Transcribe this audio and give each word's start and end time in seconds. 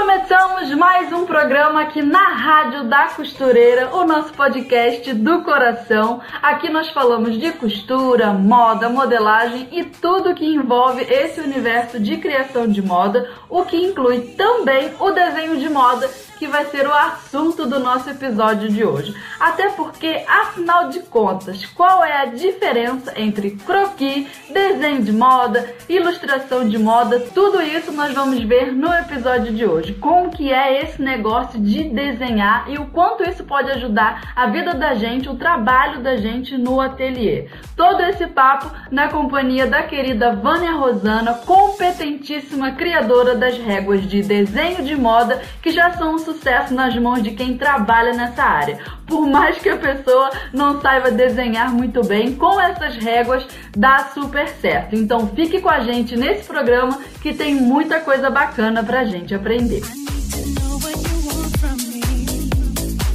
E 0.00 0.19
começamos 0.40 0.74
mais 0.78 1.12
um 1.12 1.26
programa 1.26 1.82
aqui 1.82 2.00
na 2.00 2.28
Rádio 2.28 2.84
da 2.84 3.08
Costureira, 3.08 3.94
o 3.94 4.06
nosso 4.06 4.32
podcast 4.32 5.12
do 5.12 5.42
coração. 5.42 6.22
Aqui 6.40 6.70
nós 6.70 6.88
falamos 6.88 7.38
de 7.38 7.52
costura, 7.52 8.32
moda, 8.32 8.88
modelagem 8.88 9.68
e 9.70 9.84
tudo 9.84 10.34
que 10.34 10.46
envolve 10.46 11.02
esse 11.02 11.42
universo 11.42 12.00
de 12.00 12.16
criação 12.16 12.66
de 12.66 12.80
moda, 12.80 13.28
o 13.50 13.66
que 13.66 13.76
inclui 13.76 14.34
também 14.34 14.90
o 14.98 15.10
desenho 15.10 15.58
de 15.58 15.68
moda 15.68 16.08
que 16.40 16.46
vai 16.46 16.64
ser 16.64 16.86
o 16.86 16.92
assunto 16.94 17.66
do 17.66 17.78
nosso 17.78 18.08
episódio 18.08 18.70
de 18.70 18.82
hoje. 18.82 19.14
Até 19.38 19.68
porque, 19.68 20.24
afinal 20.26 20.88
de 20.88 21.00
contas, 21.00 21.66
qual 21.66 22.02
é 22.02 22.22
a 22.22 22.24
diferença 22.24 23.12
entre 23.14 23.50
croquis, 23.50 24.26
desenho 24.48 25.02
de 25.02 25.12
moda, 25.12 25.70
ilustração 25.86 26.66
de 26.66 26.78
moda? 26.78 27.20
Tudo 27.34 27.60
isso 27.60 27.92
nós 27.92 28.14
vamos 28.14 28.42
ver 28.42 28.72
no 28.72 28.90
episódio 28.90 29.52
de 29.52 29.66
hoje. 29.66 29.92
Que 30.30 30.52
é 30.52 30.82
esse 30.82 31.02
negócio 31.02 31.60
de 31.60 31.84
desenhar 31.84 32.64
e 32.68 32.78
o 32.78 32.86
quanto 32.86 33.22
isso 33.22 33.44
pode 33.44 33.70
ajudar 33.72 34.32
a 34.34 34.46
vida 34.46 34.72
da 34.72 34.94
gente, 34.94 35.28
o 35.28 35.34
trabalho 35.34 36.00
da 36.00 36.16
gente 36.16 36.56
no 36.56 36.80
ateliê. 36.80 37.48
Todo 37.76 38.00
esse 38.02 38.26
papo 38.26 38.70
na 38.90 39.08
companhia 39.08 39.66
da 39.66 39.82
querida 39.82 40.34
Vânia 40.34 40.72
Rosana, 40.72 41.34
competentíssima 41.34 42.72
criadora 42.72 43.34
das 43.34 43.58
réguas 43.58 44.06
de 44.06 44.22
desenho 44.22 44.82
de 44.82 44.96
moda 44.96 45.42
que 45.60 45.70
já 45.70 45.90
são 45.92 46.14
um 46.14 46.18
sucesso 46.18 46.72
nas 46.72 46.96
mãos 46.96 47.22
de 47.22 47.32
quem 47.32 47.56
trabalha 47.56 48.12
nessa 48.12 48.42
área. 48.42 48.78
Por 49.06 49.26
mais 49.26 49.58
que 49.58 49.68
a 49.68 49.76
pessoa 49.76 50.30
não 50.52 50.80
saiba 50.80 51.10
desenhar 51.10 51.70
muito 51.72 52.02
bem, 52.04 52.34
com 52.34 52.60
essas 52.60 52.96
réguas 52.96 53.46
dá 53.76 54.10
super 54.14 54.48
certo. 54.48 54.94
Então 54.94 55.26
fique 55.28 55.60
com 55.60 55.68
a 55.68 55.80
gente 55.80 56.16
nesse 56.16 56.46
programa 56.46 56.98
que 57.20 57.34
tem 57.34 57.54
muita 57.54 58.00
coisa 58.00 58.30
bacana 58.30 58.82
pra 58.82 59.04
gente 59.04 59.34
aprender. 59.34 59.82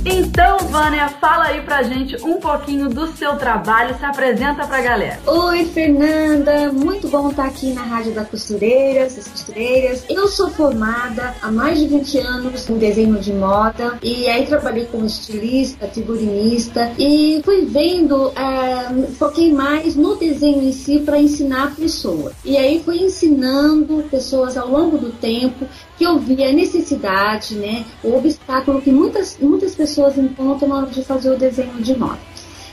Então, 0.08 0.60
Vânia, 0.60 1.10
fala 1.10 1.46
aí 1.46 1.62
pra 1.62 1.82
gente 1.82 2.16
um 2.24 2.40
pouquinho 2.40 2.88
do 2.88 3.08
seu 3.18 3.38
trabalho, 3.38 3.98
se 3.98 4.06
apresenta 4.06 4.68
pra 4.68 4.80
galera. 4.80 5.20
Oi, 5.26 5.66
Fernanda, 5.66 6.72
muito 6.72 7.08
bom 7.08 7.32
estar 7.32 7.46
aqui 7.46 7.74
na 7.74 7.82
Rádio 7.82 8.14
da 8.14 8.24
Costureiras, 8.24 9.16
das 9.16 9.28
Costureiras. 9.28 10.06
Eu 10.08 10.28
sou 10.28 10.52
formada 10.52 11.34
há 11.42 11.52
mais 11.52 11.80
de 11.80 11.88
20 11.88 12.20
anos 12.20 12.70
em 12.70 12.78
desenho 12.78 13.20
de 13.20 13.34
moda 13.34 13.98
e 14.04 14.28
aí 14.28 14.46
trabalhei 14.46 14.86
como 14.86 15.08
estilista, 15.08 15.88
figurinista 15.88 16.92
e 17.00 17.42
fui 17.44 17.66
vendo, 17.66 18.32
é, 18.36 19.08
foquei 19.18 19.52
mais 19.52 19.96
no 19.96 20.16
desenho 20.16 20.62
em 20.62 20.72
si 20.72 21.00
para 21.00 21.18
ensinar 21.18 21.64
a 21.64 21.72
pessoa. 21.72 22.32
E 22.46 22.56
aí 22.58 22.80
fui 22.86 23.00
ensinando 23.00 24.06
pessoas 24.12 24.56
ao 24.56 24.70
longo 24.70 25.00
do 25.00 25.12
tempo 25.12 25.66
que 25.98 26.04
eu 26.04 26.20
vi 26.20 26.44
a 26.44 26.52
necessidade, 26.52 27.56
né, 27.56 27.86
o 28.04 28.16
obstáculo 28.16 28.82
que 28.82 28.92
muitas, 28.92 29.38
muitas 29.40 29.76
pessoas 29.76 30.18
encontram 30.18 30.68
na 30.68 30.78
hora 30.78 30.88
de 30.88 31.04
fazer 31.04 31.32
o 31.32 31.38
desenho 31.38 31.74
de 31.82 31.98
moda. 31.98 32.20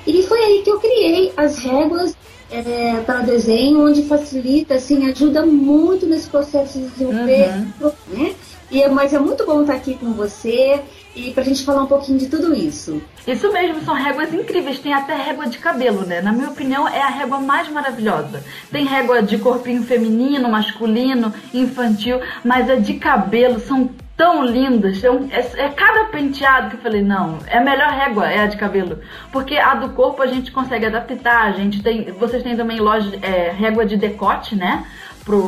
E 0.07 0.23
foi 0.25 0.41
aí 0.41 0.63
que 0.63 0.71
eu 0.71 0.81
criei 0.81 1.33
as 1.37 1.59
regras 1.59 2.17
é, 2.51 3.01
para 3.07 3.21
desenho, 3.21 3.87
onde 3.87 4.03
facilita, 4.03 4.75
assim, 4.75 5.09
ajuda 5.09 5.47
muito 5.47 6.07
nesse 6.07 6.29
processo 6.29 6.79
de 6.79 6.89
desenvolver, 6.89 7.51
uhum. 7.81 7.93
né? 8.09 8.35
E, 8.71 8.83
é, 8.83 8.89
mas 8.89 9.13
é 9.13 9.19
muito 9.19 9.47
bom 9.47 9.61
estar 9.61 9.75
aqui 9.75 9.95
com 9.95 10.13
você 10.13 10.81
e 11.15 11.31
pra 11.33 11.43
gente 11.43 11.65
falar 11.65 11.83
um 11.83 11.87
pouquinho 11.87 12.19
de 12.19 12.27
tudo 12.27 12.55
isso. 12.55 13.03
Isso 13.27 13.53
mesmo, 13.53 13.83
são 13.83 13.95
réguas 13.95 14.33
incríveis. 14.33 14.79
Tem 14.79 14.95
até 14.95 15.15
régua 15.15 15.47
de 15.47 15.59
cabelo, 15.59 16.07
né? 16.07 16.21
Na 16.21 16.33
minha 16.33 16.49
opinião, 16.49 16.89
é 16.89 17.03
a 17.03 17.09
régua 17.09 17.39
mais 17.39 17.69
maravilhosa. 17.69 18.43
Tem 18.71 18.85
régua 18.85 19.23
de 19.23 19.39
corpinho 19.39 19.83
feminino, 19.83 20.49
masculino, 20.49 21.33
infantil, 21.53 22.21
mas 22.43 22.69
a 22.71 22.77
de 22.77 22.95
cabelo 22.95 23.61
são 23.61 23.91
tão 24.17 24.45
lindas. 24.45 25.05
É, 25.05 25.11
um, 25.11 25.29
é, 25.31 25.41
é, 25.65 25.69
cada 25.69 26.07
penteado 26.07 26.71
que 26.71 26.77
eu 26.77 26.81
falei, 26.81 27.03
não, 27.03 27.39
é 27.47 27.59
a 27.59 27.65
melhor 27.65 27.91
régua, 27.91 28.31
é 28.31 28.41
a 28.41 28.47
de 28.47 28.57
cabelo. 28.57 28.99
Porque 29.31 29.57
a 29.57 29.75
do 29.75 29.91
corpo 29.91 30.23
a 30.23 30.27
gente 30.27 30.51
consegue 30.51 30.87
adaptar. 30.87 31.43
A 31.45 31.53
gente 31.53 31.83
tem. 31.83 32.11
Vocês 32.13 32.43
têm 32.43 32.57
também 32.57 32.81
loja, 32.81 33.19
é, 33.21 33.51
régua 33.51 33.85
de 33.85 33.97
decote, 33.97 34.57
né? 34.57 34.87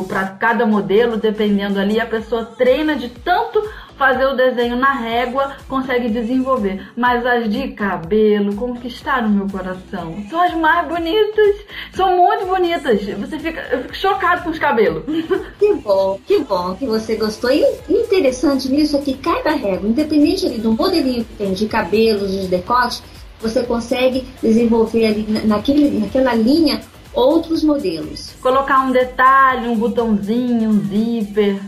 Para 0.07 0.27
cada 0.27 0.65
modelo, 0.65 1.17
dependendo 1.17 1.79
ali, 1.79 1.99
a 1.99 2.05
pessoa 2.05 2.45
treina 2.45 2.95
de 2.95 3.09
tanto 3.09 3.61
fazer 3.97 4.25
o 4.25 4.35
desenho 4.35 4.75
na 4.75 4.91
régua, 4.91 5.55
consegue 5.67 6.09
desenvolver. 6.09 6.87
Mas 6.95 7.25
as 7.25 7.49
de 7.49 7.69
cabelo 7.69 8.55
conquistaram 8.55 9.29
meu 9.29 9.47
coração. 9.47 10.15
São 10.29 10.41
as 10.41 10.53
mais 10.53 10.87
bonitas. 10.87 11.65
São 11.93 12.17
muito 12.17 12.45
bonitas. 12.45 13.01
Você 13.03 13.39
fica, 13.39 13.61
eu 13.71 13.81
fico 13.83 13.95
chocado 13.95 14.43
com 14.43 14.49
os 14.49 14.59
cabelos. 14.59 15.03
Que 15.57 15.73
bom, 15.73 16.19
que 16.27 16.39
bom 16.39 16.75
que 16.75 16.85
você 16.85 17.15
gostou. 17.15 17.49
E 17.49 17.63
interessante 17.89 18.69
nisso 18.69 18.97
é 18.97 19.01
que 19.01 19.13
cada 19.15 19.51
régua, 19.51 19.87
independente 19.87 20.45
ali 20.45 20.57
do 20.57 20.73
modelinho 20.73 21.23
que 21.23 21.33
tem 21.35 21.53
de 21.53 21.65
cabelos, 21.65 22.31
de 22.31 22.47
decote, 22.47 23.01
você 23.39 23.63
consegue 23.63 24.27
desenvolver 24.43 25.05
ali 25.05 25.25
naquele, 25.45 25.97
naquela 25.99 26.33
linha 26.35 26.81
outros 27.13 27.63
modelos. 27.63 28.33
Colocar 28.41 28.81
um 28.81 28.91
detalhe, 28.91 29.69
um 29.69 29.77
botãozinho, 29.77 30.69
um 30.69 30.81
zíper 30.81 31.59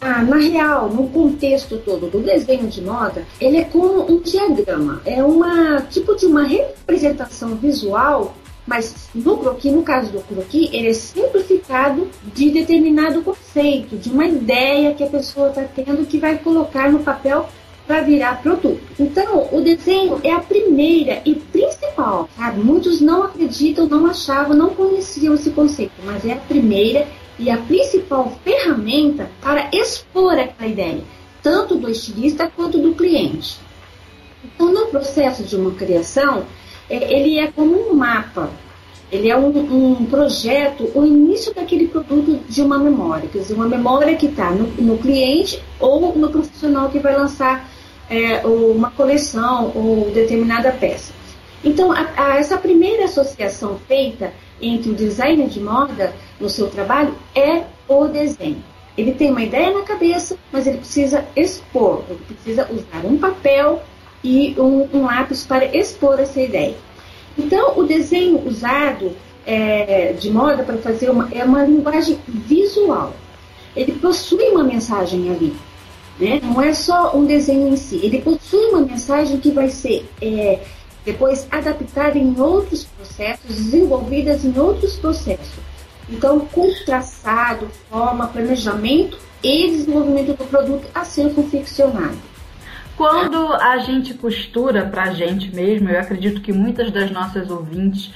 na, 0.00 0.22
na 0.22 0.36
real, 0.36 0.88
no 0.88 1.08
contexto 1.08 1.78
todo 1.78 2.10
do 2.10 2.18
desenho 2.18 2.66
de 2.66 2.82
moda, 2.82 3.24
ele 3.40 3.58
é 3.58 3.64
como 3.64 4.10
um 4.10 4.20
diagrama, 4.20 5.00
é 5.04 5.22
uma 5.22 5.80
tipo 5.82 6.16
de 6.16 6.26
uma 6.26 6.42
representação 6.42 7.54
visual 7.54 8.34
mas 8.68 9.08
no 9.14 9.38
croquis, 9.38 9.72
no 9.72 9.82
caso 9.82 10.12
do 10.12 10.20
croquis, 10.20 10.68
ele 10.72 10.88
é 10.88 10.92
simplificado 10.92 12.06
de 12.34 12.50
determinado 12.50 13.22
conceito, 13.22 13.96
de 13.96 14.10
uma 14.10 14.26
ideia 14.26 14.92
que 14.92 15.02
a 15.02 15.08
pessoa 15.08 15.48
está 15.48 15.64
tendo 15.64 16.06
que 16.06 16.18
vai 16.18 16.36
colocar 16.36 16.92
no 16.92 17.00
papel 17.00 17.48
para 17.86 18.02
virar 18.02 18.42
produto. 18.42 18.82
Então, 19.00 19.48
o 19.50 19.62
desenho 19.62 20.20
é 20.22 20.30
a 20.30 20.40
primeira 20.40 21.22
e 21.24 21.34
principal, 21.34 22.28
sabe? 22.36 22.60
Muitos 22.60 23.00
não 23.00 23.22
acreditam, 23.22 23.86
não 23.86 24.04
achavam, 24.04 24.54
não 24.54 24.74
conheciam 24.74 25.34
esse 25.34 25.50
conceito, 25.50 25.92
mas 26.04 26.26
é 26.26 26.34
a 26.34 26.36
primeira 26.36 27.08
e 27.38 27.50
a 27.50 27.56
principal 27.56 28.38
ferramenta 28.44 29.30
para 29.40 29.70
expor 29.72 30.38
aquela 30.38 30.70
ideia, 30.70 31.02
tanto 31.42 31.76
do 31.76 31.88
estilista 31.88 32.52
quanto 32.54 32.78
do 32.78 32.94
cliente. 32.94 33.58
Então, 34.44 34.70
no 34.70 34.88
processo 34.88 35.42
de 35.42 35.56
uma 35.56 35.70
criação, 35.70 36.44
ele 36.90 37.38
é 37.38 37.48
como 37.48 37.90
um 37.90 37.94
mapa, 37.94 38.50
ele 39.10 39.30
é 39.30 39.36
um, 39.36 39.48
um, 39.48 40.04
projeto, 40.06 40.90
o 40.94 41.04
início 41.04 41.54
daquele 41.54 41.88
produto 41.88 42.40
de 42.48 42.60
uma 42.60 42.78
memória, 42.78 43.28
quer 43.28 43.38
dizer, 43.38 43.54
uma 43.54 43.68
memória 43.68 44.14
que 44.16 44.26
está 44.26 44.50
no, 44.50 44.66
no, 44.82 44.98
cliente 44.98 45.62
ou 45.80 46.14
no 46.14 46.28
profissional 46.30 46.90
que 46.90 46.98
vai 46.98 47.16
lançar 47.16 47.68
é, 48.10 48.46
uma 48.46 48.90
coleção 48.90 49.72
ou 49.74 50.10
determinada 50.10 50.72
peça. 50.72 51.12
Então, 51.64 51.90
a, 51.90 52.06
a, 52.16 52.36
essa 52.36 52.58
primeira 52.58 53.06
associação 53.06 53.78
feita 53.88 54.32
entre 54.60 54.90
o 54.90 54.94
designer 54.94 55.48
de 55.48 55.60
moda 55.60 56.12
no 56.38 56.48
seu 56.48 56.68
trabalho 56.68 57.14
é 57.34 57.64
o 57.88 58.06
desenho. 58.06 58.62
Ele 58.96 59.12
tem 59.12 59.30
uma 59.30 59.42
ideia 59.42 59.72
na 59.72 59.82
cabeça, 59.82 60.36
mas 60.52 60.66
ele 60.66 60.78
precisa 60.78 61.24
expor, 61.34 62.02
ele 62.10 62.20
precisa 62.26 62.68
usar 62.70 63.06
um 63.06 63.16
papel 63.16 63.82
e 64.22 64.54
um, 64.58 64.88
um 64.92 65.04
lápis 65.04 65.44
para 65.46 65.64
expor 65.76 66.18
essa 66.18 66.40
ideia. 66.40 66.74
Então, 67.36 67.78
o 67.78 67.84
desenho 67.84 68.46
usado 68.46 69.12
é, 69.46 70.12
de 70.12 70.30
moda 70.30 70.62
para 70.62 70.76
fazer 70.78 71.10
uma, 71.10 71.28
é 71.32 71.44
uma 71.44 71.64
linguagem 71.64 72.18
visual. 72.26 73.14
Ele 73.76 73.92
possui 73.92 74.48
uma 74.50 74.64
mensagem 74.64 75.30
ali. 75.30 75.54
Né? 76.18 76.40
Não 76.42 76.60
é 76.60 76.74
só 76.74 77.16
um 77.16 77.24
desenho 77.24 77.68
em 77.68 77.76
si. 77.76 78.00
Ele 78.02 78.20
possui 78.20 78.66
uma 78.66 78.80
mensagem 78.80 79.38
que 79.38 79.52
vai 79.52 79.68
ser 79.68 80.08
é, 80.20 80.58
depois 81.04 81.46
adaptada 81.50 82.18
em 82.18 82.38
outros 82.38 82.84
processos, 82.84 83.56
desenvolvidas 83.56 84.44
em 84.44 84.58
outros 84.58 84.96
processos. 84.96 85.54
Então, 86.10 86.40
com 86.40 86.68
traçado, 86.84 87.68
forma, 87.88 88.26
planejamento 88.26 89.18
e 89.42 89.68
desenvolvimento 89.70 90.36
do 90.36 90.44
produto 90.44 90.86
a 90.94 91.04
ser 91.04 91.32
confeccionado. 91.34 92.18
Quando 92.98 93.52
a 93.54 93.78
gente 93.78 94.12
costura 94.12 94.84
pra 94.84 95.12
gente 95.12 95.54
mesmo, 95.54 95.88
eu 95.88 96.00
acredito 96.00 96.40
que 96.40 96.52
muitas 96.52 96.90
das 96.90 97.12
nossas 97.12 97.48
ouvintes 97.48 98.12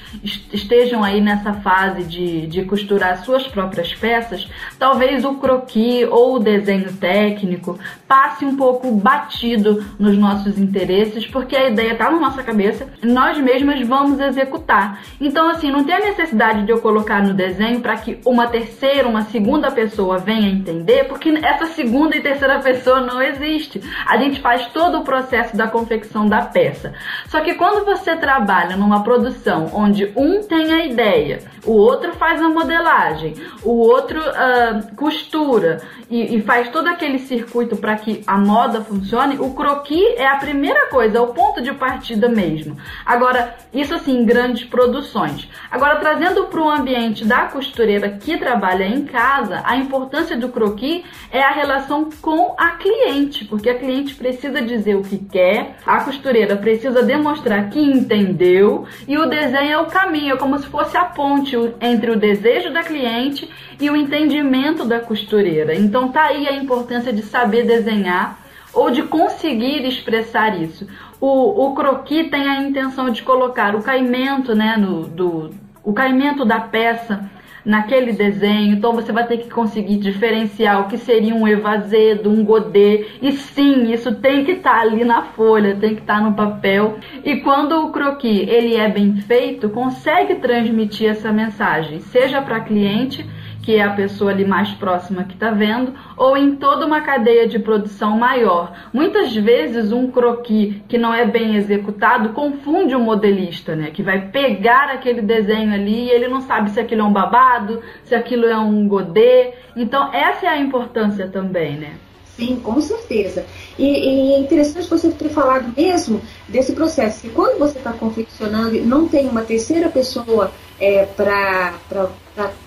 estejam 0.51 1.01
aí 1.01 1.21
nessa 1.21 1.53
fase 1.53 2.03
de, 2.03 2.47
de 2.47 2.65
costurar 2.65 3.23
suas 3.23 3.47
próprias 3.47 3.93
peças, 3.93 4.45
talvez 4.77 5.23
o 5.23 5.35
croquis 5.35 6.05
ou 6.11 6.35
o 6.35 6.39
desenho 6.39 6.91
técnico 6.97 7.79
passe 8.05 8.43
um 8.43 8.57
pouco 8.57 8.91
batido 8.91 9.85
nos 9.97 10.17
nossos 10.17 10.57
interesses, 10.57 11.25
porque 11.27 11.55
a 11.55 11.69
ideia 11.69 11.95
tá 11.95 12.11
na 12.11 12.19
nossa 12.19 12.43
cabeça, 12.43 12.85
nós 13.01 13.37
mesmas 13.37 13.87
vamos 13.87 14.19
executar. 14.19 15.01
Então, 15.21 15.49
assim, 15.49 15.71
não 15.71 15.85
tem 15.85 15.95
a 15.95 15.99
necessidade 16.07 16.65
de 16.65 16.73
eu 16.73 16.81
colocar 16.81 17.23
no 17.23 17.33
desenho 17.33 17.79
para 17.79 17.95
que 17.95 18.19
uma 18.25 18.47
terceira, 18.47 19.07
uma 19.07 19.23
segunda 19.23 19.71
pessoa 19.71 20.17
venha 20.17 20.49
entender, 20.49 21.05
porque 21.05 21.29
essa 21.29 21.67
segunda 21.67 22.17
e 22.17 22.21
terceira 22.21 22.59
pessoa 22.59 22.99
não 22.99 23.21
existe. 23.21 23.81
A 24.05 24.17
gente 24.17 24.41
faz 24.41 24.72
todo 24.73 24.99
o 24.99 25.03
processo 25.03 25.55
da 25.55 25.67
confecção 25.67 26.27
da 26.27 26.41
peça. 26.41 26.93
Só 27.27 27.41
que 27.41 27.53
quando 27.53 27.85
você 27.85 28.15
trabalha 28.15 28.75
numa 28.75 29.03
produção 29.03 29.69
onde 29.73 30.11
um 30.15 30.43
tem 30.43 30.73
a 30.73 30.85
ideia, 30.85 31.39
o 31.65 31.71
outro 31.71 32.13
faz 32.13 32.41
a 32.41 32.49
modelagem, 32.49 33.35
o 33.63 33.71
outro 33.71 34.19
uh, 34.19 34.95
costura 34.95 35.81
e, 36.09 36.35
e, 36.35 36.41
faz 36.41 36.69
todo 36.69 36.87
aquele 36.87 37.19
circuito 37.19 37.77
para 37.77 37.95
que 37.95 38.23
a 38.27 38.37
moda 38.37 38.81
funcione, 38.81 39.37
o 39.39 39.53
croquis 39.53 40.15
é 40.17 40.27
a 40.27 40.35
primeira 40.35 40.87
coisa, 40.87 41.17
é 41.17 41.21
o 41.21 41.27
ponto 41.27 41.61
de 41.61 41.73
partida 41.73 42.27
mesmo. 42.27 42.77
Agora, 43.05 43.55
isso 43.73 43.95
assim, 43.95 44.25
grandes 44.25 44.65
produções. 44.65 45.49
Agora, 45.71 45.95
trazendo 45.97 46.45
para 46.45 46.61
o 46.61 46.69
ambiente 46.69 47.25
da 47.25 47.45
costureira 47.45 48.09
que 48.09 48.37
trabalha 48.37 48.83
em 48.83 49.05
casa, 49.05 49.61
a 49.63 49.75
importância 49.77 50.37
do 50.37 50.49
croquis 50.49 51.03
é 51.31 51.41
a 51.41 51.51
relação 51.51 52.09
com 52.21 52.53
a 52.57 52.71
cliente, 52.71 53.45
porque 53.45 53.69
a 53.69 53.79
cliente 53.79 54.13
precisa 54.15 54.61
dizer 54.63 54.95
o 54.95 55.03
que 55.03 55.17
quer, 55.17 55.77
a 55.85 56.01
costureira 56.01 56.55
precisa 56.55 57.03
demonstrar 57.03 57.69
que 57.69 57.79
entendeu 57.79 58.85
e 59.07 59.17
o 59.17 59.25
desenho 59.25 59.71
é 59.71 59.77
o 59.77 59.85
caminho, 59.85 60.33
é 60.33 60.37
como 60.37 60.57
se 60.59 60.67
fosse 60.67 60.97
a 60.97 61.05
ponte 61.05 61.55
entre 61.81 62.11
o 62.11 62.15
desejo 62.15 62.71
da 62.71 62.83
cliente 62.83 63.49
e 63.79 63.89
o 63.89 63.95
entendimento 63.95 64.85
da 64.85 64.99
costureira. 64.99 65.75
Então 65.75 66.09
tá 66.09 66.25
aí 66.25 66.47
a 66.47 66.53
importância 66.53 67.11
de 67.11 67.21
saber 67.21 67.65
desenhar 67.65 68.39
ou 68.73 68.89
de 68.89 69.03
conseguir 69.03 69.85
expressar 69.85 70.59
isso. 70.59 70.87
O, 71.21 71.67
o 71.67 71.75
croquis 71.75 72.29
tem 72.29 72.47
a 72.47 72.61
intenção 72.61 73.09
de 73.09 73.21
colocar 73.21 73.75
o 73.75 73.83
caimento, 73.83 74.55
né, 74.55 74.75
no, 74.77 75.03
do, 75.03 75.51
o 75.83 75.93
caimento 75.93 76.43
da 76.43 76.59
peça 76.59 77.29
naquele 77.65 78.11
desenho, 78.11 78.75
então 78.75 78.93
você 78.93 79.11
vai 79.11 79.25
ter 79.25 79.37
que 79.37 79.49
conseguir 79.49 79.97
diferenciar 79.97 80.81
o 80.81 80.87
que 80.87 80.97
seria 80.97 81.33
um 81.33 81.47
evazedo, 81.47 82.29
um 82.29 82.43
godê, 82.43 83.05
e 83.21 83.31
sim, 83.31 83.91
isso 83.91 84.15
tem 84.15 84.43
que 84.43 84.51
estar 84.53 84.75
tá 84.75 84.81
ali 84.81 85.03
na 85.05 85.21
folha, 85.21 85.75
tem 85.75 85.95
que 85.95 86.01
estar 86.01 86.19
tá 86.19 86.21
no 86.21 86.33
papel. 86.33 86.97
E 87.23 87.37
quando 87.37 87.73
o 87.85 87.91
croquis 87.91 88.47
ele 88.47 88.75
é 88.75 88.89
bem 88.89 89.15
feito, 89.15 89.69
consegue 89.69 90.35
transmitir 90.35 91.09
essa 91.09 91.31
mensagem, 91.31 91.99
seja 91.99 92.41
para 92.41 92.59
cliente 92.59 93.25
que 93.63 93.77
é 93.77 93.81
a 93.81 93.93
pessoa 93.93 94.31
ali 94.31 94.45
mais 94.45 94.69
próxima 94.71 95.23
que 95.23 95.33
está 95.33 95.49
vendo, 95.49 95.93
ou 96.17 96.37
em 96.37 96.55
toda 96.57 96.85
uma 96.85 97.01
cadeia 97.01 97.47
de 97.47 97.57
produção 97.57 98.17
maior. 98.17 98.73
Muitas 98.93 99.33
vezes 99.33 99.91
um 99.91 100.11
croquis 100.11 100.75
que 100.87 100.97
não 100.97 101.13
é 101.13 101.25
bem 101.25 101.55
executado 101.55 102.29
confunde 102.29 102.93
o 102.93 102.99
modelista, 102.99 103.75
né? 103.75 103.89
Que 103.91 104.03
vai 104.03 104.27
pegar 104.27 104.89
aquele 104.89 105.21
desenho 105.21 105.73
ali 105.73 106.05
e 106.05 106.11
ele 106.11 106.27
não 106.27 106.41
sabe 106.41 106.71
se 106.71 106.79
aquilo 106.79 107.01
é 107.01 107.05
um 107.05 107.13
babado, 107.13 107.81
se 108.03 108.13
aquilo 108.13 108.45
é 108.45 108.57
um 108.57 108.87
godê. 108.87 109.53
Então 109.75 110.13
essa 110.13 110.45
é 110.45 110.49
a 110.49 110.57
importância 110.57 111.27
também, 111.27 111.77
né? 111.77 111.93
Sim, 112.35 112.59
com 112.61 112.81
certeza. 112.81 113.45
E, 113.77 113.85
e, 113.85 114.33
é 114.33 114.39
interessante 114.39 114.89
você 114.89 115.11
ter 115.11 115.29
falado 115.29 115.71
mesmo 115.77 116.19
desse 116.49 116.73
processo, 116.73 117.21
que 117.21 117.29
quando 117.29 117.59
você 117.59 117.77
está 117.77 117.93
confeccionando 117.93 118.75
e 118.75 118.81
não 118.81 119.07
tem 119.07 119.27
uma 119.27 119.43
terceira 119.43 119.87
pessoa 119.87 120.51
é, 120.79 121.05
para 121.05 121.73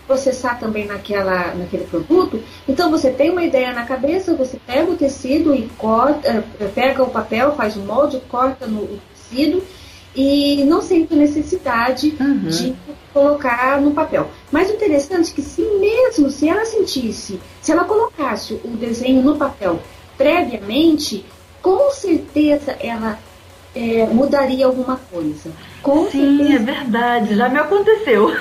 processar 0.07 0.59
também 0.59 0.87
naquela, 0.87 1.55
naquele 1.55 1.85
produto. 1.85 2.41
Então 2.69 2.91
você 2.91 3.11
tem 3.11 3.31
uma 3.31 3.43
ideia 3.43 3.73
na 3.73 3.85
cabeça, 3.85 4.35
você 4.35 4.59
pega 4.65 4.91
o 4.91 4.97
tecido 4.97 5.55
e 5.55 5.69
corta, 5.77 6.45
é, 6.61 6.67
pega 6.69 7.03
o 7.03 7.11
papel, 7.11 7.55
faz 7.55 7.77
o 7.77 7.81
molde, 7.81 8.21
corta 8.29 8.67
no 8.67 8.87
tecido 9.13 9.63
e 10.15 10.65
não 10.65 10.81
sente 10.81 11.15
necessidade 11.15 12.17
uhum. 12.19 12.49
de 12.49 12.75
colocar 13.13 13.81
no 13.81 13.93
papel. 13.93 14.31
Mas 14.51 14.71
o 14.71 14.75
interessante 14.75 15.31
é 15.31 15.35
que 15.35 15.43
se 15.43 15.63
mesmo 15.63 16.31
se 16.31 16.49
ela 16.49 16.65
sentisse, 16.65 17.41
se 17.61 17.73
ela 17.73 17.85
colocasse 17.85 18.55
o 18.65 18.69
desenho 18.69 19.23
no 19.23 19.37
papel 19.37 19.81
previamente, 20.17 21.25
com 21.61 21.91
certeza 21.91 22.77
ela 22.81 23.19
é, 23.75 24.07
mudaria 24.07 24.65
alguma 24.65 24.97
coisa. 24.97 25.51
Com 25.83 26.11
sim, 26.11 26.39
certeza. 26.39 26.55
é 26.55 26.59
verdade, 26.59 27.37
já 27.37 27.49
me 27.49 27.59
aconteceu. 27.59 28.35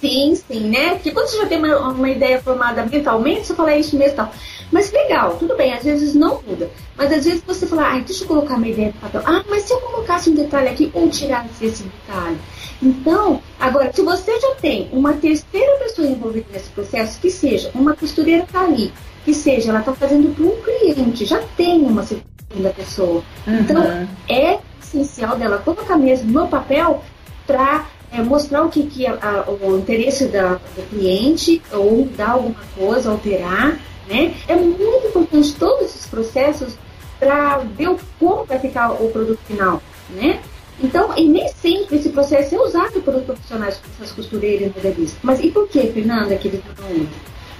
Sim, 0.00 0.34
sim, 0.34 0.60
né? 0.70 0.94
Porque 0.94 1.10
quando 1.10 1.28
você 1.28 1.36
já 1.36 1.46
tem 1.46 1.58
uma, 1.58 1.90
uma 1.90 2.08
ideia 2.08 2.40
formada 2.40 2.86
mentalmente, 2.86 3.46
você 3.46 3.54
fala 3.54 3.72
é 3.72 3.80
isso 3.80 3.96
mesmo 3.96 4.16
tal. 4.16 4.32
Mas 4.72 4.90
legal, 4.92 5.36
tudo 5.36 5.56
bem, 5.56 5.74
às 5.74 5.84
vezes 5.84 6.14
não 6.14 6.40
muda. 6.46 6.70
Mas 6.96 7.12
às 7.12 7.24
vezes 7.24 7.42
você 7.46 7.66
fala, 7.66 7.94
ah, 7.94 7.98
deixa 7.98 8.24
eu 8.24 8.28
colocar 8.28 8.56
minha 8.56 8.72
ideia 8.72 8.88
no 8.88 8.94
papel. 8.94 9.22
Ah, 9.26 9.44
mas 9.48 9.64
se 9.64 9.72
eu 9.72 9.80
colocasse 9.80 10.30
um 10.30 10.34
detalhe 10.34 10.68
aqui 10.68 10.90
ou 10.94 11.08
tirasse 11.08 11.64
esse 11.64 11.82
detalhe? 11.82 12.38
Então, 12.82 13.42
agora, 13.58 13.92
se 13.92 14.00
você 14.00 14.40
já 14.40 14.54
tem 14.54 14.88
uma 14.92 15.12
terceira 15.14 15.76
pessoa 15.78 16.06
envolvida 16.06 16.46
nesse 16.52 16.70
processo, 16.70 17.20
que 17.20 17.30
seja 17.30 17.70
uma 17.74 17.94
costureira 17.94 18.46
tá 18.50 18.60
ali, 18.60 18.92
que 19.24 19.34
seja 19.34 19.70
ela 19.70 19.80
está 19.80 19.92
fazendo 19.92 20.34
para 20.34 20.44
um 20.44 20.56
cliente, 20.62 21.26
já 21.26 21.42
tem 21.56 21.82
uma 21.82 22.02
segunda 22.02 22.70
pessoa. 22.70 23.22
Uhum. 23.46 23.60
Então, 23.60 24.08
é 24.28 24.58
essencial 24.82 25.36
dela 25.36 25.58
colocar 25.58 25.96
mesmo 25.96 26.32
no 26.32 26.48
papel 26.48 27.04
para 27.46 27.86
é, 28.12 28.22
mostrar 28.22 28.62
o 28.62 28.68
que, 28.68 28.84
que 28.84 29.06
é 29.06 29.10
a, 29.10 29.44
o 29.48 29.78
interesse 29.78 30.26
da, 30.26 30.54
do 30.54 30.88
cliente, 30.90 31.62
ou 31.72 32.06
dar 32.16 32.30
alguma 32.30 32.60
coisa, 32.76 33.10
alterar. 33.10 33.78
Né? 34.08 34.34
É 34.48 34.56
muito 34.56 35.06
importante 35.06 35.54
todos 35.54 35.86
esses 35.86 36.06
processos 36.06 36.74
para 37.18 37.58
ver 37.58 37.94
como 38.18 38.44
vai 38.44 38.58
ficar 38.58 38.92
o 38.92 39.10
produto 39.10 39.40
final. 39.46 39.82
Né? 40.10 40.40
Então, 40.82 41.10
e 41.16 41.28
nem 41.28 41.46
sempre 41.48 41.96
esse 41.96 42.08
processo 42.08 42.54
é 42.54 42.58
usado 42.58 43.00
por 43.02 43.14
profissionais 43.20 43.80
essas 43.94 44.12
costureiras 44.12 44.72
e 44.72 44.76
modelistas. 44.76 45.18
Mas 45.22 45.40
e 45.40 45.50
por 45.50 45.68
que, 45.68 45.86
Fernanda, 45.88 46.34
que 46.36 46.48
eles 46.48 46.62
não 46.78 46.90
usam? 46.92 47.08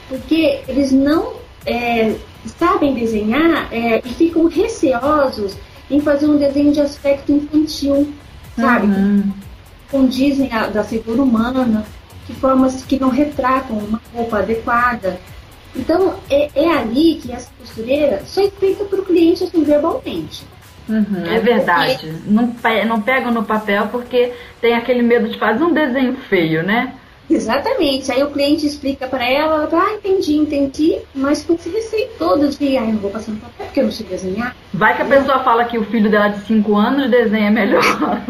Porque 0.09 0.61
eles 0.66 0.90
não 0.90 1.35
é, 1.66 2.16
sabem 2.59 2.95
desenhar 2.95 3.73
é, 3.73 4.00
e 4.04 4.09
ficam 4.14 4.47
receosos 4.47 5.54
em 5.90 6.00
fazer 6.00 6.26
um 6.26 6.37
desenho 6.37 6.73
de 6.73 6.80
aspecto 6.80 7.33
infantil, 7.33 8.09
sabe? 8.57 8.87
Uhum. 8.87 9.33
Condizem 9.90 10.52
a, 10.52 10.66
da 10.66 10.85
figura 10.85 11.23
humana, 11.23 11.85
de 12.26 12.35
formas 12.35 12.85
que 12.85 12.99
não 12.99 13.09
retratam 13.09 13.76
uma 13.78 14.00
roupa 14.14 14.38
adequada. 14.38 15.20
Então, 15.75 16.14
é, 16.28 16.50
é 16.54 16.73
ali 16.73 17.16
que 17.16 17.32
essa 17.32 17.50
costureira 17.59 18.23
só 18.25 18.42
explica 18.42 18.85
para 18.85 19.00
o 19.00 19.04
cliente 19.04 19.44
assim, 19.44 19.62
verbalmente. 19.62 20.44
Uhum, 20.88 21.25
é 21.26 21.38
verdade. 21.38 22.06
Porque... 22.06 22.30
Não, 22.30 22.54
não 22.87 23.00
pegam 23.00 23.32
no 23.32 23.44
papel 23.44 23.87
porque 23.88 24.32
tem 24.61 24.75
aquele 24.75 25.02
medo 25.02 25.28
de 25.28 25.38
fazer 25.38 25.62
um 25.62 25.73
desenho 25.73 26.16
feio, 26.28 26.62
né? 26.62 26.94
Exatamente. 27.30 28.11
Aí 28.11 28.23
o 28.25 28.30
cliente 28.30 28.66
explica 28.66 29.06
para 29.06 29.25
ela, 29.25 29.54
ela 29.54 29.68
fala, 29.68 29.85
ah, 29.85 29.94
entendi, 29.94 30.35
entendi, 30.35 30.99
mas 31.14 31.44
com 31.44 31.54
esse 31.54 31.70
receio 31.70 32.09
todo 32.18 32.49
de, 32.49 32.76
ah, 32.76 32.82
eu 32.82 32.92
não 32.92 32.99
vou 32.99 33.11
passar 33.11 33.30
no 33.30 33.38
papel 33.38 33.66
porque 33.66 33.80
eu 33.80 33.85
não 33.85 33.92
sei 33.92 34.06
desenhar. 34.06 34.56
Vai 34.75 34.97
que 34.97 35.02
a 35.02 35.04
pessoa 35.04 35.38
fala 35.44 35.64
que 35.64 35.78
o 35.78 35.85
filho 35.85 36.11
dela 36.11 36.28
de 36.28 36.44
5 36.44 36.76
anos 36.76 37.09
desenha 37.09 37.50
melhor. 37.52 37.85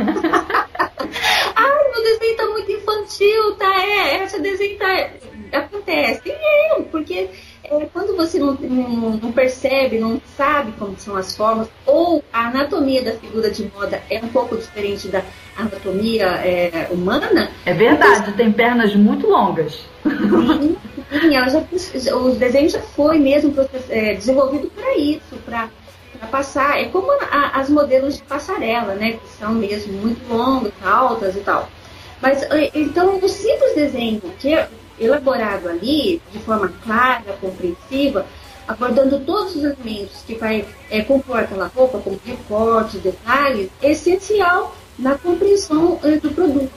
meu 1.92 2.02
desenho 2.02 2.36
tá 2.36 2.46
muito 2.46 2.72
infantil, 2.72 3.54
tá? 3.56 3.84
É, 3.84 4.16
essa 4.22 4.38
desenho 4.38 4.78
tá... 4.78 5.10
Acontece. 5.52 6.22
E 6.26 6.30
é, 6.30 6.82
porque 6.90 7.28
é, 7.64 7.86
quando 7.92 8.16
você 8.16 8.38
não, 8.38 8.54
não, 8.54 9.10
não, 9.16 9.32
percebe, 9.32 9.98
não 9.98 10.20
sabe 10.36 10.72
como 10.78 10.98
são 10.98 11.16
as 11.16 11.36
formas, 11.36 11.68
ou 11.86 12.22
a 12.32 12.48
anatomia 12.48 13.02
da 13.02 13.12
figura 13.12 13.50
de 13.50 13.70
moda 13.74 14.02
é 14.10 14.18
um 14.18 14.28
pouco 14.28 14.56
diferente 14.56 15.08
da 15.08 15.22
anatomia 15.56 16.26
é, 16.26 16.88
humana. 16.90 17.50
É 17.66 17.72
verdade, 17.72 18.22
então, 18.22 18.34
tem 18.34 18.52
pernas 18.52 18.94
muito 18.94 19.28
longas. 19.28 19.84
Sim, 20.02 20.76
sim 21.20 21.36
ela 21.36 21.48
já, 21.48 21.62
os 22.16 22.36
desenhos 22.36 22.72
já 22.72 22.80
foi 22.80 23.18
mesmo 23.18 23.54
é, 23.88 24.14
desenvolvido 24.14 24.70
para 24.70 24.96
isso, 24.96 25.36
para 25.44 25.68
passar. 26.30 26.80
É 26.80 26.86
como 26.86 27.10
a, 27.12 27.60
as 27.60 27.68
modelos 27.68 28.16
de 28.16 28.22
passarela, 28.22 28.94
né? 28.94 29.12
Que 29.12 29.28
são 29.38 29.52
mesmo 29.52 29.92
muito 29.94 30.32
longas, 30.32 30.72
altas 30.84 31.36
e 31.36 31.40
tal. 31.40 31.68
Mas 32.20 32.42
é, 32.42 32.70
então 32.74 33.18
o 33.18 33.28
simples 33.28 33.74
desenho 33.74 34.20
que 34.38 34.54
é 34.54 34.68
elaborado 34.98 35.68
ali 35.68 36.20
de 36.32 36.38
forma 36.40 36.72
clara, 36.84 37.32
compreensiva, 37.40 38.26
abordando 38.68 39.18
todos 39.20 39.56
os 39.56 39.64
elementos 39.64 40.22
que 40.26 40.34
vai 40.34 40.64
é, 40.90 41.02
compor 41.02 41.38
aquela 41.40 41.66
roupa, 41.74 41.98
como 41.98 42.20
recortes, 42.24 43.00
detalhes, 43.00 43.70
é 43.82 43.92
essencial 43.92 44.76
na 44.98 45.16
compreensão 45.16 45.98
é, 46.04 46.16
do 46.16 46.30
produto. 46.30 46.70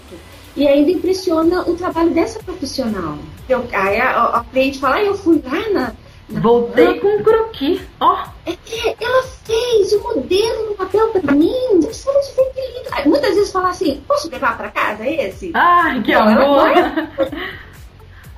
E 0.56 0.68
ainda 0.68 0.92
impressiona 0.92 1.62
o 1.62 1.76
trabalho 1.76 2.12
dessa 2.12 2.40
profissional. 2.42 3.18
Eu, 3.50 3.66
aí 3.74 4.00
a, 4.00 4.12
a, 4.12 4.40
a 4.40 4.44
cliente 4.46 4.80
fala, 4.80 4.96
ah, 4.96 5.04
eu 5.04 5.18
fui 5.18 5.42
lá 5.44 5.70
na. 5.70 5.94
Voltei 6.30 7.00
com 7.00 7.08
um 7.08 7.24
croqui, 7.24 7.82
ó. 8.00 8.24
Oh. 8.24 8.50
É, 8.50 8.96
ela 9.00 9.24
fez 9.44 9.94
o 9.94 10.00
modelo 10.02 10.70
no 10.70 10.76
papel 10.76 11.10
para 11.10 11.32
mim. 11.34 11.80
Você 11.82 12.10
que 12.36 12.62
lindo. 12.62 13.10
Muitas 13.10 13.36
vezes 13.36 13.52
fala 13.52 13.70
assim, 13.70 14.02
posso 14.08 14.30
levar 14.30 14.58
para 14.58 14.72
casa 14.72 15.08
esse? 15.08 15.52
Ai, 15.54 16.02
que 16.02 16.14
amor! 16.14 16.72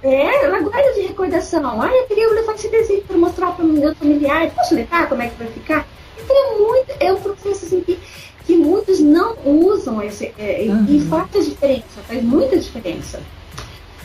É, 0.03 0.45
ela 0.45 0.59
guarda 0.59 0.93
de 0.93 1.01
recordação. 1.01 1.81
Ah, 1.81 1.89
eu 1.91 2.05
queria 2.05 2.29
levar 2.29 2.53
esse 2.53 2.69
desenho 2.69 3.01
para 3.03 3.17
mostrar 3.17 3.51
para 3.53 3.65
meus 3.65 3.97
familiares. 3.97 4.53
Posso 4.53 4.75
levar? 4.75 5.09
Como 5.09 5.21
é 5.21 5.29
que 5.29 5.35
vai 5.35 5.47
ficar? 5.47 5.87
Então 6.19 6.37
é 6.37 6.57
muito, 6.59 6.91
é 6.99 7.11
um 7.11 7.19
processo 7.19 7.65
assim 7.65 7.81
que, 7.81 7.99
que 8.45 8.55
muitos 8.55 8.99
não 8.99 9.35
usam 9.43 10.03
esse, 10.03 10.31
é, 10.37 10.65
uhum. 10.69 10.85
e 10.87 11.01
faz 11.01 11.45
diferença, 11.45 12.01
faz 12.07 12.21
muita 12.21 12.55
diferença. 12.57 13.19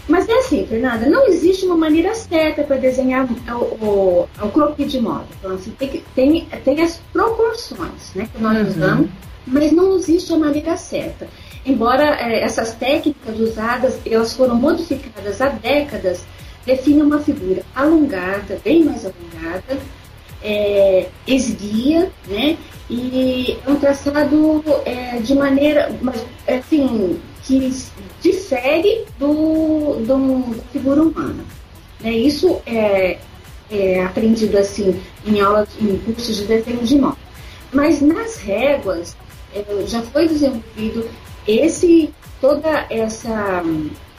Mas 0.09 0.28
é 0.28 0.33
assim, 0.38 0.66
Fernanda, 0.66 1.07
não 1.07 1.26
existe 1.28 1.64
uma 1.64 1.76
maneira 1.76 2.14
certa 2.14 2.62
para 2.62 2.76
desenhar 2.76 3.26
o, 3.49 3.62
o, 3.85 4.28
o 4.42 4.49
croquis 4.50 4.90
de 4.90 5.00
moda. 5.00 5.26
Então, 5.38 5.52
assim, 5.52 5.71
tem, 5.73 6.02
tem, 6.14 6.49
tem 6.64 6.83
as 6.83 7.00
proporções 7.12 8.14
né, 8.14 8.28
que 8.35 8.42
nós 8.42 8.59
uhum. 8.59 8.69
usamos, 8.69 9.11
mas 9.47 9.73
não 9.73 9.97
existe 9.97 10.33
a 10.33 10.38
maneira 10.38 10.76
certa. 10.76 11.28
Embora 11.64 12.04
é, 12.04 12.40
essas 12.40 12.75
técnicas 12.75 13.38
usadas, 13.38 13.99
elas 14.07 14.35
foram 14.35 14.54
modificadas 14.54 15.40
há 15.40 15.49
décadas, 15.49 16.25
definem 16.64 17.02
uma 17.02 17.21
figura 17.21 17.62
alongada, 17.75 18.59
bem 18.64 18.85
mais 18.85 19.04
alongada, 19.04 19.78
é, 20.42 21.07
esguia, 21.26 22.11
né? 22.26 22.57
E 22.88 23.57
é 23.64 23.71
um 23.71 23.76
traçado 23.76 24.64
é, 24.85 25.19
de 25.19 25.35
maneira, 25.35 25.92
assim, 26.49 27.21
que 27.50 27.73
difere 28.23 29.04
do, 29.19 29.97
do 30.07 30.54
da 30.54 30.62
figura 30.73 31.02
humana. 31.02 31.45
Né? 32.00 32.12
Isso 32.12 32.61
é, 32.64 33.19
é 33.71 34.04
aprendido 34.04 34.57
assim 34.57 35.00
em 35.26 35.40
aulas, 35.40 35.69
em 35.80 35.99
cursos 35.99 36.37
de 36.37 36.45
desenho 36.45 36.85
de 36.85 36.97
mão. 36.97 37.16
Mas 37.73 38.00
nas 38.00 38.37
réguas 38.37 39.16
é, 39.52 39.64
já 39.87 40.00
foi 40.02 40.28
desenvolvido 40.28 41.09
esse 41.47 42.12
toda 42.40 42.87
essa 42.88 43.62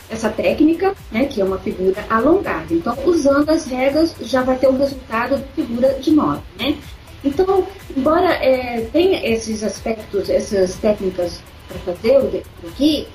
essa 0.10 0.30
técnica, 0.30 0.94
né, 1.10 1.26
que 1.26 1.40
é 1.40 1.44
uma 1.46 1.58
figura 1.58 2.06
alongada. 2.10 2.66
Então, 2.70 2.98
usando 3.06 3.50
as 3.50 3.66
regras, 3.66 4.14
já 4.20 4.44
vai 4.44 4.58
ter 4.58 4.68
o 4.68 4.78
resultado 4.78 5.38
de 5.38 5.64
figura 5.64 5.94
de 5.94 6.12
moda, 6.12 6.44
né? 6.60 6.76
Então, 7.24 7.66
embora 7.96 8.28
é, 8.44 8.82
tenha 8.92 9.26
esses 9.26 9.64
aspectos, 9.64 10.30
essas 10.30 10.76
técnicas 10.76 11.40
para 11.72 11.94
fazer 11.94 12.18
o 12.20 12.68
aqui, 12.68 13.08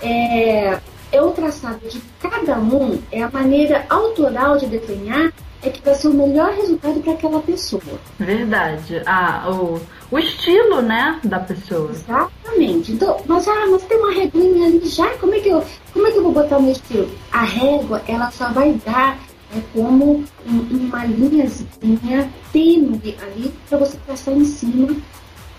é, 0.00 0.78
é 1.12 1.22
o 1.22 1.30
traçado 1.30 1.88
de 1.88 2.00
cada 2.20 2.58
um, 2.58 2.98
é 3.10 3.22
a 3.22 3.30
maneira 3.30 3.86
autoral 3.88 4.58
de 4.58 4.66
desenhar 4.66 5.32
é 5.62 5.70
que 5.70 5.82
vai 5.82 5.94
ser 5.94 6.08
o 6.08 6.14
melhor 6.14 6.52
resultado 6.52 7.00
para 7.00 7.12
aquela 7.14 7.40
pessoa. 7.40 7.82
Verdade. 8.18 9.02
Ah, 9.06 9.50
o, 9.50 9.80
o 10.10 10.18
estilo, 10.18 10.82
né, 10.82 11.18
da 11.24 11.40
pessoa. 11.40 11.90
Exatamente. 11.90 12.92
Então, 12.92 13.16
mas, 13.26 13.48
ah, 13.48 13.66
mas 13.70 13.82
tem 13.84 13.98
uma 13.98 14.12
reguinha 14.12 14.68
ali 14.68 14.86
já, 14.86 15.08
como 15.18 15.34
é 15.34 15.40
que 15.40 15.48
eu, 15.48 15.64
como 15.92 16.06
é 16.06 16.10
que 16.12 16.18
eu 16.18 16.22
vou 16.22 16.32
botar 16.32 16.58
o 16.58 16.62
meu 16.62 16.72
estilo? 16.72 17.08
A 17.32 17.42
régua, 17.42 18.02
ela 18.06 18.30
só 18.30 18.48
vai 18.50 18.74
dar 18.84 19.18
é 19.54 19.60
como 19.72 20.24
um, 20.44 20.58
uma 20.70 21.04
linhazinha 21.04 22.30
tênue 22.52 23.16
ali 23.22 23.54
para 23.68 23.78
você 23.78 23.96
passar 24.06 24.32
em 24.32 24.44
cima 24.44 24.96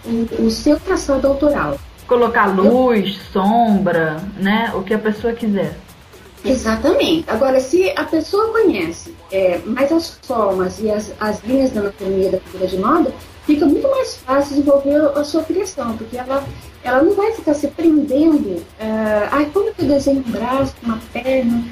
o, 0.06 0.46
o 0.46 0.52
seu 0.52 0.80
traçado 0.80 1.28
autoral. 1.28 1.78
Colocar 2.08 2.46
luz, 2.48 3.20
sombra, 3.32 4.18
né, 4.38 4.72
o 4.74 4.82
que 4.82 4.94
a 4.94 5.00
pessoa 5.00 5.34
quiser. 5.34 5.76
Exatamente. 6.46 7.30
Agora, 7.30 7.60
se 7.60 7.92
a 7.96 8.04
pessoa 8.06 8.52
conhece 8.52 9.14
é, 9.32 9.60
mais 9.66 9.92
as 9.92 10.18
formas 10.24 10.80
e 10.80 10.90
as, 10.90 11.14
as 11.20 11.44
linhas 11.44 11.72
da 11.72 11.82
anatomia 11.82 12.32
da 12.32 12.40
figura 12.40 12.68
de 12.68 12.78
moda, 12.78 13.14
fica 13.46 13.66
muito 13.66 13.90
mais 13.90 14.18
fácil 14.18 14.56
desenvolver 14.56 15.18
a 15.18 15.24
sua 15.24 15.44
criação, 15.44 15.98
porque 15.98 16.18
ela, 16.18 16.44
ela 16.84 17.02
não 17.02 17.14
vai 17.14 17.32
ficar 17.32 17.54
se 17.54 17.68
prendendo. 17.68 18.58
Uh, 18.58 18.64
ah, 19.32 19.46
como 19.54 19.74
que 19.74 19.82
eu 19.82 19.88
desenho 19.88 20.24
um 20.26 20.32
braço, 20.32 20.76
uma 20.84 21.00
perna? 21.12 21.64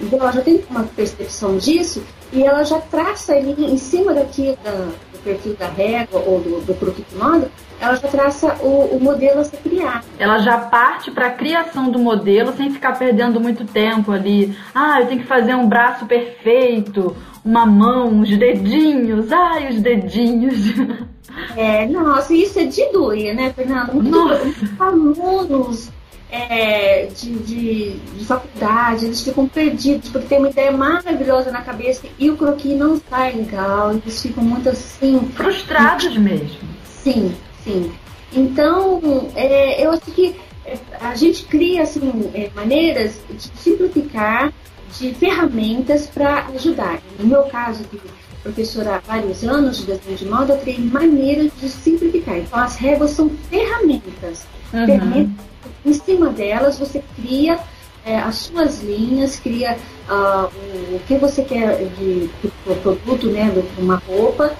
Então, 0.00 0.18
ela 0.18 0.32
já 0.32 0.40
tem 0.40 0.62
uma 0.70 0.84
percepção 0.84 1.56
disso 1.56 2.02
e 2.32 2.42
ela 2.42 2.64
já 2.64 2.80
traça 2.80 3.32
ali 3.32 3.54
em 3.64 3.76
cima 3.76 4.12
daqui 4.12 4.56
da, 4.62 4.70
do 4.70 5.18
perfil 5.22 5.54
da 5.54 5.68
régua 5.68 6.22
ou 6.26 6.40
do, 6.40 6.60
do 6.60 6.92
de 6.92 7.16
moda, 7.16 7.50
ela 7.80 7.94
já 7.94 8.08
traça 8.08 8.54
o, 8.62 8.96
o 8.96 9.00
modelo 9.00 9.40
a 9.40 9.44
ser 9.44 9.58
criado. 9.58 10.04
Ela 10.18 10.38
já 10.38 10.58
parte 10.58 11.10
para 11.10 11.28
a 11.28 11.30
criação 11.30 11.90
do 11.90 11.98
modelo 11.98 12.52
sem 12.56 12.70
ficar 12.70 12.98
perdendo 12.98 13.40
muito 13.40 13.64
tempo 13.64 14.12
ali. 14.12 14.56
Ah, 14.74 15.00
eu 15.00 15.06
tenho 15.06 15.20
que 15.20 15.26
fazer 15.26 15.54
um 15.54 15.68
braço 15.68 16.06
perfeito, 16.06 17.16
uma 17.44 17.66
mão, 17.66 18.08
uns 18.08 18.36
dedinhos. 18.36 19.30
Ai, 19.30 19.68
os 19.68 19.80
dedinhos. 19.80 20.56
É, 21.54 21.86
nossa, 21.86 22.32
isso 22.32 22.58
é 22.58 22.64
de 22.64 22.90
doer, 22.92 23.34
né, 23.34 23.52
Fernanda? 23.52 23.92
Muitos 23.92 24.80
alunos 24.80 25.90
é, 26.36 27.06
de, 27.06 27.32
de, 27.38 27.90
de, 27.92 28.24
faculdade, 28.24 29.06
eles 29.06 29.20
ficam 29.20 29.48
perdidos 29.48 30.08
porque 30.10 30.26
tem 30.26 30.38
uma 30.38 30.50
ideia 30.50 30.72
maravilhosa 30.72 31.50
na 31.50 31.62
cabeça 31.62 32.06
e 32.18 32.30
o 32.30 32.36
croquis 32.36 32.76
não 32.76 33.00
sai 33.08 33.32
legal, 33.32 33.92
eles 33.92 34.20
ficam 34.20 34.44
muito 34.44 34.68
assim. 34.68 35.20
Frustrados 35.34 36.16
mesmo. 36.16 36.58
Sim, 36.84 37.34
Sim. 37.66 37.92
Então, 38.32 39.28
é, 39.34 39.84
eu 39.84 39.90
acho 39.90 40.12
que 40.12 40.36
é, 40.64 40.78
a 41.00 41.16
gente 41.16 41.44
cria 41.44 41.82
assim, 41.82 42.30
é, 42.32 42.48
maneiras 42.54 43.20
de 43.28 43.50
simplificar, 43.58 44.52
de 44.96 45.12
ferramentas 45.14 46.06
para 46.06 46.46
ajudar. 46.54 47.00
No 47.18 47.26
meu 47.26 47.42
caso, 47.44 47.82
que 47.84 48.00
professora 48.46 48.96
há 48.96 48.98
vários 48.98 49.42
anos 49.44 49.78
de 49.78 49.86
desenho 49.86 50.16
de 50.16 50.26
moda, 50.26 50.54
eu 50.54 50.58
criei 50.58 50.78
maneiras 50.78 51.50
de 51.60 51.68
simplificar. 51.68 52.38
Então, 52.38 52.58
as 52.58 52.76
réguas 52.76 53.10
são 53.10 53.30
ferramentas. 53.50 54.46
Uhum. 54.72 54.86
ferramentas 54.86 55.46
em 55.84 55.92
cima 55.92 56.30
delas, 56.30 56.78
você 56.78 57.02
cria 57.14 57.58
é, 58.04 58.18
as 58.18 58.36
suas 58.36 58.82
linhas, 58.82 59.38
cria 59.38 59.76
uh, 60.08 60.46
o, 60.46 60.96
o, 60.96 61.00
que 61.06 61.16
você 61.16 61.42
quer 61.42 61.76
de, 61.96 62.26
de, 62.26 62.30
de 62.42 62.74
produto, 62.82 63.26
né, 63.28 63.50
de 63.50 63.82
uma 63.82 63.96
roupa, 63.96 64.52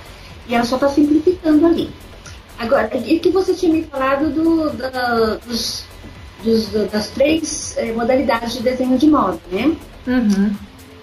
e 0.48 0.54
ela 0.54 0.64
só 0.64 0.76
está 0.76 0.88
simplificando 0.88 1.66
ali. 1.66 1.90
Agora, 2.58 2.90
e 2.96 3.18
que 3.18 3.30
você 3.30 3.54
tinha 3.54 3.72
me 3.72 3.82
falado 3.84 4.30
do, 4.30 4.70
da, 4.70 5.34
dos, 5.46 5.84
dos, 6.42 6.68
das 6.90 7.10
três 7.10 7.76
é, 7.76 7.92
modalidades 7.92 8.54
de 8.54 8.62
desenho 8.62 8.96
de 8.96 9.08
moda, 9.08 9.38
né? 9.50 9.76
Uhum. 10.06 10.54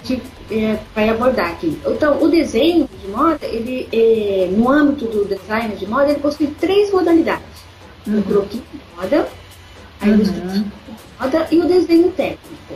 Que 0.03 0.21
é, 0.51 0.77
vai 0.93 1.09
abordar 1.09 1.51
aqui. 1.51 1.79
Então, 1.85 2.21
o 2.21 2.27
desenho 2.27 2.89
de 3.01 3.07
moda, 3.07 3.39
ele, 3.43 3.87
é, 3.91 4.49
no 4.51 4.69
âmbito 4.69 5.05
do 5.05 5.25
design 5.25 5.75
de 5.75 5.87
moda, 5.87 6.09
ele 6.09 6.19
possui 6.19 6.47
três 6.47 6.91
modalidades. 6.91 7.63
Uhum. 8.05 8.19
O 8.19 8.23
croquis 8.23 8.61
de 8.61 8.81
moda, 8.95 9.27
a 10.01 10.05
uhum. 10.05 10.17
de 10.17 10.65
moda 11.19 11.47
e 11.51 11.59
o 11.59 11.65
desenho 11.65 12.11
técnico. 12.11 12.75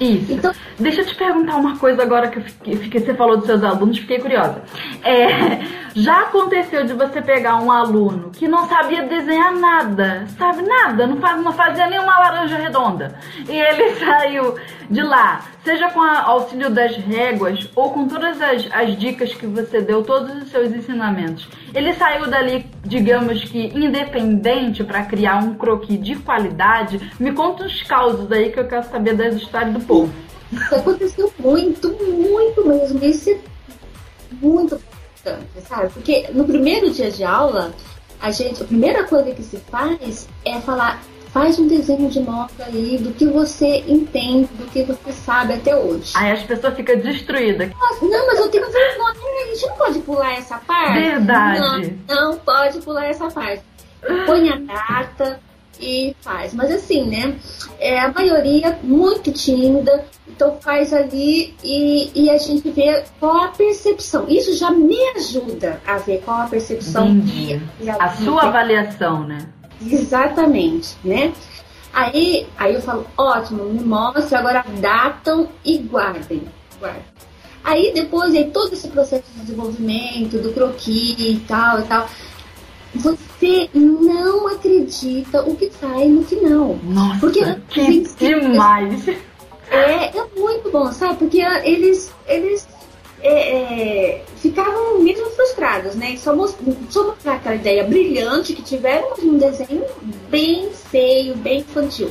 Isso. 0.00 0.32
Então, 0.32 0.52
Deixa 0.78 1.00
eu 1.00 1.06
te 1.06 1.14
perguntar 1.14 1.56
uma 1.56 1.78
coisa 1.78 2.02
agora 2.02 2.28
que 2.28 2.38
fiquei, 2.38 2.76
fiquei, 2.76 3.00
você 3.00 3.14
falou 3.14 3.38
dos 3.38 3.46
seus 3.46 3.64
alunos, 3.64 3.98
fiquei 3.98 4.18
curiosa. 4.18 4.62
É, 5.02 5.58
já 5.96 6.20
aconteceu 6.20 6.84
de 6.84 6.92
você 6.92 7.22
pegar 7.22 7.56
um 7.56 7.72
aluno 7.72 8.30
que 8.30 8.46
não 8.46 8.68
sabia 8.68 9.04
desenhar 9.04 9.54
nada, 9.54 10.26
sabe 10.38 10.60
nada, 10.62 11.06
não, 11.06 11.16
faz, 11.16 11.42
não 11.42 11.52
fazia 11.52 11.86
nenhuma 11.86 12.18
laranja 12.18 12.58
redonda, 12.58 13.18
e 13.48 13.58
ele 13.58 13.94
saiu 13.96 14.54
de 14.90 15.02
lá, 15.02 15.46
seja 15.66 15.90
com 15.90 15.98
o 15.98 16.02
auxílio 16.02 16.70
das 16.70 16.96
réguas 16.96 17.68
ou 17.74 17.90
com 17.90 18.06
todas 18.06 18.40
as, 18.40 18.68
as 18.70 18.96
dicas 18.96 19.34
que 19.34 19.46
você 19.48 19.80
deu, 19.80 20.04
todos 20.04 20.40
os 20.40 20.48
seus 20.48 20.72
ensinamentos, 20.72 21.48
ele 21.74 21.92
saiu 21.94 22.30
dali, 22.30 22.64
digamos 22.84 23.42
que 23.42 23.66
independente 23.74 24.84
para 24.84 25.04
criar 25.04 25.42
um 25.42 25.54
croquis 25.54 26.00
de 26.00 26.14
qualidade. 26.14 27.12
Me 27.18 27.32
conta 27.32 27.64
uns 27.64 27.82
causos 27.82 28.30
aí 28.30 28.52
que 28.52 28.60
eu 28.60 28.68
quero 28.68 28.88
saber 28.88 29.16
das 29.16 29.34
histórias 29.34 29.72
do 29.72 29.80
povo. 29.80 30.12
Isso 30.52 30.74
aconteceu 30.76 31.32
muito, 31.36 31.90
muito 31.90 32.68
mesmo. 32.68 33.04
Isso 33.04 33.30
é 33.30 33.38
muito 34.40 34.76
importante, 34.76 35.66
sabe? 35.68 35.88
Porque 35.92 36.28
no 36.32 36.44
primeiro 36.44 36.88
dia 36.92 37.10
de 37.10 37.24
aula, 37.24 37.74
a 38.20 38.30
gente, 38.30 38.62
a 38.62 38.66
primeira 38.66 39.02
coisa 39.02 39.32
que 39.32 39.42
se 39.42 39.56
faz 39.56 40.28
é 40.44 40.60
falar, 40.60 41.02
faz 41.36 41.58
um 41.58 41.68
desenho 41.68 42.08
de 42.08 42.18
moda 42.20 42.64
aí 42.64 42.96
do 42.96 43.12
que 43.12 43.26
você 43.26 43.84
entende, 43.86 44.48
do 44.54 44.64
que 44.68 44.82
você 44.84 45.12
sabe 45.12 45.52
até 45.52 45.76
hoje. 45.76 46.14
Aí 46.16 46.32
as 46.32 46.42
pessoas 46.42 46.74
ficam 46.74 46.96
destruídas. 46.96 47.70
não, 48.00 48.26
mas 48.26 48.38
eu 48.38 48.48
tenho 48.48 48.64
vergonha, 48.64 49.44
a 49.44 49.54
gente 49.54 49.66
não 49.66 49.76
pode 49.76 49.98
pular 49.98 50.32
essa 50.32 50.56
parte. 50.56 50.98
Verdade. 50.98 51.98
Não, 52.08 52.30
não 52.30 52.38
pode 52.38 52.80
pular 52.80 53.04
essa 53.04 53.28
parte. 53.28 53.62
Põe 54.24 54.48
a 54.48 54.56
data, 54.56 55.38
e 55.80 56.16
faz. 56.20 56.54
Mas 56.54 56.70
assim, 56.70 57.04
né? 57.04 57.36
É, 57.78 58.00
a 58.00 58.10
maioria 58.10 58.78
muito 58.82 59.30
tímida, 59.32 60.04
então 60.26 60.56
faz 60.60 60.92
ali 60.92 61.54
e, 61.62 62.10
e 62.14 62.30
a 62.30 62.38
gente 62.38 62.70
vê 62.70 63.04
qual 63.20 63.44
a 63.44 63.48
percepção. 63.48 64.26
Isso 64.28 64.56
já 64.56 64.70
me 64.70 64.98
ajuda 65.16 65.80
a 65.86 65.98
ver 65.98 66.22
qual 66.24 66.40
a 66.40 66.46
percepção 66.46 67.20
que, 67.20 67.60
que 67.78 67.90
a, 67.90 67.96
a 67.96 68.08
sua 68.16 68.44
avaliação, 68.44 69.24
né? 69.24 69.38
Exatamente, 69.80 70.96
né? 71.04 71.32
Aí, 71.92 72.46
aí 72.58 72.74
eu 72.74 72.82
falo, 72.82 73.06
ótimo, 73.16 73.64
me 73.64 73.82
mostre, 73.82 74.34
agora 74.36 74.64
datam 74.80 75.48
e 75.64 75.78
guardem. 75.78 76.42
guardem. 76.78 77.02
Aí 77.64 77.92
depois, 77.92 78.34
aí 78.34 78.50
todo 78.50 78.72
esse 78.72 78.88
processo 78.88 79.24
de 79.34 79.40
desenvolvimento, 79.40 80.38
do 80.38 80.52
croquis 80.52 81.16
e 81.18 81.42
tal 81.48 81.80
e 81.80 81.82
tal, 81.84 82.08
você 82.94 83.68
não 83.74 84.46
acredita 84.48 85.42
o 85.42 85.56
que 85.56 85.70
sai 85.72 86.06
no 86.08 86.22
final. 86.22 86.78
Nossa, 86.84 87.18
Porque 87.18 87.44
que 87.68 88.04
demais! 88.18 89.08
É, 89.68 90.16
é 90.16 90.26
muito 90.36 90.70
bom, 90.70 90.92
sabe? 90.92 91.16
Porque 91.16 91.40
eles, 91.40 92.12
eles 92.28 92.68
é, 93.20 93.56
é, 94.12 94.24
ficavam 94.36 95.00
mesmo 95.02 95.28
frustrados, 95.56 95.94
né? 95.96 96.16
Só, 96.18 96.36
mostrar 96.36 97.34
aquela 97.34 97.54
ideia 97.54 97.82
brilhante 97.84 98.52
que 98.52 98.62
tiveram, 98.62 99.14
um 99.22 99.38
desenho 99.38 99.84
bem 100.28 100.70
feio, 100.70 101.34
bem 101.36 101.60
infantil. 101.60 102.10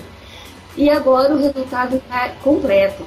E 0.75 0.89
agora 0.89 1.33
o 1.33 1.37
resultado 1.37 1.97
está 1.97 2.29
completo. 2.43 3.05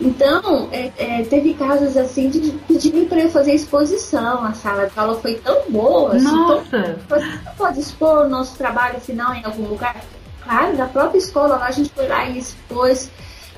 Então, 0.00 0.68
é, 0.72 0.90
é, 0.98 1.22
teve 1.22 1.54
casos 1.54 1.96
assim 1.96 2.28
de 2.28 2.50
pedirem 2.66 3.04
para 3.04 3.20
eu 3.20 3.30
fazer 3.30 3.54
exposição. 3.54 4.44
A 4.44 4.52
sala 4.52 4.86
de 4.86 4.98
aula 4.98 5.20
foi 5.20 5.34
tão 5.34 5.70
boa. 5.70 6.16
Assim, 6.16 6.24
Nossa! 6.24 6.98
Tão, 7.08 7.20
você 7.20 7.38
pode 7.56 7.80
expor 7.80 8.26
o 8.26 8.28
nosso 8.28 8.56
trabalho 8.56 9.00
final 9.00 9.32
em 9.34 9.44
algum 9.44 9.68
lugar? 9.68 10.02
Claro, 10.42 10.76
da 10.76 10.86
própria 10.86 11.18
escola 11.18 11.56
lá 11.56 11.66
a 11.66 11.70
gente 11.70 11.90
foi 11.90 12.08
lá 12.08 12.28
e 12.28 12.38
expôs, 12.38 13.10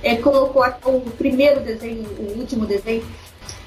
é, 0.03 0.17
colocou 0.17 0.63
o 0.85 1.11
primeiro 1.13 1.61
desenho, 1.61 2.07
o 2.19 2.39
último 2.39 2.67
desenho. 2.67 3.03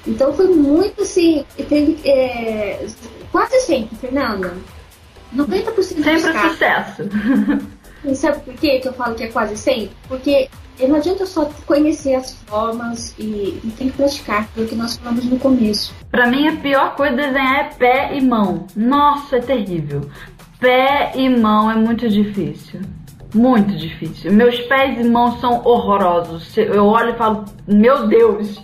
Então 0.06 0.32
foi 0.32 0.46
muito 0.48 1.02
assim, 1.02 1.44
teve 1.56 1.98
é, 2.08 2.86
quase 3.30 3.60
sempre, 3.60 3.96
Fernanda. 3.96 4.54
90% 5.34 5.74
Sempre 5.76 6.50
sucesso. 6.50 7.02
E 8.04 8.14
sabe 8.14 8.40
por 8.40 8.54
que 8.54 8.80
eu 8.82 8.92
falo 8.94 9.14
que 9.14 9.24
é 9.24 9.28
quase 9.28 9.56
sempre? 9.56 9.90
Porque 10.08 10.48
não 10.88 10.96
adianta 10.96 11.26
só 11.26 11.50
conhecer 11.66 12.14
as 12.14 12.32
formas 12.46 13.14
e, 13.18 13.60
e 13.62 13.74
tem 13.76 13.90
que 13.90 13.96
praticar, 13.96 14.48
foi 14.48 14.64
o 14.64 14.68
que 14.68 14.74
nós 14.74 14.96
falamos 14.96 15.24
no 15.24 15.38
começo. 15.38 15.94
Para 16.10 16.26
mim, 16.26 16.48
a 16.48 16.56
pior 16.56 16.96
coisa 16.96 17.14
de 17.16 17.22
desenhar 17.22 17.60
é 17.60 17.64
pé 17.74 18.16
e 18.16 18.20
mão. 18.22 18.66
Nossa, 18.74 19.36
é 19.36 19.40
terrível. 19.40 20.08
Pé 20.58 21.12
e 21.14 21.28
mão 21.28 21.70
é 21.70 21.74
muito 21.74 22.08
difícil. 22.08 22.80
Muito 23.34 23.76
difícil. 23.76 24.32
Meus 24.32 24.58
pés 24.62 24.98
e 24.98 25.08
mãos 25.08 25.40
são 25.40 25.62
horrorosos. 25.64 26.56
Eu 26.56 26.86
olho 26.86 27.10
e 27.10 27.18
falo, 27.18 27.44
meu 27.66 28.06
Deus. 28.08 28.60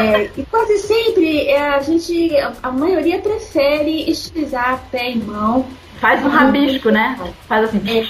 É, 0.00 0.30
e 0.36 0.44
quase 0.46 0.78
sempre 0.78 1.48
é, 1.48 1.68
a 1.68 1.80
gente, 1.80 2.30
a 2.62 2.70
maioria 2.70 3.20
prefere 3.20 4.10
estilizar 4.10 4.84
pé 4.90 5.12
e 5.12 5.18
mão. 5.18 5.66
Faz 6.00 6.24
um 6.24 6.28
rabisco, 6.28 6.90
né? 6.90 7.18
Faz 7.46 7.68
assim. 7.68 7.80
É, 7.88 8.06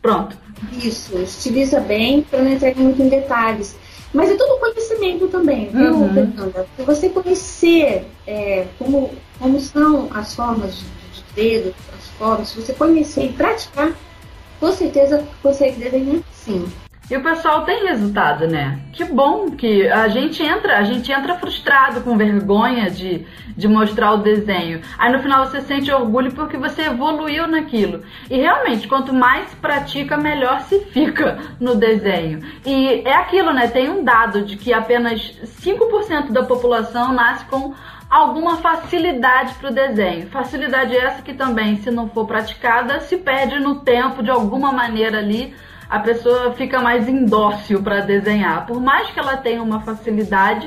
pronto. 0.00 0.36
Isso, 0.72 1.18
estiliza 1.18 1.80
bem 1.80 2.22
para 2.22 2.40
não 2.40 2.50
entrar 2.50 2.74
muito 2.76 3.02
em 3.02 3.08
detalhes. 3.08 3.76
Mas 4.14 4.30
é 4.30 4.34
tudo 4.36 4.60
conhecimento 4.60 5.26
também, 5.28 5.70
viu, 5.70 5.94
uhum. 5.94 6.12
Fernanda? 6.12 6.66
Se 6.76 6.82
você 6.82 7.08
conhecer 7.08 8.06
é, 8.26 8.66
como, 8.78 9.10
como 9.38 9.58
são 9.58 10.10
as 10.12 10.34
formas 10.34 10.76
de, 10.76 10.84
de 10.84 11.24
dedo, 11.34 11.74
as 11.98 12.08
formas, 12.18 12.48
se 12.50 12.60
você 12.60 12.74
conhecer 12.74 13.24
e 13.24 13.32
praticar, 13.32 13.92
com 14.60 14.70
certeza 14.70 15.24
consegue 15.42 15.80
desenhar 15.80 16.20
sim. 16.32 16.66
E 17.12 17.16
o 17.18 17.22
pessoal 17.22 17.66
tem 17.66 17.84
resultado, 17.84 18.48
né? 18.48 18.78
Que 18.90 19.04
bom 19.04 19.50
que 19.50 19.86
a 19.86 20.08
gente 20.08 20.42
entra, 20.42 20.78
a 20.78 20.82
gente 20.82 21.12
entra 21.12 21.34
frustrado, 21.34 22.00
com 22.00 22.16
vergonha 22.16 22.90
de, 22.90 23.26
de 23.54 23.68
mostrar 23.68 24.14
o 24.14 24.22
desenho. 24.22 24.80
Aí 24.96 25.12
no 25.12 25.20
final 25.20 25.44
você 25.44 25.60
sente 25.60 25.92
orgulho 25.92 26.32
porque 26.32 26.56
você 26.56 26.84
evoluiu 26.84 27.46
naquilo. 27.46 28.02
E 28.30 28.38
realmente, 28.38 28.88
quanto 28.88 29.12
mais 29.12 29.52
pratica, 29.56 30.16
melhor 30.16 30.60
se 30.60 30.86
fica 30.86 31.38
no 31.60 31.74
desenho. 31.74 32.40
E 32.64 33.02
é 33.06 33.14
aquilo, 33.14 33.52
né? 33.52 33.68
Tem 33.68 33.90
um 33.90 34.02
dado 34.02 34.46
de 34.46 34.56
que 34.56 34.72
apenas 34.72 35.38
5% 35.62 36.32
da 36.32 36.44
população 36.44 37.12
nasce 37.12 37.44
com 37.44 37.74
alguma 38.08 38.56
facilidade 38.56 39.52
para 39.56 39.68
o 39.68 39.74
desenho. 39.74 40.30
Facilidade 40.30 40.96
essa 40.96 41.20
que 41.20 41.34
também, 41.34 41.76
se 41.76 41.90
não 41.90 42.08
for 42.08 42.26
praticada, 42.26 43.00
se 43.00 43.18
perde 43.18 43.60
no 43.60 43.80
tempo 43.80 44.22
de 44.22 44.30
alguma 44.30 44.72
maneira 44.72 45.18
ali. 45.18 45.54
A 45.92 45.98
pessoa 45.98 46.54
fica 46.54 46.80
mais 46.80 47.06
indócil 47.06 47.82
para 47.82 48.00
desenhar. 48.00 48.64
Por 48.66 48.80
mais 48.80 49.10
que 49.10 49.20
ela 49.20 49.36
tenha 49.36 49.62
uma 49.62 49.82
facilidade, 49.82 50.66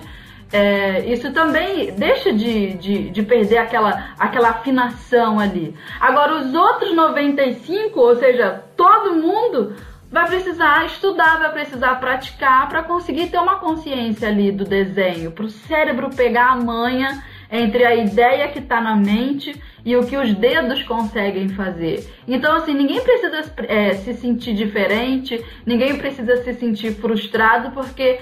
é, 0.54 1.04
isso 1.12 1.34
também 1.34 1.96
deixa 1.96 2.32
de, 2.32 2.76
de, 2.76 3.10
de, 3.10 3.24
perder 3.24 3.58
aquela, 3.58 4.10
aquela 4.20 4.50
afinação 4.50 5.40
ali. 5.40 5.76
Agora, 6.00 6.36
os 6.36 6.54
outros 6.54 6.96
95, 6.96 8.00
ou 8.00 8.16
seja, 8.18 8.66
todo 8.78 9.16
mundo 9.16 9.74
vai 10.12 10.28
precisar 10.28 10.86
estudar, 10.86 11.40
vai 11.40 11.52
precisar 11.54 11.96
praticar 11.96 12.70
para 12.70 12.84
conseguir 12.84 13.32
ter 13.32 13.40
uma 13.40 13.56
consciência 13.56 14.28
ali 14.28 14.52
do 14.52 14.64
desenho, 14.64 15.32
para 15.32 15.46
o 15.46 15.50
cérebro 15.50 16.12
pegar 16.12 16.52
a 16.52 16.56
manha 16.56 17.24
entre 17.52 17.86
a 17.86 17.96
ideia 17.96 18.48
que 18.50 18.60
está 18.60 18.82
na 18.82 18.96
mente 18.96 19.60
e 19.84 19.96
o 19.96 20.06
que 20.06 20.18
os 20.18 20.34
dedos 20.34 20.84
conseguem 20.84 21.50
fazer. 21.50 22.08
Então, 22.28 22.56
assim, 22.56 22.74
ninguém 22.74 23.02
precisa 23.02 23.54
é, 23.68 23.94
se 23.94 24.14
sentir 24.16 24.56
diferente, 24.56 25.44
ninguém 25.66 25.96
precisa 25.98 26.38
se 26.38 26.54
sentir 26.56 26.94
frustrado, 26.96 27.72
porque 27.72 28.20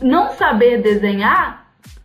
não 0.00 0.32
saber 0.32 0.80
desenhar 0.80 1.64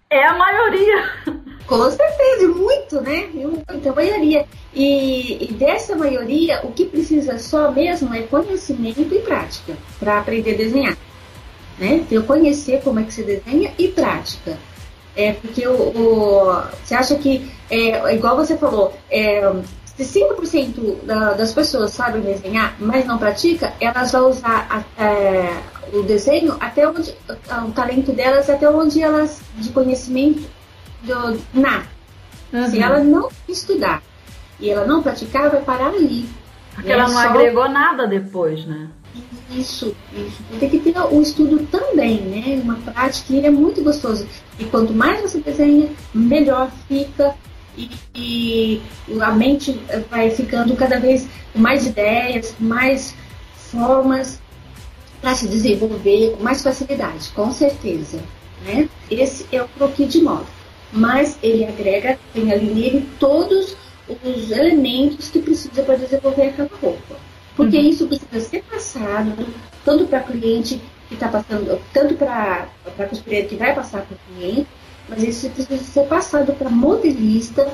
é 0.09 0.25
a 0.25 0.33
maioria. 0.33 1.03
Com 1.67 1.88
certeza, 1.91 2.47
muito, 2.47 2.99
né? 3.01 3.29
Muita 3.31 3.93
maioria. 3.93 4.43
E, 4.73 5.51
e, 5.51 5.53
dessa 5.53 5.95
maioria, 5.95 6.62
o 6.63 6.71
que 6.71 6.85
precisa 6.85 7.38
só 7.38 7.71
mesmo 7.71 8.12
é 8.12 8.23
conhecimento 8.23 9.01
e 9.01 9.19
prática 9.19 9.77
para 9.99 10.17
aprender 10.17 10.55
a 10.55 10.57
desenhar. 10.57 10.97
Né? 11.77 12.03
Eu 12.09 12.23
conhecer 12.23 12.81
como 12.81 12.99
é 12.99 13.03
que 13.03 13.13
se 13.13 13.23
desenha 13.23 13.71
e 13.77 13.88
prática. 13.89 14.57
É 15.19 15.34
porque 15.34 15.67
o, 15.67 15.73
o 15.73 16.63
você 16.82 16.95
acha 16.95 17.15
que, 17.15 17.51
é, 17.69 18.15
igual 18.15 18.38
você 18.38 18.55
falou, 18.58 18.97
é, 19.12 19.41
se 19.86 20.21
5% 20.21 21.03
da, 21.03 21.34
das 21.34 21.51
pessoas 21.51 21.91
sabem 21.91 22.21
desenhar, 22.21 22.73
mas 22.79 23.05
não 23.05 23.17
pratica, 23.17 23.73
elas 23.82 24.13
vão 24.13 24.29
usar 24.29 24.86
a, 24.97 25.03
é, 25.03 25.62
o 25.91 26.03
desenho 26.03 26.55
até 26.58 26.88
onde, 26.88 27.13
o 27.67 27.71
talento 27.71 28.13
delas 28.13 28.49
até 28.49 28.69
onde 28.69 29.03
elas, 29.03 29.41
de 29.58 29.69
conhecimento, 29.71 30.47
do, 31.03 31.38
na. 31.53 31.84
Uhum. 32.53 32.69
Se 32.69 32.82
ela 32.82 32.99
não 32.99 33.29
estudar 33.47 34.01
e 34.58 34.69
ela 34.69 34.86
não 34.86 35.03
praticar, 35.03 35.49
vai 35.49 35.62
parar 35.62 35.88
ali. 35.88 36.29
Porque 36.75 36.91
ela 36.93 37.03
não 37.03 37.13
só... 37.13 37.19
agregou 37.19 37.67
nada 37.67 38.08
depois, 38.08 38.65
né? 38.65 38.88
Isso, 39.51 39.95
isso. 40.13 40.43
Tem 40.60 40.69
que 40.69 40.79
ter 40.79 40.97
o 40.99 41.21
estudo 41.21 41.65
também, 41.67 42.21
né? 42.21 42.62
Uma 42.63 42.75
prática 42.75 43.34
e 43.34 43.45
é 43.45 43.49
muito 43.49 43.84
gostoso. 43.84 44.27
E 44.60 44.65
quanto 44.65 44.93
mais 44.93 45.21
você 45.21 45.39
desenha, 45.39 45.89
melhor 46.13 46.71
fica 46.88 47.36
e, 47.77 47.89
e 48.15 48.82
a 49.21 49.32
mente 49.32 49.79
vai 50.10 50.29
ficando 50.29 50.75
cada 50.75 50.99
vez 50.99 51.27
com 51.53 51.60
mais 51.60 51.88
ideias, 51.88 52.55
mais 52.60 53.15
formas 53.55 54.39
para 55.21 55.36
se 55.36 55.47
desenvolver 55.47 56.36
com 56.36 56.43
mais 56.43 56.62
facilidade, 56.62 57.29
com 57.29 57.51
certeza. 57.51 58.19
Né? 58.65 58.89
Esse 59.10 59.45
é 59.51 59.62
o 59.62 59.67
croquis 59.67 60.12
de 60.12 60.21
moda. 60.21 60.45
Mas 60.91 61.38
ele 61.43 61.65
agrega, 61.65 62.19
tem 62.34 62.51
ali 62.51 62.73
nele 62.73 63.10
todos 63.19 63.75
os 64.23 64.51
elementos 64.51 65.29
que 65.29 65.39
precisa 65.39 65.84
para 65.84 65.95
desenvolver 65.95 66.47
aquela 66.47 66.69
roupa. 66.82 67.29
Porque 67.60 67.76
uhum. 67.76 67.89
isso 67.89 68.08
precisa 68.08 68.39
ser 68.39 68.63
passado 68.63 69.34
tanto 69.84 70.06
para 70.06 70.22
cliente 70.22 70.82
que 71.10 71.15
está 71.15 71.28
passando, 71.28 71.78
tanto 71.91 72.13
para 72.15 72.69
a 72.98 73.04
costureira 73.04 73.50
que 73.50 73.58
vai 73.58 73.76
passar 73.76 74.04
para 74.04 74.15
o 74.15 74.19
cliente, 74.34 74.65
mas 75.10 75.22
isso 75.24 75.50
precisa 75.50 75.84
ser 75.84 76.06
passado 76.06 76.54
para 76.54 76.69
modelista 76.69 77.69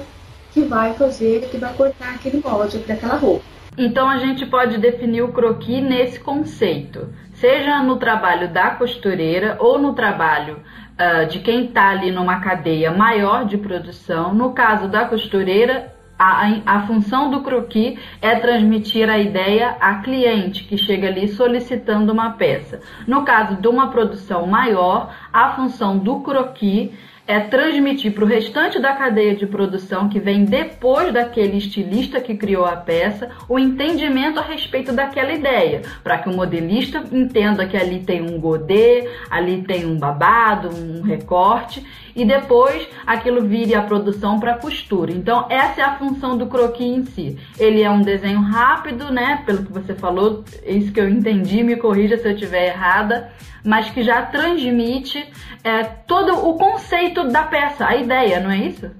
que 0.51 0.61
vai 0.61 0.95
fazer, 0.95 1.47
que 1.51 1.57
vai 1.57 1.71
cortar 1.75 2.15
aquele 2.15 2.41
molde 2.43 2.79
daquela 2.79 3.15
roupa. 3.15 3.45
Então 3.77 4.09
a 4.09 4.17
gente 4.17 4.43
pode 4.47 4.79
definir 4.79 5.21
o 5.21 5.31
croquis 5.31 5.83
nesse 5.83 6.19
conceito, 6.19 7.13
seja 7.35 7.83
no 7.83 7.97
trabalho 7.97 8.51
da 8.51 8.71
costureira 8.71 9.55
ou 9.59 9.77
no 9.77 9.93
trabalho 9.93 10.63
uh, 10.97 11.27
de 11.27 11.41
quem 11.41 11.65
está 11.65 11.89
ali 11.89 12.09
numa 12.09 12.39
cadeia 12.39 12.89
maior 12.89 13.45
de 13.45 13.59
produção. 13.59 14.33
No 14.33 14.51
caso 14.51 14.87
da 14.87 15.05
costureira, 15.05 15.93
a, 16.17 16.61
a, 16.65 16.87
função 16.87 17.29
do 17.29 17.41
croquis 17.41 17.99
é 18.21 18.35
transmitir 18.35 19.09
a 19.09 19.19
ideia 19.19 19.75
a 19.79 19.95
cliente 19.95 20.63
que 20.63 20.77
chega 20.77 21.07
ali 21.07 21.27
solicitando 21.27 22.11
uma 22.11 22.31
peça. 22.31 22.79
No 23.05 23.23
caso 23.23 23.55
de 23.55 23.67
uma 23.67 23.89
produção 23.89 24.47
maior, 24.47 25.13
a 25.31 25.51
função 25.53 25.97
do 25.97 26.21
croquis 26.21 26.91
é 27.27 27.39
transmitir 27.39 28.13
para 28.13 28.23
o 28.23 28.27
restante 28.27 28.79
da 28.79 28.93
cadeia 28.93 29.35
de 29.35 29.47
produção 29.47 30.07
que 30.07 30.19
vem 30.19 30.45
depois 30.45 31.11
daquele 31.11 31.57
estilista 31.57 32.21
que 32.21 32.35
criou 32.35 32.65
a 32.65 32.75
peça 32.75 33.31
o 33.49 33.57
entendimento 33.57 34.39
a 34.39 34.43
respeito 34.43 34.93
daquela 34.93 35.33
ideia, 35.33 35.81
para 36.03 36.19
que 36.19 36.29
o 36.29 36.35
modelista 36.35 37.03
entenda 37.11 37.65
que 37.65 37.75
ali 37.75 37.99
tem 37.99 38.21
um 38.21 38.39
godê, 38.39 39.09
ali 39.29 39.63
tem 39.63 39.85
um 39.85 39.97
babado, 39.97 40.69
um 40.69 41.01
recorte 41.01 41.83
e 42.15 42.25
depois 42.25 42.87
aquilo 43.05 43.45
vire 43.45 43.75
a 43.75 43.81
produção 43.81 44.39
para 44.39 44.57
costura. 44.57 45.11
Então 45.11 45.45
essa 45.49 45.81
é 45.81 45.83
a 45.83 45.97
função 45.97 46.37
do 46.37 46.47
croquis 46.47 46.87
em 46.87 47.05
si. 47.05 47.37
Ele 47.59 47.81
é 47.81 47.89
um 47.91 48.01
desenho 48.01 48.39
rápido, 48.39 49.11
né? 49.11 49.43
Pelo 49.45 49.65
que 49.65 49.73
você 49.73 49.93
falou, 49.93 50.43
isso 50.65 50.91
que 50.91 50.99
eu 50.99 51.09
entendi, 51.09 51.63
me 51.63 51.75
corrija 51.75 52.17
se 52.17 52.27
eu 52.27 52.33
estiver 52.33 52.67
errada 52.67 53.31
mas 53.65 53.89
que 53.89 54.03
já 54.03 54.21
transmite 54.21 55.27
é, 55.63 55.83
todo 55.83 56.47
o 56.47 56.53
conceito 56.53 57.27
da 57.27 57.43
peça, 57.43 57.87
a 57.87 57.95
ideia, 57.95 58.39
não 58.39 58.51
é 58.51 58.59
isso? 58.59 58.91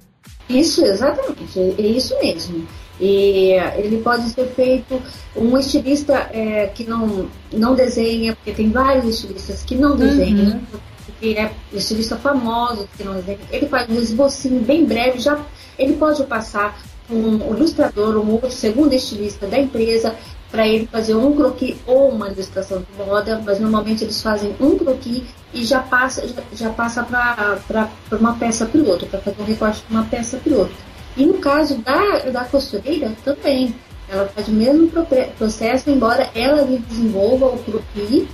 Isso, 0.50 0.84
exatamente, 0.84 1.60
é 1.60 1.82
isso 1.82 2.18
mesmo. 2.20 2.68
E 3.00 3.52
ele 3.78 4.02
pode 4.02 4.30
ser 4.30 4.48
feito 4.48 5.02
um 5.36 5.58
estilista 5.58 6.30
é, 6.32 6.68
que 6.68 6.84
não, 6.86 7.30
não 7.52 7.76
desenha, 7.76 8.36
porque 8.36 8.54
tem 8.54 8.72
vários 8.72 9.06
estilistas 9.06 9.64
que 9.64 9.76
não 9.76 9.96
desenham, 9.96 10.54
uhum. 10.54 10.80
Porque 11.06 11.36
é 11.38 11.52
estilista 11.72 12.16
famoso 12.18 12.88
que. 12.98 13.04
Ele 13.52 13.68
faz 13.68 13.90
um 13.90 14.00
esbocinho 14.00 14.62
bem 14.62 14.86
breve, 14.86 15.20
já 15.20 15.40
ele 15.78 15.94
pode 15.94 16.24
passar 16.26 16.78
um 17.10 17.54
ilustrador, 17.56 18.18
um 18.18 18.32
outro 18.34 18.52
segundo 18.52 18.94
estilista 18.94 19.46
da 19.48 19.60
empresa, 19.60 20.16
para 20.52 20.68
ele 20.68 20.88
fazer 20.88 21.16
um 21.16 21.36
croquis 21.36 21.76
ou 21.86 22.10
uma 22.10 22.30
ilustração 22.30 22.80
de 22.80 23.06
moda, 23.06 23.42
mas 23.46 23.60
normalmente 23.60 24.04
eles 24.04 24.22
fazem 24.22 24.56
um 24.60 24.78
croquis 24.78 25.24
e 25.54 25.64
já 25.64 25.82
passa, 25.82 26.28
já, 26.28 26.42
já 26.54 26.70
passa 26.70 27.04
para 27.04 27.90
uma 28.12 28.36
peça 28.36 28.66
piloto, 28.66 29.06
para 29.06 29.20
fazer 29.20 29.42
um 29.42 29.46
recorte 29.46 29.84
de 29.88 29.94
uma 29.94 30.06
peça 30.06 30.38
piloto. 30.38 30.72
E 31.18 31.26
no 31.26 31.36
caso 31.36 31.78
da, 31.80 32.20
da 32.32 32.46
costureira 32.46 33.12
também, 33.24 33.76
ela 34.10 34.28
faz 34.28 34.48
o 34.48 34.52
mesmo 34.52 34.92
processo, 35.38 35.90
embora 35.90 36.30
ela 36.34 36.64
desenvolva 36.64 37.48
o 37.48 37.58
croquis 37.60 38.28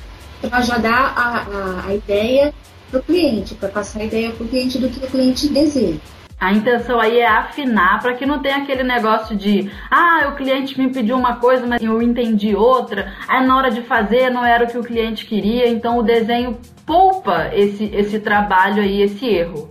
para 0.47 0.61
já 0.61 0.77
dar 0.77 1.13
a, 1.15 1.85
a, 1.85 1.87
a 1.87 1.95
ideia 1.95 2.53
para 2.89 2.99
o 2.99 3.03
cliente, 3.03 3.55
para 3.55 3.69
passar 3.69 4.01
a 4.01 4.05
ideia 4.05 4.31
para 4.31 4.43
o 4.43 4.47
cliente 4.47 4.77
do 4.77 4.89
que 4.89 5.05
o 5.05 5.07
cliente 5.07 5.47
deseja. 5.47 5.99
A 6.41 6.51
intenção 6.51 6.99
aí 6.99 7.19
é 7.19 7.27
afinar 7.27 8.01
para 8.01 8.15
que 8.15 8.25
não 8.25 8.41
tenha 8.41 8.57
aquele 8.57 8.81
negócio 8.81 9.35
de, 9.35 9.71
ah, 9.91 10.29
o 10.29 10.35
cliente 10.35 10.79
me 10.79 10.91
pediu 10.91 11.15
uma 11.15 11.35
coisa, 11.35 11.67
mas 11.67 11.81
eu 11.83 12.01
entendi 12.01 12.55
outra. 12.55 13.13
Aí 13.27 13.45
na 13.45 13.55
hora 13.55 13.69
de 13.69 13.83
fazer 13.83 14.31
não 14.31 14.43
era 14.43 14.65
o 14.65 14.67
que 14.67 14.77
o 14.77 14.83
cliente 14.83 15.27
queria, 15.27 15.69
então 15.69 15.99
o 15.99 16.03
desenho 16.03 16.59
poupa 16.83 17.51
esse, 17.53 17.83
esse 17.93 18.19
trabalho 18.19 18.81
aí, 18.81 19.03
esse 19.03 19.23
erro. 19.23 19.69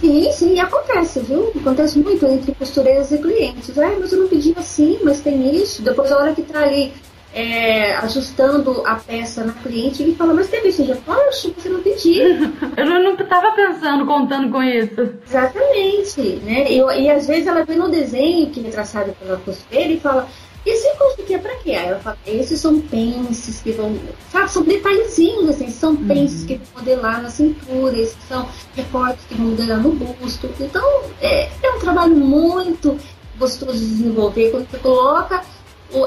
Sim, 0.00 0.32
sim, 0.32 0.60
acontece, 0.60 1.20
viu? 1.20 1.52
Acontece 1.60 1.98
muito 1.98 2.24
entre 2.24 2.54
costureiras 2.54 3.12
e 3.12 3.18
clientes. 3.18 3.78
Ah, 3.78 3.94
mas 4.00 4.10
eu 4.10 4.20
não 4.20 4.28
pedi 4.28 4.54
assim, 4.56 4.98
mas 5.02 5.20
tem 5.20 5.56
isso. 5.56 5.82
Depois 5.82 6.10
a 6.10 6.16
hora 6.16 6.34
que 6.34 6.42
tá 6.42 6.62
ali 6.62 6.90
é, 7.38 7.94
ajustando 7.98 8.82
a 8.84 8.96
peça 8.96 9.44
na 9.44 9.52
cliente, 9.52 10.02
ele 10.02 10.16
fala, 10.16 10.34
mas 10.34 10.48
teve 10.48 10.70
isso 10.70 10.84
já? 10.84 10.96
Poxa, 10.96 11.52
você 11.56 11.68
não 11.68 11.80
pediu. 11.80 12.52
eu 12.76 12.84
não 12.84 13.14
estava 13.14 13.52
pensando, 13.52 14.04
contando 14.06 14.50
com 14.50 14.60
isso. 14.60 15.14
Exatamente, 15.24 16.20
né? 16.44 16.68
E, 16.68 16.78
e 16.78 17.08
às 17.08 17.28
vezes 17.28 17.46
ela 17.46 17.64
vê 17.64 17.76
no 17.76 17.88
desenho 17.88 18.50
que 18.50 18.66
é 18.66 18.70
traçado 18.70 19.12
pela 19.12 19.36
costureira 19.36 19.92
e 19.92 20.00
fala, 20.00 20.28
esse 20.66 20.88
custo 20.98 21.22
aqui 21.22 21.34
é 21.34 21.38
pra 21.38 21.54
quê? 21.58 21.70
Aí 21.74 21.86
ela 21.86 22.00
fala, 22.00 22.18
esses 22.26 22.60
são 22.60 22.80
pences 22.80 23.60
que 23.60 23.70
vão. 23.70 23.96
Sabe, 24.32 24.50
são 24.50 24.64
detalhezinhos, 24.64 25.50
assim, 25.50 25.70
são 25.70 25.90
uhum. 25.90 26.08
pences 26.08 26.44
que 26.44 26.56
vão 26.56 26.66
modelar 26.78 27.22
na 27.22 27.30
cintura, 27.30 27.96
esses 27.96 28.18
são 28.28 28.48
recortes 28.74 29.24
que 29.26 29.34
vão 29.36 29.46
modelar 29.46 29.80
no 29.80 29.92
busto. 29.92 30.50
Então, 30.58 31.02
é, 31.20 31.48
é 31.62 31.70
um 31.70 31.78
trabalho 31.78 32.16
muito 32.16 32.98
gostoso 33.38 33.78
de 33.78 33.86
desenvolver 33.86 34.50
quando 34.50 34.68
você 34.68 34.78
coloca 34.78 35.44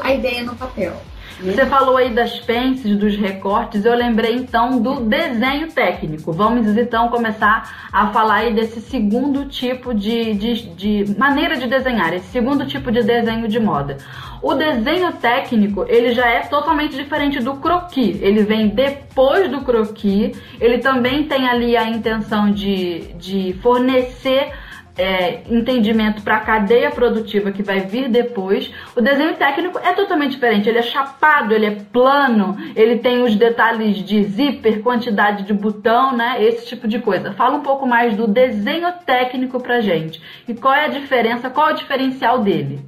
a 0.04 0.14
ideia 0.14 0.44
no 0.44 0.56
papel. 0.58 1.02
Você 1.40 1.66
falou 1.66 1.98
aí 1.98 2.14
das 2.14 2.40
pences, 2.40 2.96
dos 2.98 3.16
recortes, 3.16 3.86
eu 3.86 3.96
lembrei 3.96 4.36
então 4.36 4.80
do 4.80 5.02
desenho 5.02 5.72
técnico. 5.72 6.32
Vamos 6.32 6.68
então 6.78 7.10
começar 7.10 7.90
a 7.92 8.08
falar 8.08 8.36
aí 8.36 8.54
desse 8.54 8.82
segundo 8.82 9.46
tipo 9.46 9.94
de, 9.94 10.34
de, 10.34 10.54
de 10.76 11.16
maneira 11.18 11.58
de 11.58 11.68
desenhar, 11.68 12.14
esse 12.14 12.28
segundo 12.28 12.66
tipo 12.66 12.92
de 12.92 13.02
desenho 13.02 13.48
de 13.48 13.60
moda. 13.60 13.98
O 14.42 14.56
desenho 14.56 15.14
técnico, 15.14 15.86
ele 15.88 16.14
já 16.14 16.28
é 16.28 16.42
totalmente 16.42 16.96
diferente 16.96 17.40
do 17.40 17.56
croquis. 17.56 18.22
Ele 18.22 18.44
vem 18.44 18.70
depois 18.70 19.50
do 19.50 19.62
croquis, 19.62 20.36
ele 20.60 20.80
também 20.80 21.24
tem 21.24 21.48
ali 21.48 21.78
a 21.78 21.88
intenção 21.88 22.52
de, 22.52 23.14
de 23.14 23.54
fornecer 23.62 24.52
é, 24.98 25.42
entendimento 25.50 26.22
para 26.22 26.38
a 26.38 26.40
cadeia 26.40 26.92
produtiva 26.92 27.52
que 27.52 27.64
vai 27.64 27.82
vir 27.82 28.10
depois. 28.10 28.72
O 28.96 29.02
desenho 29.02 29.36
técnico 29.36 29.80
é 29.80 29.94
totalmente 29.94 30.32
diferente. 30.32 30.68
Ele 30.70 30.80
é 30.80 30.84
chapado, 30.84 31.54
ele 31.54 31.66
é 31.66 31.72
plano, 31.72 32.58
ele 32.76 32.98
tem 32.98 33.24
os 33.24 33.36
detalhes 33.36 33.98
de 33.98 34.24
zíper, 34.24 34.82
quantidade 34.82 35.44
de 35.44 35.54
botão, 35.54 36.16
né? 36.16 36.44
Esse 36.44 36.68
tipo 36.68 36.88
de 36.88 37.00
coisa. 37.00 37.34
Fala 37.34 37.58
um 37.58 37.62
pouco 37.62 37.86
mais 37.88 38.16
do 38.16 38.28
desenho 38.28 38.92
técnico 39.06 39.60
para 39.60 39.82
gente 39.82 40.22
e 40.48 40.54
qual 40.54 40.74
é 40.74 40.86
a 40.86 40.90
diferença, 40.90 41.50
qual 41.50 41.70
é 41.70 41.74
o 41.74 41.76
diferencial 41.76 42.40
dele. 42.40 42.80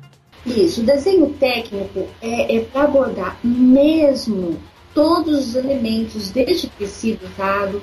Isso, 0.45 0.81
o 0.81 0.83
desenho 0.85 1.29
técnico 1.39 2.05
é, 2.21 2.57
é 2.57 2.59
para 2.65 2.83
abordar 2.83 3.37
mesmo 3.43 4.59
todos 4.93 5.47
os 5.47 5.55
elementos, 5.55 6.29
desde 6.31 6.67
tecido 6.67 7.25
usado, 7.25 7.81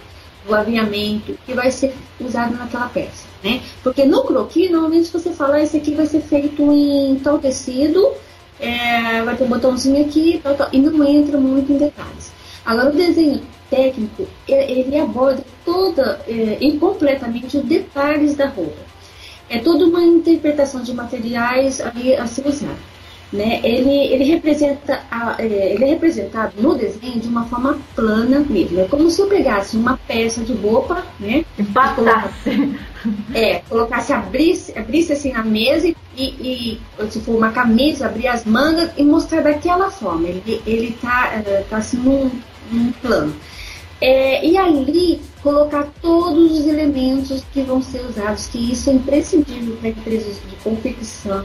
o 0.48 0.54
avinhamento 0.54 1.36
que 1.44 1.52
vai 1.52 1.70
ser 1.70 1.94
usado 2.20 2.56
naquela 2.56 2.88
peça, 2.88 3.26
né? 3.42 3.60
Porque 3.82 4.04
no 4.04 4.24
croquis, 4.24 4.70
normalmente 4.70 5.10
você 5.10 5.30
fala, 5.32 5.60
esse 5.60 5.76
aqui 5.76 5.94
vai 5.94 6.06
ser 6.06 6.20
feito 6.20 6.62
em 6.72 7.16
tal 7.16 7.38
tecido, 7.38 8.12
é, 8.58 9.22
vai 9.22 9.36
ter 9.36 9.44
um 9.44 9.48
botãozinho 9.48 10.04
aqui, 10.04 10.40
tal, 10.42 10.54
tal, 10.54 10.68
e 10.72 10.78
não 10.78 11.06
entra 11.06 11.38
muito 11.38 11.72
em 11.72 11.78
detalhes. 11.78 12.32
Agora, 12.64 12.90
o 12.90 12.96
desenho 12.96 13.42
técnico, 13.70 14.26
ele 14.46 14.98
aborda 14.98 15.44
toda 15.64 16.20
é, 16.26 16.58
e 16.60 16.76
completamente 16.78 17.56
os 17.56 17.64
detalhes 17.64 18.34
da 18.34 18.48
roupa. 18.48 18.90
É 19.48 19.58
toda 19.58 19.84
uma 19.84 20.02
interpretação 20.02 20.82
de 20.82 20.92
materiais 20.94 21.80
ali 21.80 22.14
a 22.14 22.26
né, 23.32 23.60
ele, 23.62 24.12
ele, 24.12 24.24
representa 24.24 25.02
a, 25.10 25.36
é, 25.38 25.74
ele 25.74 25.84
é 25.84 25.88
representado 25.88 26.60
no 26.60 26.74
desenho 26.74 27.20
de 27.20 27.28
uma 27.28 27.44
forma 27.46 27.78
plana 27.94 28.44
mesmo. 28.48 28.80
É 28.80 28.84
como 28.84 29.08
se 29.08 29.22
eu 29.22 29.28
pegasse 29.28 29.76
uma 29.76 29.96
peça 29.96 30.42
de 30.42 30.52
roupa, 30.52 31.04
né? 31.18 31.44
E 31.58 31.64
colocasse. 31.64 32.78
É, 33.32 33.60
colocasse, 33.66 34.12
abrisse, 34.12 34.78
abrisse 34.78 35.14
assim 35.14 35.32
na 35.32 35.42
mesa 35.42 35.88
e, 35.88 35.96
e, 36.18 36.80
se 37.08 37.18
for 37.20 37.34
uma 37.34 37.50
camisa, 37.50 38.04
abrir 38.04 38.28
as 38.28 38.44
mangas 38.44 38.90
e 38.96 39.02
mostrar 39.02 39.40
daquela 39.40 39.90
forma. 39.90 40.28
Ele, 40.28 40.60
ele 40.66 40.98
tá, 41.00 41.32
é, 41.34 41.64
tá 41.70 41.78
assim 41.78 41.96
num, 41.96 42.30
num 42.70 42.92
plano. 43.00 43.34
É, 44.02 44.44
e 44.46 44.56
ali 44.58 45.20
colocar 45.42 45.86
todos 46.02 46.58
os 46.58 46.66
elementos 46.66 47.44
que 47.52 47.62
vão 47.62 47.82
ser 47.82 48.00
usados, 48.04 48.48
que 48.48 48.72
isso 48.72 48.90
é 48.90 48.94
imprescindível 48.94 49.76
para 49.76 49.90
empresas 49.90 50.36
de 50.48 50.56
confecção, 50.56 51.44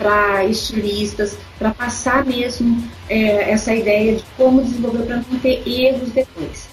para 0.00 0.46
estilistas, 0.46 1.36
para 1.58 1.74
passar 1.74 2.24
mesmo 2.24 2.82
é, 3.06 3.50
essa 3.50 3.74
ideia 3.74 4.16
de 4.16 4.24
como 4.34 4.62
desenvolver 4.62 5.02
para 5.02 5.16
não 5.16 5.38
ter 5.40 5.62
erros 5.68 6.08
depois. 6.08 6.70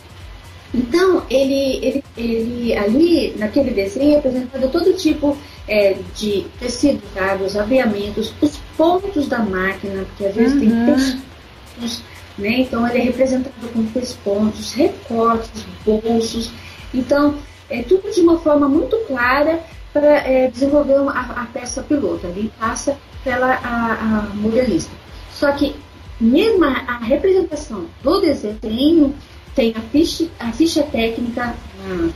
Então, 0.74 1.24
ele, 1.30 1.80
ele, 1.86 2.04
ele 2.16 2.78
ali, 2.78 3.36
naquele 3.38 3.72
desenho, 3.72 4.16
é 4.16 4.20
apresentado 4.20 4.70
todo 4.70 4.94
tipo 4.94 5.38
é, 5.68 5.98
de 6.16 6.46
tecidos 6.58 7.04
os 7.46 7.58
aviamentos, 7.58 8.34
os 8.42 8.58
pontos 8.78 9.28
da 9.28 9.40
máquina, 9.40 10.06
porque 10.06 10.26
às 10.26 10.36
vezes 10.36 10.54
uhum. 10.54 10.60
tem 10.60 10.86
textos, 10.86 12.04
né? 12.38 12.60
Então, 12.60 12.88
ele 12.88 13.00
é 13.00 13.02
representado 13.02 13.68
com 13.74 13.86
três 13.88 14.14
pontos, 14.24 14.72
recortes, 14.72 15.66
bolsos. 15.86 16.50
Então, 16.94 17.36
é 17.70 17.84
tudo 17.84 18.10
de 18.10 18.22
uma 18.22 18.38
forma 18.40 18.70
muito 18.70 18.96
clara 19.08 19.60
para 19.92 20.28
é, 20.28 20.48
desenvolver 20.48 21.00
uma, 21.00 21.12
a, 21.12 21.42
a, 21.42 21.46
peça 21.46 21.82
piloto. 21.82 22.28
Ali 22.28 22.52
passa 22.60 22.98
pela 23.28 23.56
a, 23.56 23.94
a 23.94 24.36
modelista. 24.36 24.92
Só 25.34 25.52
que 25.52 25.76
mesmo 26.20 26.64
a, 26.64 26.70
a, 26.88 26.98
representação 27.00 27.86
do 28.02 28.22
desenho 28.22 29.14
tem 29.54 29.74
a 29.76 29.82
ficha, 29.82 30.28
a 30.40 30.54
ficha 30.54 30.84
técnica 30.84 31.54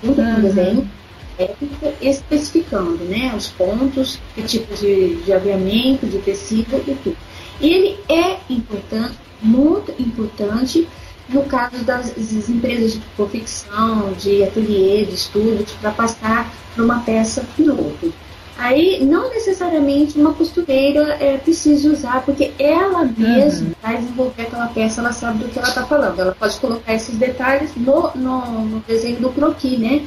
junto 0.01 0.21
uhum. 0.21 0.33
com 0.33 0.39
o 0.39 0.41
desenho 0.41 0.89
técnico 1.37 1.93
especificando 2.01 3.03
né, 3.03 3.33
os 3.35 3.49
pontos, 3.49 4.19
que 4.33 4.43
tipo 4.43 4.73
de, 4.75 5.15
de 5.15 5.33
aviamento, 5.33 6.07
de 6.07 6.19
tecido 6.19 6.81
e 6.87 6.95
tudo. 6.95 7.17
E 7.59 7.69
ele 7.69 7.99
é 8.07 8.37
importante, 8.49 9.17
muito 9.41 9.91
importante 10.01 10.87
no 11.27 11.43
caso 11.43 11.83
das, 11.83 12.11
das 12.11 12.49
empresas 12.49 12.93
de 12.93 13.01
confecção, 13.17 14.13
de 14.13 14.43
ateliê, 14.43 15.05
de 15.05 15.15
estudos, 15.15 15.71
para 15.73 15.91
passar 15.91 16.51
para 16.73 16.83
uma 16.83 16.99
peça 17.01 17.45
piloto. 17.55 18.13
Aí, 18.57 19.03
não 19.03 19.29
necessariamente 19.29 20.19
uma 20.19 20.33
costureira 20.33 21.17
é, 21.19 21.37
precisa 21.37 21.89
usar, 21.89 22.23
porque 22.23 22.51
ela 22.59 23.05
mesma 23.05 23.69
uhum. 23.69 23.75
vai 23.81 23.97
desenvolver 23.97 24.41
aquela 24.43 24.67
peça, 24.67 25.01
ela 25.01 25.11
sabe 25.11 25.43
do 25.43 25.49
que 25.49 25.57
ela 25.57 25.67
está 25.67 25.85
falando. 25.85 26.19
Ela 26.19 26.35
pode 26.37 26.59
colocar 26.59 26.93
esses 26.93 27.17
detalhes 27.17 27.71
no, 27.75 28.11
no, 28.15 28.61
no 28.65 28.79
desenho 28.81 29.19
do 29.19 29.29
croquis, 29.29 29.79
né? 29.79 30.05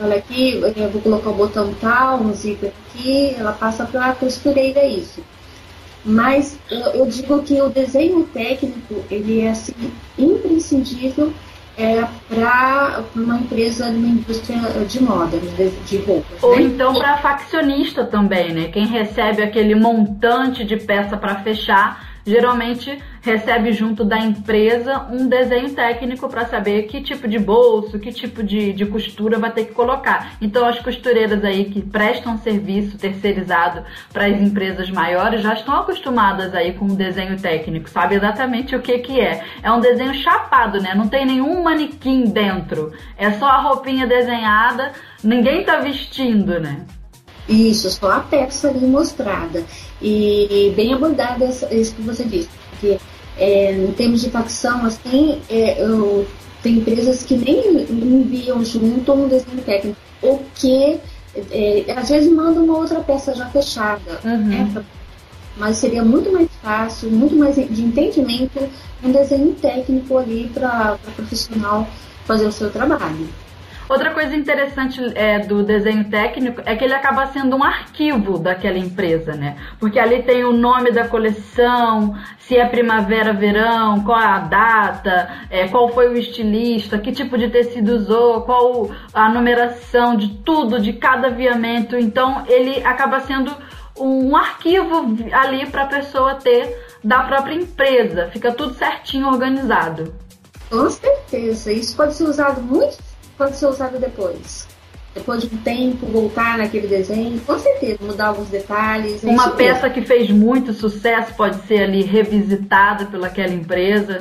Olha 0.00 0.16
aqui, 0.16 0.60
eu 0.76 0.90
vou 0.90 1.02
colocar 1.02 1.30
o 1.30 1.34
botão 1.34 1.72
tal, 1.80 2.20
um 2.20 2.34
zíper 2.34 2.72
aqui, 2.90 3.34
ela 3.38 3.52
passa 3.52 3.84
para 3.84 4.06
a 4.06 4.14
costureira 4.14 4.84
isso. 4.84 5.22
Mas 6.04 6.58
eu, 6.70 6.80
eu, 6.80 7.06
digo 7.06 7.42
que 7.42 7.60
o 7.60 7.68
desenho 7.68 8.24
técnico, 8.24 9.04
ele 9.10 9.42
é 9.42 9.50
assim, 9.50 9.72
imprescindível 10.18 11.32
é, 11.76 12.04
para 12.28 13.02
uma 13.14 13.38
empresa, 13.38 13.86
uma 13.86 14.08
indústria 14.08 14.58
de 14.86 15.02
moda, 15.02 15.38
de, 15.38 15.70
de 15.70 15.96
roupas. 15.98 16.42
Ou 16.42 16.56
né? 16.56 16.62
então 16.62 16.92
para 16.94 17.18
faccionista 17.18 18.04
também, 18.04 18.52
né? 18.52 18.68
Quem 18.68 18.86
recebe 18.86 19.42
aquele 19.42 19.74
montante 19.74 20.64
de 20.64 20.76
peça 20.76 21.16
para 21.16 21.36
fechar 21.36 22.11
geralmente 22.26 23.02
recebe 23.20 23.72
junto 23.72 24.04
da 24.04 24.18
empresa 24.18 25.06
um 25.10 25.28
desenho 25.28 25.74
técnico 25.74 26.28
para 26.28 26.46
saber 26.46 26.82
que 26.84 27.00
tipo 27.02 27.28
de 27.28 27.38
bolso, 27.38 27.98
que 27.98 28.12
tipo 28.12 28.42
de, 28.42 28.72
de 28.72 28.84
costura 28.86 29.38
vai 29.38 29.52
ter 29.52 29.66
que 29.66 29.72
colocar. 29.72 30.32
Então, 30.40 30.66
as 30.66 30.78
costureiras 30.80 31.44
aí 31.44 31.66
que 31.66 31.80
prestam 31.80 32.36
serviço 32.38 32.98
terceirizado 32.98 33.84
para 34.12 34.26
as 34.26 34.40
empresas 34.40 34.90
maiores 34.90 35.42
já 35.42 35.54
estão 35.54 35.76
acostumadas 35.76 36.54
aí 36.54 36.72
com 36.72 36.86
o 36.86 36.96
desenho 36.96 37.40
técnico, 37.40 37.88
sabe 37.88 38.16
exatamente 38.16 38.74
o 38.74 38.80
que 38.80 38.98
que 38.98 39.20
é. 39.20 39.44
É 39.62 39.70
um 39.70 39.80
desenho 39.80 40.14
chapado, 40.14 40.80
né? 40.80 40.94
Não 40.94 41.08
tem 41.08 41.24
nenhum 41.24 41.62
manequim 41.62 42.24
dentro. 42.24 42.92
É 43.16 43.30
só 43.32 43.46
a 43.46 43.60
roupinha 43.62 44.06
desenhada, 44.06 44.92
ninguém 45.22 45.64
tá 45.64 45.76
vestindo, 45.76 46.58
né? 46.60 46.84
Isso, 47.48 47.90
só 47.90 48.12
a 48.12 48.20
peça 48.20 48.68
ali 48.68 48.86
mostrada. 48.86 49.64
E 50.00 50.72
bem 50.76 50.94
abordada 50.94 51.44
isso 51.70 51.94
que 51.94 52.02
você 52.02 52.24
disse. 52.24 52.48
Porque 52.70 52.98
é, 53.38 53.72
em 53.72 53.92
termos 53.92 54.22
de 54.22 54.30
facção, 54.30 54.84
assim, 54.84 55.40
é, 55.50 55.82
eu, 55.82 56.26
tem 56.62 56.78
empresas 56.78 57.22
que 57.22 57.36
nem 57.36 57.82
enviam 57.90 58.64
junto 58.64 59.12
um 59.12 59.28
desenho 59.28 59.62
técnico. 59.64 59.96
Ou 60.20 60.42
que 60.54 61.00
é, 61.50 61.84
às 61.96 62.08
vezes 62.08 62.32
mandam 62.32 62.64
uma 62.64 62.78
outra 62.78 63.00
peça 63.00 63.34
já 63.34 63.46
fechada. 63.46 64.20
Uhum. 64.24 64.36
Né, 64.36 64.84
mas 65.56 65.76
seria 65.76 66.02
muito 66.02 66.32
mais 66.32 66.48
fácil, 66.62 67.10
muito 67.10 67.36
mais 67.36 67.56
de 67.56 67.82
entendimento, 67.82 68.58
um 69.04 69.12
desenho 69.12 69.52
técnico 69.54 70.16
ali 70.16 70.50
para 70.52 70.98
o 71.06 71.12
profissional 71.12 71.86
fazer 72.24 72.46
o 72.46 72.52
seu 72.52 72.70
trabalho. 72.70 73.28
Outra 73.92 74.10
coisa 74.10 74.34
interessante 74.34 75.02
é, 75.14 75.40
do 75.40 75.62
desenho 75.62 76.08
técnico 76.08 76.62
é 76.64 76.74
que 76.74 76.82
ele 76.82 76.94
acaba 76.94 77.26
sendo 77.26 77.56
um 77.56 77.62
arquivo 77.62 78.38
daquela 78.38 78.78
empresa, 78.78 79.34
né? 79.34 79.58
Porque 79.78 79.98
ali 79.98 80.22
tem 80.22 80.44
o 80.44 80.52
nome 80.54 80.90
da 80.90 81.06
coleção, 81.06 82.16
se 82.38 82.56
é 82.56 82.66
primavera, 82.66 83.34
verão, 83.34 84.02
qual 84.02 84.18
a 84.18 84.38
data, 84.38 85.28
é, 85.50 85.68
qual 85.68 85.90
foi 85.90 86.08
o 86.08 86.16
estilista, 86.16 86.96
que 86.96 87.12
tipo 87.12 87.36
de 87.36 87.50
tecido 87.50 87.92
usou, 87.96 88.40
qual 88.40 88.90
a 89.12 89.28
numeração 89.28 90.16
de 90.16 90.38
tudo, 90.38 90.80
de 90.80 90.94
cada 90.94 91.28
aviamento. 91.28 91.94
Então 91.94 92.44
ele 92.48 92.82
acaba 92.86 93.20
sendo 93.20 93.54
um 94.00 94.34
arquivo 94.34 95.18
ali 95.34 95.66
para 95.66 95.82
a 95.82 95.88
pessoa 95.88 96.36
ter 96.36 96.74
da 97.04 97.24
própria 97.24 97.56
empresa. 97.56 98.30
Fica 98.32 98.52
tudo 98.52 98.72
certinho, 98.72 99.28
organizado. 99.28 100.14
Com 100.70 100.88
certeza, 100.88 101.70
isso 101.70 101.94
pode 101.94 102.14
ser 102.14 102.24
usado 102.24 102.62
muito 102.62 103.11
pode 103.42 103.56
ser 103.56 103.66
usado 103.66 103.98
depois. 103.98 104.68
Depois 105.14 105.42
de 105.42 105.54
um 105.54 105.58
tempo, 105.58 106.06
voltar 106.06 106.56
naquele 106.56 106.86
desenho, 106.86 107.38
com 107.40 107.58
certeza, 107.58 107.98
mudar 108.00 108.28
alguns 108.28 108.48
detalhes. 108.48 109.22
Uma 109.24 109.50
peça 109.50 109.88
mesmo. 109.88 109.94
que 109.94 110.06
fez 110.06 110.30
muito 110.30 110.72
sucesso 110.72 111.34
pode 111.34 111.66
ser 111.66 111.82
ali 111.82 112.02
revisitada 112.02 113.06
pelaquela 113.06 113.52
empresa. 113.52 114.20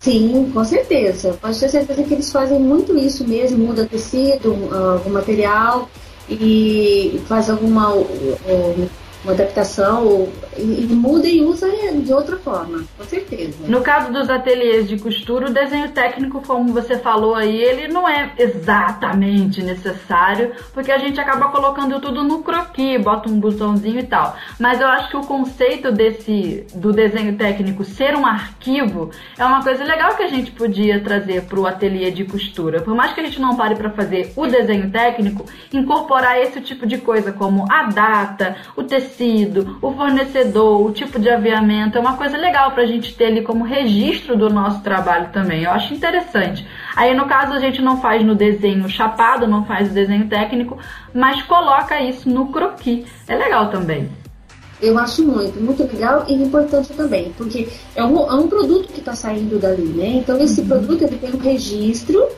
Sim, 0.00 0.50
com 0.52 0.64
certeza. 0.64 1.38
Pode 1.40 1.58
ter 1.58 1.68
certeza 1.70 2.02
que 2.02 2.12
eles 2.12 2.30
fazem 2.30 2.60
muito 2.60 2.98
isso 2.98 3.26
mesmo, 3.26 3.64
muda 3.64 3.86
tecido, 3.86 4.54
algum 4.92 5.10
material 5.10 5.88
e 6.28 7.22
faz 7.26 7.48
alguma 7.48 7.94
uma 9.24 9.32
adaptação 9.32 10.28
e, 10.56 10.84
e 10.84 10.86
muda 10.94 11.26
e 11.26 11.42
usa 11.42 11.68
de 11.92 12.12
outra 12.12 12.36
forma, 12.36 12.84
com 12.96 13.04
certeza. 13.04 13.66
No 13.66 13.80
caso 13.80 14.12
dos 14.12 14.28
ateliês 14.28 14.86
de 14.86 14.98
costura, 14.98 15.48
o 15.48 15.52
desenho 15.52 15.90
técnico, 15.90 16.42
como 16.46 16.72
você 16.72 16.98
falou 16.98 17.34
aí, 17.34 17.56
ele 17.56 17.88
não 17.88 18.08
é 18.08 18.32
exatamente 18.38 19.62
necessário, 19.62 20.52
porque 20.72 20.92
a 20.92 20.98
gente 20.98 21.18
acaba 21.18 21.48
colocando 21.48 21.98
tudo 22.00 22.22
no 22.22 22.42
croquis, 22.42 23.00
bota 23.02 23.30
um 23.30 23.40
botãozinho 23.40 24.00
e 24.00 24.06
tal. 24.06 24.36
Mas 24.58 24.80
eu 24.80 24.86
acho 24.88 25.08
que 25.08 25.16
o 25.16 25.22
conceito 25.22 25.90
desse 25.90 26.66
do 26.74 26.92
desenho 26.92 27.36
técnico 27.36 27.84
ser 27.84 28.14
um 28.14 28.26
arquivo 28.26 29.10
é 29.38 29.44
uma 29.44 29.62
coisa 29.62 29.82
legal 29.84 30.14
que 30.16 30.22
a 30.22 30.28
gente 30.28 30.52
podia 30.52 31.00
trazer 31.00 31.42
para 31.42 31.58
o 31.58 31.66
ateliê 31.66 32.10
de 32.10 32.24
costura. 32.24 32.82
Por 32.82 32.94
mais 32.94 33.12
que 33.12 33.20
a 33.20 33.24
gente 33.24 33.40
não 33.40 33.56
pare 33.56 33.74
para 33.74 33.90
fazer 33.90 34.32
o 34.36 34.46
desenho 34.46 34.90
técnico, 34.90 35.46
incorporar 35.72 36.38
esse 36.40 36.60
tipo 36.60 36.86
de 36.86 36.98
coisa 36.98 37.32
como 37.32 37.64
a 37.70 37.84
data, 37.84 38.56
o 38.76 38.82
tecido, 38.82 39.13
o 39.80 39.92
fornecedor, 39.92 40.86
o 40.86 40.92
tipo 40.92 41.18
de 41.18 41.28
aviamento, 41.28 41.96
é 41.96 42.00
uma 42.00 42.16
coisa 42.16 42.36
legal 42.36 42.72
para 42.72 42.82
a 42.82 42.86
gente 42.86 43.14
ter 43.14 43.26
ali 43.26 43.42
como 43.42 43.64
registro 43.64 44.36
do 44.36 44.50
nosso 44.50 44.82
trabalho 44.82 45.30
também. 45.32 45.62
Eu 45.62 45.70
acho 45.70 45.94
interessante. 45.94 46.66
Aí 46.96 47.14
no 47.14 47.26
caso 47.26 47.52
a 47.52 47.58
gente 47.58 47.80
não 47.80 48.00
faz 48.00 48.24
no 48.24 48.34
desenho 48.34 48.88
chapado, 48.88 49.46
não 49.46 49.64
faz 49.64 49.90
o 49.90 49.94
desenho 49.94 50.28
técnico, 50.28 50.78
mas 51.14 51.42
coloca 51.42 52.00
isso 52.00 52.28
no 52.28 52.48
croquis. 52.48 53.08
É 53.28 53.36
legal 53.36 53.70
também. 53.70 54.10
Eu 54.82 54.98
acho 54.98 55.22
muito, 55.22 55.58
muito 55.60 55.82
legal 55.84 56.24
e 56.28 56.34
importante 56.34 56.92
também, 56.92 57.32
porque 57.38 57.68
é 57.94 58.04
um, 58.04 58.18
é 58.18 58.34
um 58.34 58.48
produto 58.48 58.92
que 58.92 58.98
está 58.98 59.14
saindo 59.14 59.58
dali, 59.58 59.82
né? 59.82 60.08
Então 60.08 60.38
esse 60.38 60.60
uhum. 60.60 60.68
produto 60.68 61.02
ele 61.02 61.16
tem 61.16 61.32
um 61.32 61.38
registro, 61.38 62.28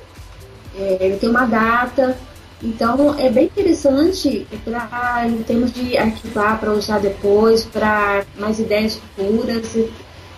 é, 0.78 0.98
ele 1.00 1.16
tem 1.16 1.28
uma 1.28 1.46
data, 1.46 2.16
então 2.62 3.14
é 3.18 3.28
bem 3.28 3.44
interessante 3.44 4.46
para 4.64 5.26
em 5.26 5.42
termos 5.42 5.72
de 5.72 5.96
arquivar 5.96 6.58
para 6.58 6.72
usar 6.72 6.98
depois, 6.98 7.64
para 7.64 8.24
mais 8.38 8.58
ideias 8.58 8.96
futuras, 8.96 9.76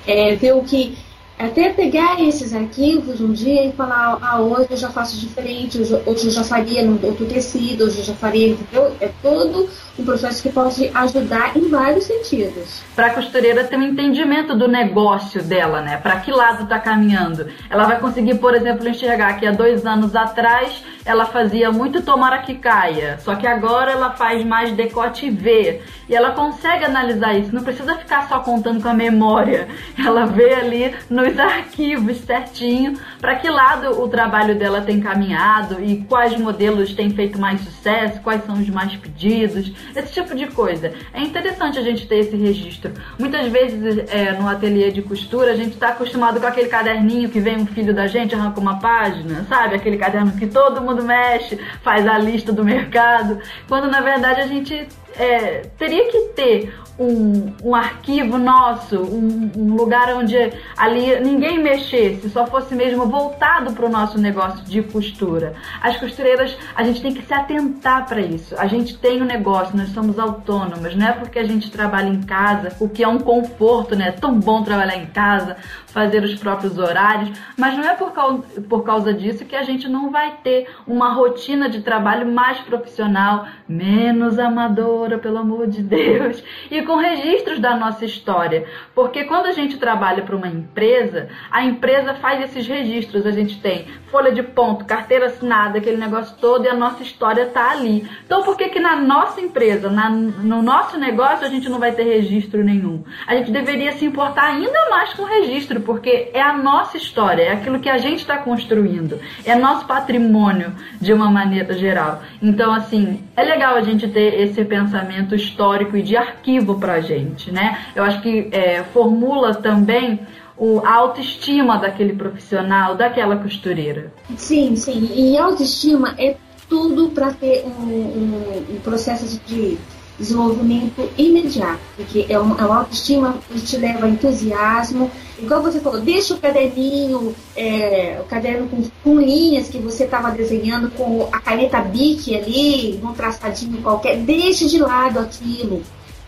é, 0.07 0.35
ver 0.35 0.54
o 0.54 0.62
que 0.62 0.96
até 1.38 1.72
pegar 1.72 2.20
esses 2.20 2.52
arquivos 2.52 3.20
um 3.20 3.33
dia 3.33 3.66
e 3.66 3.72
falar, 3.72 4.18
ah, 4.20 4.40
hoje 4.40 4.66
eu 4.70 4.76
já 4.76 4.90
faço 4.90 5.16
diferente, 5.20 5.78
hoje, 5.78 5.92
eu 6.04 6.31
já 6.31 6.42
faria 6.42 6.83
no 6.83 6.98
outro 7.07 7.26
tecido, 7.26 7.85
hoje 7.85 7.98
eu 7.98 8.04
já 8.04 8.14
faria, 8.14 8.48
entendeu? 8.48 8.92
É 9.00 9.09
todo 9.22 9.68
um 9.96 10.04
processo 10.04 10.42
que 10.42 10.48
pode 10.48 10.90
ajudar 10.92 11.57
em 11.57 11.68
vários 11.68 12.04
sentidos. 12.04 12.83
Para 12.96 13.07
a 13.07 13.14
costureira 13.14 13.62
ter 13.64 13.76
um 13.76 13.83
entendimento 13.83 14.57
do 14.57 14.66
negócio 14.66 15.42
dela, 15.42 15.81
né? 15.81 15.96
Para 15.98 16.18
que 16.20 16.33
lado 16.33 16.64
está 16.64 16.81
caminhando. 16.81 17.46
Ela 17.70 17.85
vai 17.85 18.00
conseguir, 18.00 18.35
por 18.38 18.54
exemplo, 18.54 18.88
enxergar 18.88 19.38
que 19.38 19.46
há 19.46 19.52
dois 19.52 19.87
anos 19.87 20.16
atrás 20.16 20.83
ela 21.09 21.25
fazia 21.25 21.73
muito 21.73 22.03
tomara 22.03 22.37
que 22.40 22.55
caia, 22.55 23.18
só 23.21 23.35
que 23.35 23.47
agora 23.47 23.90
ela 23.90 24.11
faz 24.11 24.44
mais 24.44 24.73
decote 24.73 25.31
V. 25.31 25.81
E 26.07 26.14
ela 26.14 26.33
consegue 26.33 26.85
analisar 26.85 27.33
isso, 27.35 27.55
não 27.55 27.62
precisa 27.62 27.97
ficar 27.97 28.29
só 28.29 28.40
contando 28.40 28.83
com 28.83 28.88
a 28.88 28.94
memória. 28.94 29.68
Ela 29.99 30.25
vê 30.25 30.55
ali 30.55 30.94
nos 31.11 31.38
arquivos 31.38 32.18
certinho 32.18 32.99
para 33.21 33.37
que 33.37 33.49
lado 33.49 34.03
o 34.03 34.09
trabalho 34.09 34.55
dela 34.55 34.81
tem 34.81 35.01
caminhado 35.01 35.83
e 35.83 36.05
quais 36.05 36.35
modelos 36.38 36.94
têm 36.94 37.11
feito 37.11 37.38
mais 37.38 37.61
sucesso, 37.61 38.21
quais 38.21 38.44
são 38.44 38.55
os 38.55 38.68
mais 38.71 38.94
pedidos 38.97 39.73
esse 39.94 40.12
tipo 40.12 40.35
de 40.35 40.47
coisa. 40.47 40.92
É 41.12 41.21
interessante 41.21 41.79
a 41.79 41.83
gente 41.83 42.07
ter 42.07 42.21
esse 42.21 42.37
registro. 42.37 42.92
Muitas 43.18 43.49
vezes 43.49 44.05
é, 44.09 44.33
no 44.33 44.49
ateliê 44.49 44.90
de 44.90 45.03
costura 45.03 45.53
a 45.53 45.57
gente 45.57 45.75
está 45.75 45.88
acostumado 45.88 46.40
com 46.40 46.47
aquele 46.47 46.68
caderninho 46.68 47.29
que 47.29 47.40
vem 47.40 47.57
um 47.57 47.66
filho 47.66 47.92
da 47.92 48.07
gente, 48.07 48.35
arranca 48.35 48.61
uma 48.61 48.79
página, 48.79 49.44
sabe? 49.49 49.75
Aquele 49.75 49.99
caderno 49.99 50.33
que 50.33 50.47
todo 50.47 50.81
mundo 50.81 50.97
mexe, 51.02 51.58
faz 51.82 52.06
a 52.06 52.18
lista 52.18 52.52
do 52.52 52.64
mercado, 52.64 53.40
quando 53.68 53.90
na 53.90 54.00
verdade 54.00 54.40
a 54.40 54.46
gente 54.46 54.88
é, 55.18 55.62
teria 55.76 56.11
que 56.11 56.20
ter 56.35 56.72
um, 56.98 57.52
um 57.62 57.74
arquivo 57.74 58.38
nosso, 58.38 59.00
um, 59.00 59.50
um, 59.57 59.76
lugar 59.76 60.14
onde 60.16 60.37
ali 60.76 61.20
ninguém 61.20 61.59
mexesse, 61.59 62.28
só 62.28 62.46
fosse 62.46 62.74
mesmo 62.74 63.07
voltado 63.07 63.72
para 63.72 63.87
o 63.87 63.88
nosso 63.88 64.18
negócio 64.18 64.64
de 64.64 64.83
costura. 64.83 65.54
As 65.81 65.96
costureiras, 65.96 66.57
a 66.74 66.83
gente 66.83 67.00
tem 67.00 67.14
que 67.14 67.22
se 67.22 67.33
atentar 67.33 68.07
para 68.07 68.20
isso. 68.20 68.54
A 68.59 68.66
gente 68.66 68.98
tem 68.98 69.22
um 69.22 69.24
negócio, 69.24 69.76
nós 69.76 69.90
somos 69.90 70.18
autônomas, 70.18 70.96
não 70.96 71.07
é 71.07 71.12
porque 71.12 71.38
a 71.38 71.44
gente 71.44 71.70
trabalha 71.70 72.09
em 72.09 72.22
casa, 72.22 72.74
o 72.81 72.88
que 72.88 73.04
é 73.04 73.09
um 73.09 73.18
conforto, 73.18 73.94
né? 73.94 74.09
É 74.09 74.12
tão 74.12 74.38
bom 74.38 74.62
trabalhar 74.62 74.96
em 74.96 75.07
casa, 75.07 75.57
fazer 75.87 76.22
os 76.22 76.35
próprios 76.35 76.78
horários, 76.78 77.31
mas 77.57 77.76
não 77.76 77.85
é 77.85 77.94
por 77.94 78.12
causa, 78.12 78.42
por 78.68 78.83
causa 78.85 79.12
disso 79.12 79.44
que 79.44 79.57
a 79.57 79.62
gente 79.62 79.88
não 79.88 80.11
vai 80.11 80.37
ter 80.42 80.68
uma 80.87 81.12
rotina 81.12 81.68
de 81.68 81.81
trabalho 81.81 82.26
mais 82.26 82.59
profissional, 82.61 83.46
menos 83.68 84.38
amadora, 84.38 85.08
pelo 85.16 85.38
amor 85.38 85.68
de 85.68 85.83
Deus, 85.83 86.42
e 86.71 86.83
com 86.83 86.97
registros 86.97 87.61
da 87.61 87.77
nossa 87.77 88.05
história. 88.05 88.66
Porque 88.94 89.25
quando 89.25 89.47
a 89.47 89.53
gente 89.53 89.79
trabalha 89.79 90.23
para 90.23 90.37
uma 90.37 90.49
empresa, 90.49 91.29
a 91.51 91.64
empresa 91.64 92.14
faz 92.14 92.44
esses 92.44 92.66
registros. 92.66 93.25
A 93.25 93.31
gente 93.31 93.61
tem 93.61 93.87
folha 94.11 94.33
de 94.33 94.42
ponto, 94.42 94.85
carteira 94.85 95.27
assinada, 95.27 95.79
aquele 95.79 95.97
negócio 95.97 96.37
todo, 96.40 96.64
e 96.64 96.68
a 96.68 96.75
nossa 96.75 97.03
história 97.03 97.42
está 97.42 97.71
ali. 97.71 98.09
Então 98.27 98.42
por 98.42 98.57
que 98.57 98.68
que 98.68 98.81
na 98.81 98.97
nossa 98.97 99.40
empresa, 99.40 99.88
na, 99.88 100.11
no 100.11 100.62
nosso 100.62 100.99
negócio, 100.99 101.47
a 101.47 101.51
gente 101.51 101.68
não 101.68 101.79
vai 101.79 101.92
ter 101.92 102.03
registro 102.03 102.64
nenhum? 102.64 103.05
A 103.27 103.37
gente 103.37 103.51
deveria 103.51 103.92
se 103.92 104.05
importar 104.05 104.49
ainda 104.49 104.90
mais 104.90 105.12
com 105.14 105.23
o 105.23 105.27
registro, 105.27 105.81
porque 105.81 106.31
é 106.33 106.40
a 106.40 106.57
nossa 106.57 106.97
história, 106.97 107.42
é 107.42 107.53
aquilo 107.53 107.79
que 107.79 107.88
a 107.88 107.99
gente 107.99 108.21
está 108.21 108.38
construindo, 108.38 109.21
é 109.44 109.55
nosso 109.55 109.87
patrimônio 109.87 110.73
de 111.01 111.12
uma 111.12 111.31
maneira 111.31 111.73
geral. 111.75 112.23
Então, 112.42 112.73
assim, 112.73 113.27
é 113.38 113.44
legal 113.44 113.77
a 113.77 113.83
gente 113.83 114.09
ter 114.09 114.35
esse 114.40 114.64
pensamento 114.64 115.33
histórico 115.33 115.96
e 115.96 116.03
de 116.03 116.16
arquivo 116.16 116.81
pra 116.81 117.01
gente, 117.01 117.53
né? 117.53 117.87
Eu 117.94 118.03
acho 118.03 118.20
que 118.20 118.48
é, 118.51 118.83
formula 118.83 119.55
também 119.55 120.18
o, 120.57 120.81
a 120.81 120.92
autoestima 120.94 121.79
daquele 121.79 122.14
profissional, 122.14 122.96
daquela 122.96 123.37
costureira. 123.37 124.12
Sim, 124.37 124.74
sim. 124.74 125.12
E 125.14 125.38
autoestima 125.38 126.16
é 126.18 126.37
tudo 126.68 127.11
para 127.11 127.33
ter 127.33 127.64
um, 127.64 127.85
um, 127.85 128.64
um, 128.74 128.81
processo 128.81 129.40
de 129.46 129.79
desenvolvimento 130.18 131.09
imediato, 131.16 131.81
porque 131.96 132.26
é 132.28 132.38
uma, 132.38 132.61
é 132.61 132.64
uma 132.64 132.78
autoestima 132.78 133.38
que 133.48 133.61
te 133.61 133.76
leva 133.76 134.07
a 134.07 134.09
entusiasmo. 134.09 135.11
Igual 135.38 135.62
você 135.62 135.78
falou, 135.81 136.00
deixa 136.00 136.35
o 136.35 136.38
caderninho, 136.38 137.35
é, 137.57 138.18
o 138.20 138.24
caderno 138.24 138.68
com, 138.68 138.83
com 139.04 139.20
linhas 139.20 139.68
que 139.68 139.78
você 139.78 140.04
estava 140.04 140.31
desenhando 140.31 140.90
com 140.90 141.28
a 141.31 141.38
caneta 141.38 141.81
Bic 141.81 142.35
ali, 142.35 142.98
num 143.02 143.12
traçadinho 143.12 143.81
qualquer, 143.81 144.16
deixe 144.18 144.66
de 144.66 144.78
lado 144.78 145.20
aquilo. 145.20 145.83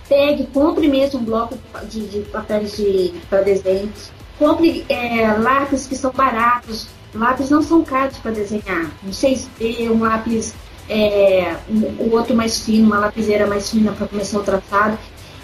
Pegue, 0.09 0.47
compre 0.47 0.89
mesmo 0.89 1.21
um 1.21 1.25
bloco 1.25 1.59
de, 1.89 2.07
de 2.07 2.21
papéis 2.21 2.77
de, 2.77 3.15
para 3.29 3.43
desenho 3.43 3.93
Compre 4.41 4.87
é, 4.89 5.35
lápis 5.35 5.87
que 5.87 5.95
são 5.95 6.11
baratos. 6.13 6.89
Lápis 7.15 7.51
não 7.51 7.61
são 7.61 7.85
caros 7.85 8.17
para 8.17 8.31
desenhar. 8.31 8.91
Um 9.05 9.11
6B, 9.11 9.91
um 9.91 10.01
lápis, 10.01 10.55
é, 10.91 11.57
o 11.99 12.11
outro 12.11 12.35
mais 12.35 12.61
fino, 12.65 12.87
uma 12.87 12.99
lapiseira 12.99 13.47
mais 13.47 13.71
fina 13.71 13.93
para 13.93 14.09
começar 14.09 14.39
o 14.39 14.43
traçado. 14.43 14.99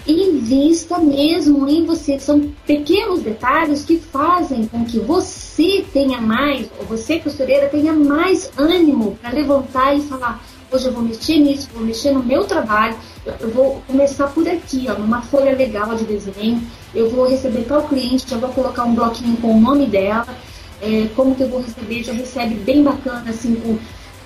Invista 0.05 0.99
mesmo 0.99 1.67
em 1.67 1.85
você. 1.85 2.19
São 2.19 2.51
pequenos 2.65 3.21
detalhes 3.21 3.83
que 3.83 3.97
fazem 3.97 4.67
com 4.67 4.85
que 4.85 4.99
você 4.99 5.85
tenha 5.91 6.19
mais, 6.19 6.67
ou 6.79 6.85
você, 6.85 7.19
costureira, 7.19 7.67
tenha 7.67 7.93
mais 7.93 8.51
ânimo 8.57 9.17
para 9.21 9.31
levantar 9.31 9.95
e 9.95 10.01
falar: 10.01 10.43
hoje 10.71 10.85
eu 10.85 10.93
vou 10.93 11.03
mexer 11.03 11.39
nisso, 11.39 11.69
vou 11.73 11.83
mexer 11.83 12.11
no 12.11 12.23
meu 12.23 12.43
trabalho, 12.43 12.95
eu 13.39 13.49
vou 13.49 13.81
começar 13.87 14.27
por 14.27 14.47
aqui, 14.47 14.87
ó, 14.89 14.93
numa 14.93 15.21
folha 15.21 15.55
legal 15.55 15.95
de 15.95 16.03
desenho, 16.03 16.61
eu 16.93 17.09
vou 17.09 17.27
receber 17.27 17.63
para 17.63 17.79
o 17.79 17.87
cliente, 17.87 18.29
já 18.29 18.37
vou 18.37 18.49
colocar 18.49 18.83
um 18.83 18.95
bloquinho 18.95 19.37
com 19.37 19.55
o 19.55 19.59
nome 19.59 19.85
dela, 19.85 20.27
é, 20.81 21.07
como 21.15 21.35
que 21.35 21.43
eu 21.43 21.49
vou 21.49 21.61
receber, 21.61 22.03
já 22.03 22.13
recebe 22.13 22.55
bem 22.55 22.83
bacana, 22.83 23.29
assim, 23.29 23.55
com, 23.55 23.77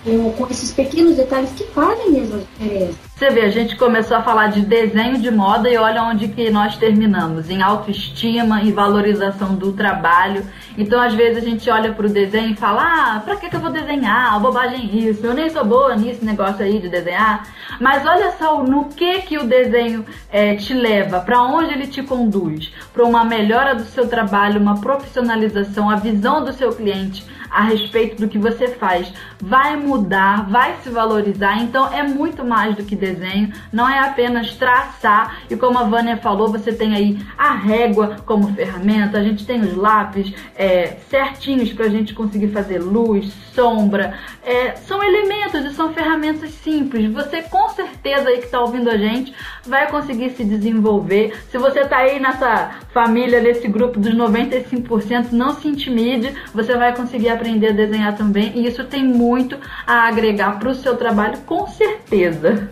com, 0.03 0.31
com 0.33 0.47
esses 0.49 0.71
pequenos 0.71 1.15
detalhes 1.15 1.51
que 1.51 1.63
fazem 1.65 2.11
mesmo 2.11 2.35
a 2.35 2.39
diferença. 2.39 3.10
Você 3.21 3.29
vê, 3.29 3.41
a 3.41 3.49
gente 3.49 3.75
começou 3.75 4.17
a 4.17 4.23
falar 4.23 4.47
de 4.47 4.61
desenho 4.61 5.19
de 5.19 5.29
moda 5.29 5.69
e 5.69 5.77
olha 5.77 6.01
onde 6.01 6.27
que 6.27 6.49
nós 6.49 6.75
terminamos, 6.77 7.51
em 7.51 7.61
autoestima 7.61 8.63
e 8.63 8.71
valorização 8.71 9.53
do 9.53 9.73
trabalho. 9.73 10.43
Então, 10.75 10.99
às 10.99 11.13
vezes, 11.13 11.37
a 11.37 11.45
gente 11.47 11.69
olha 11.69 11.93
para 11.93 12.07
o 12.07 12.09
desenho 12.09 12.53
e 12.53 12.55
fala, 12.55 12.81
ah, 12.81 13.19
pra 13.19 13.35
que, 13.35 13.47
que 13.47 13.55
eu 13.55 13.59
vou 13.59 13.69
desenhar? 13.69 14.39
Bobagem 14.39 15.07
isso, 15.07 15.23
eu 15.23 15.35
nem 15.35 15.51
sou 15.51 15.63
boa 15.63 15.95
nisso 15.95 16.25
negócio 16.25 16.65
aí 16.65 16.79
de 16.79 16.89
desenhar. 16.89 17.47
Mas 17.79 18.03
olha 18.07 18.31
só 18.39 18.63
no 18.63 18.85
que 18.85 19.21
que 19.21 19.37
o 19.37 19.45
desenho 19.45 20.03
é, 20.31 20.55
te 20.55 20.73
leva, 20.73 21.19
para 21.19 21.43
onde 21.43 21.73
ele 21.73 21.85
te 21.85 22.01
conduz, 22.01 22.73
para 22.91 23.05
uma 23.05 23.23
melhora 23.23 23.75
do 23.75 23.83
seu 23.83 24.07
trabalho, 24.07 24.59
uma 24.59 24.81
profissionalização, 24.81 25.91
a 25.91 25.95
visão 25.95 26.43
do 26.43 26.51
seu 26.51 26.73
cliente 26.73 27.23
a 27.51 27.63
respeito 27.63 28.15
do 28.15 28.29
que 28.29 28.39
você 28.39 28.69
faz 28.69 29.11
vai 29.37 29.75
mudar, 29.75 30.49
vai 30.49 30.77
se 30.81 30.89
valorizar. 30.89 31.61
Então, 31.61 31.91
é 31.91 32.01
muito 32.01 32.45
mais 32.45 32.77
do 32.77 32.83
que 32.83 32.95
desenho 32.95 33.10
desenho, 33.13 33.51
não 33.71 33.89
é 33.89 33.99
apenas 33.99 34.55
traçar, 34.55 35.41
e 35.49 35.55
como 35.55 35.77
a 35.77 35.83
Vânia 35.83 36.17
falou, 36.17 36.49
você 36.51 36.71
tem 36.71 36.95
aí 36.95 37.19
a 37.37 37.53
régua 37.53 38.17
como 38.25 38.53
ferramenta, 38.53 39.17
a 39.17 39.23
gente 39.23 39.45
tem 39.45 39.61
os 39.61 39.75
lápis 39.75 40.33
é, 40.55 40.97
certinhos 41.09 41.73
para 41.73 41.85
a 41.85 41.89
gente 41.89 42.13
conseguir 42.13 42.49
fazer 42.49 42.79
luz, 42.79 43.31
sombra, 43.53 44.17
é, 44.43 44.75
são 44.75 45.03
elementos 45.03 45.63
e 45.65 45.73
são 45.73 45.93
ferramentas 45.93 46.51
simples. 46.51 47.11
Você 47.11 47.41
com 47.43 47.69
certeza 47.69 48.29
aí 48.29 48.39
que 48.39 48.45
está 48.45 48.61
ouvindo 48.61 48.89
a 48.89 48.97
gente 48.97 49.33
vai 49.65 49.89
conseguir 49.89 50.31
se 50.31 50.43
desenvolver. 50.43 51.33
Se 51.49 51.57
você 51.57 51.81
está 51.81 51.97
aí 51.97 52.19
nessa 52.19 52.71
família, 52.93 53.41
nesse 53.41 53.67
grupo 53.67 53.99
dos 53.99 54.13
95%, 54.15 55.31
não 55.31 55.55
se 55.55 55.67
intimide, 55.67 56.33
você 56.53 56.75
vai 56.75 56.95
conseguir 56.95 57.29
aprender 57.29 57.69
a 57.69 57.73
desenhar 57.73 58.15
também 58.15 58.51
e 58.55 58.67
isso 58.67 58.83
tem 58.85 59.03
muito 59.03 59.57
a 59.85 60.07
agregar 60.07 60.59
para 60.59 60.69
o 60.69 60.75
seu 60.75 60.95
trabalho, 60.95 61.37
com 61.45 61.67
certeza. 61.67 62.69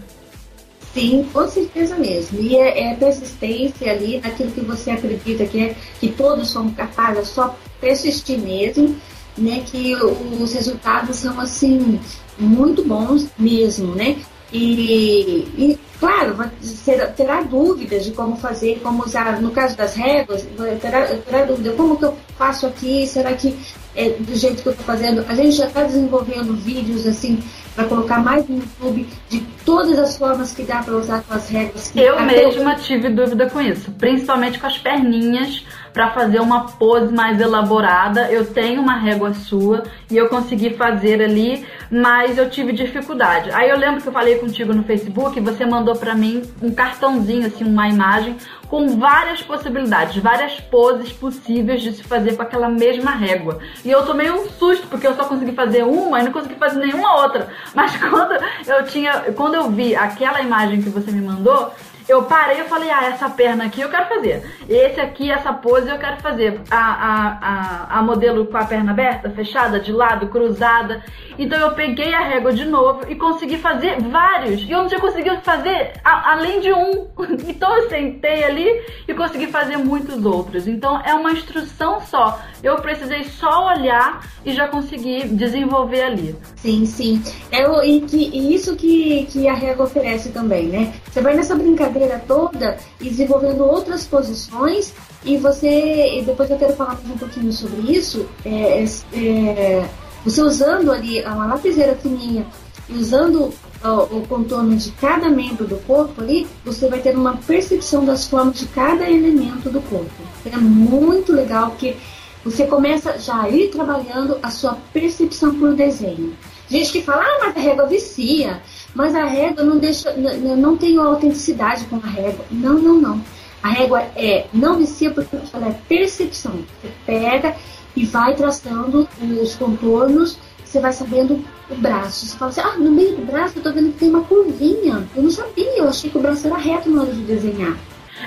Sim, 0.94 1.28
com 1.32 1.48
certeza 1.48 1.96
mesmo. 1.96 2.42
E 2.42 2.58
é, 2.58 2.92
é 2.92 2.96
persistência 2.96 3.92
ali 3.92 4.20
naquilo 4.20 4.52
que 4.52 4.62
você 4.62 4.92
acredita 4.92 5.46
que 5.46 5.60
é 5.62 5.76
que 6.00 6.10
todos 6.10 6.50
somos 6.50 6.76
capazes, 6.76 7.20
é 7.20 7.26
só 7.26 7.56
persistir 7.80 8.40
mesmo, 8.40 8.96
né? 9.38 9.64
Que 9.66 9.96
os 9.96 10.54
resultados 10.54 11.18
são 11.18 11.40
assim 11.40 12.00
muito 12.38 12.84
bons 12.84 13.28
mesmo, 13.38 13.94
né? 13.94 14.18
E, 14.52 15.48
e 15.58 15.80
claro, 16.00 16.36
terá, 16.84 17.08
terá 17.08 17.42
dúvidas 17.44 18.04
de 18.04 18.12
como 18.12 18.36
fazer, 18.38 18.80
como 18.82 19.04
usar, 19.06 19.40
no 19.40 19.52
caso 19.52 19.78
das 19.78 19.94
réguas, 19.94 20.44
terá, 20.82 21.06
terá 21.18 21.46
dúvida, 21.46 21.74
como 21.74 21.98
que 21.98 22.06
eu 22.06 22.18
faço 22.36 22.66
aqui, 22.66 23.06
será 23.06 23.34
que 23.34 23.56
é 23.96 24.10
do 24.10 24.36
jeito 24.36 24.64
que 24.64 24.70
eu 24.70 24.72
estou 24.72 24.86
fazendo? 24.88 25.24
A 25.28 25.36
gente 25.36 25.56
já 25.56 25.68
está 25.68 25.84
desenvolvendo 25.84 26.56
vídeos 26.56 27.06
assim 27.06 27.44
para 27.80 27.88
colocar 27.88 28.20
mais 28.22 28.46
no 28.50 28.58
YouTube 28.58 29.08
de 29.30 29.40
todas 29.66 29.98
as 29.98 30.18
formas 30.18 30.52
que 30.52 30.64
dá 30.64 30.84
para 30.84 30.98
usar 30.98 31.24
com 31.24 31.34
as 31.34 31.48
réguas. 31.50 31.94
eu 31.96 32.20
mesma 32.22 32.76
tive 32.76 33.10
dúvida 33.10 33.50
com 33.50 33.62
isso, 33.62 33.90
principalmente 33.92 34.60
com 34.60 34.68
as 34.68 34.78
perninhas 34.78 35.64
para 36.00 36.12
fazer 36.12 36.40
uma 36.40 36.62
pose 36.62 37.14
mais 37.14 37.42
elaborada. 37.42 38.32
Eu 38.32 38.46
tenho 38.46 38.82
uma 38.82 38.96
régua 38.96 39.34
sua 39.34 39.84
e 40.10 40.16
eu 40.16 40.30
consegui 40.30 40.70
fazer 40.70 41.22
ali, 41.22 41.68
mas 41.92 42.38
eu 42.38 42.50
tive 42.50 42.72
dificuldade. 42.72 43.52
Aí 43.52 43.70
eu 43.70 43.78
lembro 43.78 44.02
que 44.02 44.08
eu 44.08 44.14
falei 44.14 44.36
contigo 44.38 44.74
no 44.74 44.84
Facebook, 44.84 45.38
você 45.42 45.66
mandou 45.66 45.98
para 45.98 46.16
mim 46.16 46.42
um 46.62 46.72
cartãozinho 46.72 47.48
assim, 47.48 47.66
uma 47.66 47.90
imagem 47.90 48.38
com 48.70 48.98
várias 48.98 49.42
possibilidades, 49.42 50.24
várias 50.24 50.58
poses 50.62 51.12
possíveis 51.12 51.82
de 51.82 51.92
se 51.92 52.04
fazer 52.04 52.38
com 52.38 52.44
aquela 52.44 52.70
mesma 52.70 53.12
régua. 53.12 53.60
E 53.84 53.92
eu 53.92 54.06
tomei 54.06 54.32
um 54.32 54.48
susto 54.52 54.88
porque 54.88 55.06
eu 55.06 55.16
só 55.16 55.26
consegui 55.26 55.52
fazer 55.52 55.84
uma 55.84 56.22
e 56.22 56.24
não 56.24 56.32
consegui 56.32 56.56
fazer 56.56 56.80
nenhuma 56.80 57.24
outra. 57.24 57.50
Mas 57.76 57.98
quando 58.00 58.40
eu 58.68 58.86
tinha, 58.86 59.34
quando 59.36 59.56
eu 59.56 59.70
vi 59.70 59.96
aquela 59.96 60.40
imagem 60.40 60.82
que 60.82 60.90
você 60.90 61.12
me 61.12 61.20
mandou, 61.20 61.74
eu 62.10 62.24
parei 62.24 62.62
e 62.62 62.64
falei, 62.64 62.90
ah, 62.90 63.06
essa 63.06 63.30
perna 63.30 63.66
aqui 63.66 63.82
eu 63.82 63.90
quero 63.90 64.08
fazer. 64.08 64.44
Esse 64.68 65.00
aqui, 65.00 65.32
essa 65.32 65.54
pose 65.54 65.88
eu 65.88 66.00
quero 66.00 66.20
fazer. 66.22 66.60
A, 66.72 66.78
a, 66.78 67.38
a, 67.42 68.00
a 68.00 68.02
modelo 68.02 68.48
com 68.48 68.58
a 68.58 68.66
perna 68.66 68.92
aberta, 68.92 69.30
fechada, 69.30 69.80
de 69.80 69.92
lado, 69.92 70.28
cruzada. 70.28 71.04
Então 71.38 71.60
eu 71.60 71.72
peguei 71.74 72.12
a 72.14 72.22
régua 72.22 72.52
de 72.52 72.66
novo 72.66 73.02
e 73.08 73.16
consegui 73.16 73.60
fazer 73.60 74.02
vários. 74.02 74.64
E 74.64 74.72
eu 74.72 74.80
não 74.80 74.88
tinha 74.88 75.00
conseguido 75.00 75.40
fazer 75.42 75.94
a, 76.04 76.34
além 76.34 76.60
de 76.60 76.74
um. 76.74 77.08
Então 77.50 77.76
eu 77.76 77.90
sentei 77.90 78.44
ali 78.44 78.68
e 79.08 79.14
consegui 79.14 79.48
fazer 79.48 79.78
muitos 79.78 80.26
outros. 80.26 80.68
Então 80.68 81.00
é 81.02 81.14
uma 81.14 81.32
instrução 81.32 82.02
só. 82.02 82.40
Eu 82.64 82.78
precisei 82.78 83.24
só 83.24 83.68
olhar 83.68 84.26
e 84.46 84.52
já 84.54 84.68
consegui 84.68 85.28
desenvolver 85.28 86.02
ali. 86.02 86.36
Sim, 86.56 86.86
sim. 86.86 87.22
É, 87.52 87.64
e, 87.86 88.02
que, 88.02 88.18
e 88.18 88.54
isso 88.54 88.76
que, 88.76 89.26
que 89.26 89.48
a 89.48 89.54
régua 89.54 89.86
oferece 89.86 90.32
também, 90.32 90.68
né? 90.68 90.94
Você 91.06 91.22
vai 91.22 91.36
nessa 91.36 91.56
brincadeira 91.56 91.99
toda 92.28 92.78
e 93.00 93.10
desenvolvendo 93.10 93.64
outras 93.64 94.06
posições 94.06 94.94
e 95.24 95.38
você, 95.38 96.20
e 96.20 96.24
depois 96.24 96.50
eu 96.50 96.58
quero 96.58 96.74
falar 96.74 96.96
mais 96.96 97.10
um 97.10 97.18
pouquinho 97.18 97.52
sobre 97.52 97.92
isso, 97.92 98.28
é, 98.46 98.86
é, 99.14 99.86
você 100.24 100.42
usando 100.42 100.92
ali 100.92 101.22
uma 101.24 101.48
lapiseira 101.48 101.96
fininha 101.96 102.46
usando 102.90 103.54
o, 103.84 104.18
o 104.18 104.28
contorno 104.28 104.76
de 104.76 104.92
cada 104.92 105.30
membro 105.30 105.66
do 105.66 105.78
corpo 105.86 106.22
ali, 106.22 106.48
você 106.66 106.88
vai 106.88 107.00
ter 107.00 107.16
uma 107.16 107.38
percepção 107.38 108.06
das 108.06 108.28
formas 108.28 108.60
de 108.60 108.66
cada 108.68 109.10
elemento 109.10 109.70
do 109.70 109.82
corpo. 109.82 110.12
É 110.46 110.58
muito 110.58 111.32
legal 111.32 111.72
porque 111.72 111.96
você 112.44 112.66
começa 112.66 113.18
já 113.20 113.42
a 113.42 113.50
ir 113.50 113.70
trabalhando 113.70 114.38
a 114.42 114.50
sua 114.50 114.78
percepção 114.94 115.54
por 115.56 115.74
desenho. 115.76 116.36
Gente 116.70 116.92
que 116.92 117.02
fala, 117.02 117.24
ah, 117.24 117.40
mas 117.46 117.58
a 117.58 117.60
régua 117.60 117.88
vicia, 117.88 118.62
mas 118.94 119.16
a 119.16 119.26
régua 119.26 119.64
não 119.64 119.78
deixa, 119.78 120.14
não 120.14 120.76
tem 120.78 120.98
autenticidade 120.98 121.86
com 121.86 121.98
a 121.98 122.08
régua. 122.08 122.46
Não, 122.52 122.76
não, 122.76 122.96
não. 122.96 123.22
A 123.62 123.70
régua 123.70 124.02
é 124.16 124.48
não 124.54 124.78
vicia 124.78 125.12
porque 125.12 125.38
ela 125.54 125.68
é 125.68 125.76
percepção. 125.88 126.54
Você 126.82 126.92
pega 127.06 127.56
e 127.96 128.06
vai 128.06 128.36
traçando 128.36 129.08
os 129.42 129.56
contornos, 129.56 130.38
você 130.64 130.80
vai 130.80 130.94
sabendo 130.94 131.44
o 131.70 131.76
braço. 131.76 132.26
Você 132.26 132.38
fala 132.38 132.52
assim, 132.52 132.62
ah, 132.62 132.78
no 132.78 132.92
meio 132.92 133.16
do 133.18 133.26
braço 133.26 133.58
eu 133.58 133.64
tô 133.64 133.72
vendo 133.72 133.92
que 133.92 134.00
tem 134.00 134.10
uma 134.10 134.24
curvinha. 134.24 135.08
Eu 135.16 135.24
não 135.24 135.32
sabia, 135.32 135.78
eu 135.78 135.88
achei 135.88 136.10
que 136.10 136.18
o 136.18 136.22
braço 136.22 136.48
era 136.48 136.58
reto 136.58 136.90
na 136.90 137.02
hora 137.02 137.12
de 137.12 137.22
desenhar 137.22 137.76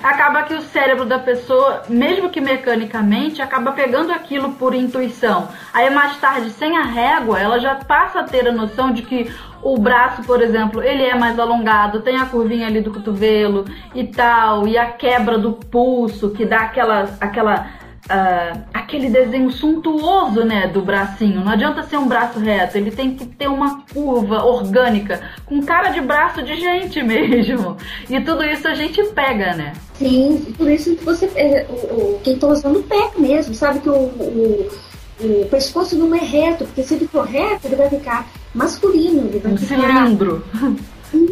acaba 0.02 0.44
que 0.44 0.54
o 0.54 0.62
cérebro 0.62 1.04
da 1.04 1.18
pessoa, 1.18 1.82
mesmo 1.88 2.30
que 2.30 2.40
mecanicamente, 2.40 3.42
acaba 3.42 3.72
pegando 3.72 4.12
aquilo 4.12 4.52
por 4.52 4.74
intuição. 4.74 5.48
Aí 5.72 5.90
mais 5.90 6.16
tarde, 6.18 6.50
sem 6.50 6.76
a 6.76 6.82
régua, 6.82 7.38
ela 7.38 7.58
já 7.58 7.74
passa 7.74 8.20
a 8.20 8.24
ter 8.24 8.46
a 8.46 8.52
noção 8.52 8.92
de 8.92 9.02
que 9.02 9.30
o 9.62 9.78
braço, 9.78 10.22
por 10.24 10.42
exemplo, 10.42 10.82
ele 10.82 11.02
é 11.02 11.14
mais 11.14 11.38
alongado, 11.38 12.00
tem 12.00 12.16
a 12.16 12.26
curvinha 12.26 12.66
ali 12.66 12.80
do 12.80 12.92
cotovelo 12.92 13.64
e 13.94 14.04
tal, 14.04 14.66
e 14.66 14.76
a 14.76 14.86
quebra 14.86 15.38
do 15.38 15.52
pulso, 15.52 16.30
que 16.30 16.44
dá 16.44 16.62
aquela, 16.62 17.08
aquela 17.20 17.68
uh, 18.06 18.60
aquele 18.72 19.08
desenho 19.08 19.50
suntuoso, 19.50 20.44
né, 20.44 20.66
do 20.66 20.82
bracinho. 20.82 21.44
Não 21.44 21.52
adianta 21.52 21.82
ser 21.82 21.96
um 21.96 22.08
braço 22.08 22.38
reto, 22.38 22.76
ele 22.76 22.90
tem 22.90 23.14
que 23.14 23.26
ter 23.26 23.48
uma 23.48 23.82
curva 23.92 24.44
orgânica, 24.44 25.20
com 25.46 25.62
cara 25.62 25.90
de 25.90 26.00
braço 26.00 26.42
de 26.42 26.56
gente 26.56 27.02
mesmo. 27.04 27.76
E 28.08 28.20
tudo 28.20 28.44
isso 28.44 28.66
a 28.66 28.74
gente 28.74 29.02
pega, 29.10 29.54
né? 29.54 29.72
Sim, 29.94 30.54
por 30.56 30.68
isso 30.68 30.96
que 30.96 31.04
você, 31.04 31.30
é, 31.36 31.66
o, 31.68 31.72
o, 31.72 32.20
quem 32.22 32.38
tá 32.38 32.48
usando 32.48 32.82
pé 32.82 33.10
mesmo, 33.16 33.54
sabe 33.54 33.80
que 33.80 33.88
o, 33.88 33.94
o, 33.94 34.68
o 35.24 35.46
pescoço 35.48 35.96
não 35.96 36.14
é 36.14 36.18
reto, 36.18 36.64
porque 36.64 36.82
se 36.82 36.94
ele 36.94 37.06
for 37.06 37.24
reto, 37.24 37.66
ele 37.66 37.76
vai 37.76 37.88
ficar 37.88 38.28
masculino, 38.54 39.28
ele 39.28 39.38
vai 39.38 39.52
um 39.52 39.56
ficar... 39.56 39.76
cilindro. 39.76 40.44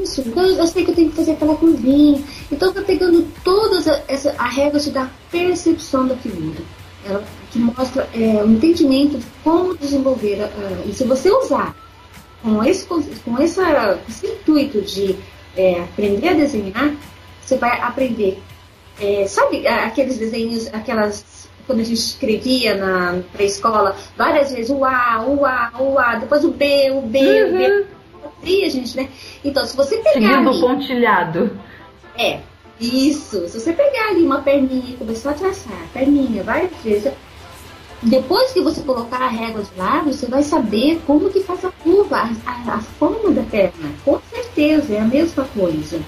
Isso, 0.03 0.21
então 0.27 0.45
eu 0.45 0.67
sei 0.67 0.85
que 0.85 0.91
eu 0.91 0.95
tenho 0.95 1.11
que 1.11 1.17
fazer 1.17 1.33
aquela 1.33 1.57
curvinha. 1.57 2.23
Então 2.53 2.73
tá 2.73 2.83
pegando 2.83 3.27
todas 3.43 3.87
essa 4.09 4.35
a 4.37 4.47
regra 4.47 4.79
da 4.91 5.09
percepção 5.31 6.07
da 6.07 6.17
figura. 6.17 6.61
Ela 7.05 7.25
que 7.51 7.59
mostra 7.59 8.09
é, 8.15 8.45
o 8.45 8.51
entendimento 8.51 9.19
de 9.19 9.27
como 9.43 9.77
desenvolver. 9.77 10.43
Uh, 10.45 10.89
e 10.89 10.93
se 10.93 11.05
você 11.05 11.31
usar 11.31 11.75
com 12.43 12.63
esse, 12.63 12.87
com 12.87 13.39
essa, 13.39 13.99
esse 14.09 14.27
intuito 14.27 14.83
de 14.83 15.17
é, 15.57 15.81
aprender 15.81 16.29
a 16.29 16.35
desenhar, 16.35 16.95
você 17.41 17.57
vai 17.57 17.81
aprender. 17.81 18.39
É, 19.01 19.27
sabe 19.27 19.67
aqueles 19.67 20.19
desenhos, 20.19 20.69
aquelas 20.75 21.40
quando 21.71 21.81
a 21.81 21.85
gente 21.85 22.01
escrevia 22.01 22.75
na 22.75 23.23
pré-escola, 23.33 23.95
várias 24.17 24.53
vezes 24.53 24.71
o 24.71 24.85
A, 24.85 25.25
o 25.25 25.47
A, 25.47 25.71
o 25.79 25.97
A, 25.97 26.17
depois 26.17 26.45
o 26.45 26.51
B, 26.51 26.91
o 26.91 27.03
B, 27.03 27.21
uhum. 27.21 27.49
o 27.49 27.59
B 27.59 27.87
fazia, 28.41 28.71
gente, 28.71 28.97
né? 28.97 29.09
Então, 29.45 29.65
se 29.65 29.77
você 29.77 29.99
pegar. 29.99 30.13
Seguindo 30.13 30.51
o 30.51 30.61
pontilhado. 30.61 31.59
É, 32.19 32.41
isso. 32.81 33.49
Se 33.49 33.61
você 33.61 33.73
pegar 33.73 34.09
ali 34.09 34.25
uma 34.25 34.43
perninha 34.43 34.91
e 34.91 34.97
começar 34.97 35.31
a 35.31 35.35
traçar 35.35 35.73
a 35.73 35.99
perninha 35.99 36.43
várias 36.43 36.73
vezes, 36.83 37.13
depois 38.03 38.53
que 38.53 38.61
você 38.61 38.81
colocar 38.81 39.23
a 39.23 39.29
régua 39.29 39.63
de 39.63 39.79
lado, 39.79 40.13
você 40.13 40.27
vai 40.27 40.43
saber 40.43 41.01
como 41.07 41.31
que 41.31 41.41
faz 41.41 41.65
a 41.65 41.71
curva, 41.71 42.29
a, 42.47 42.75
a 42.75 42.79
forma 42.99 43.31
da 43.31 43.43
perna. 43.43 43.93
Com 44.05 44.19
certeza, 44.29 44.95
é 44.95 45.01
a 45.01 45.05
mesma 45.05 45.45
coisa. 45.55 46.01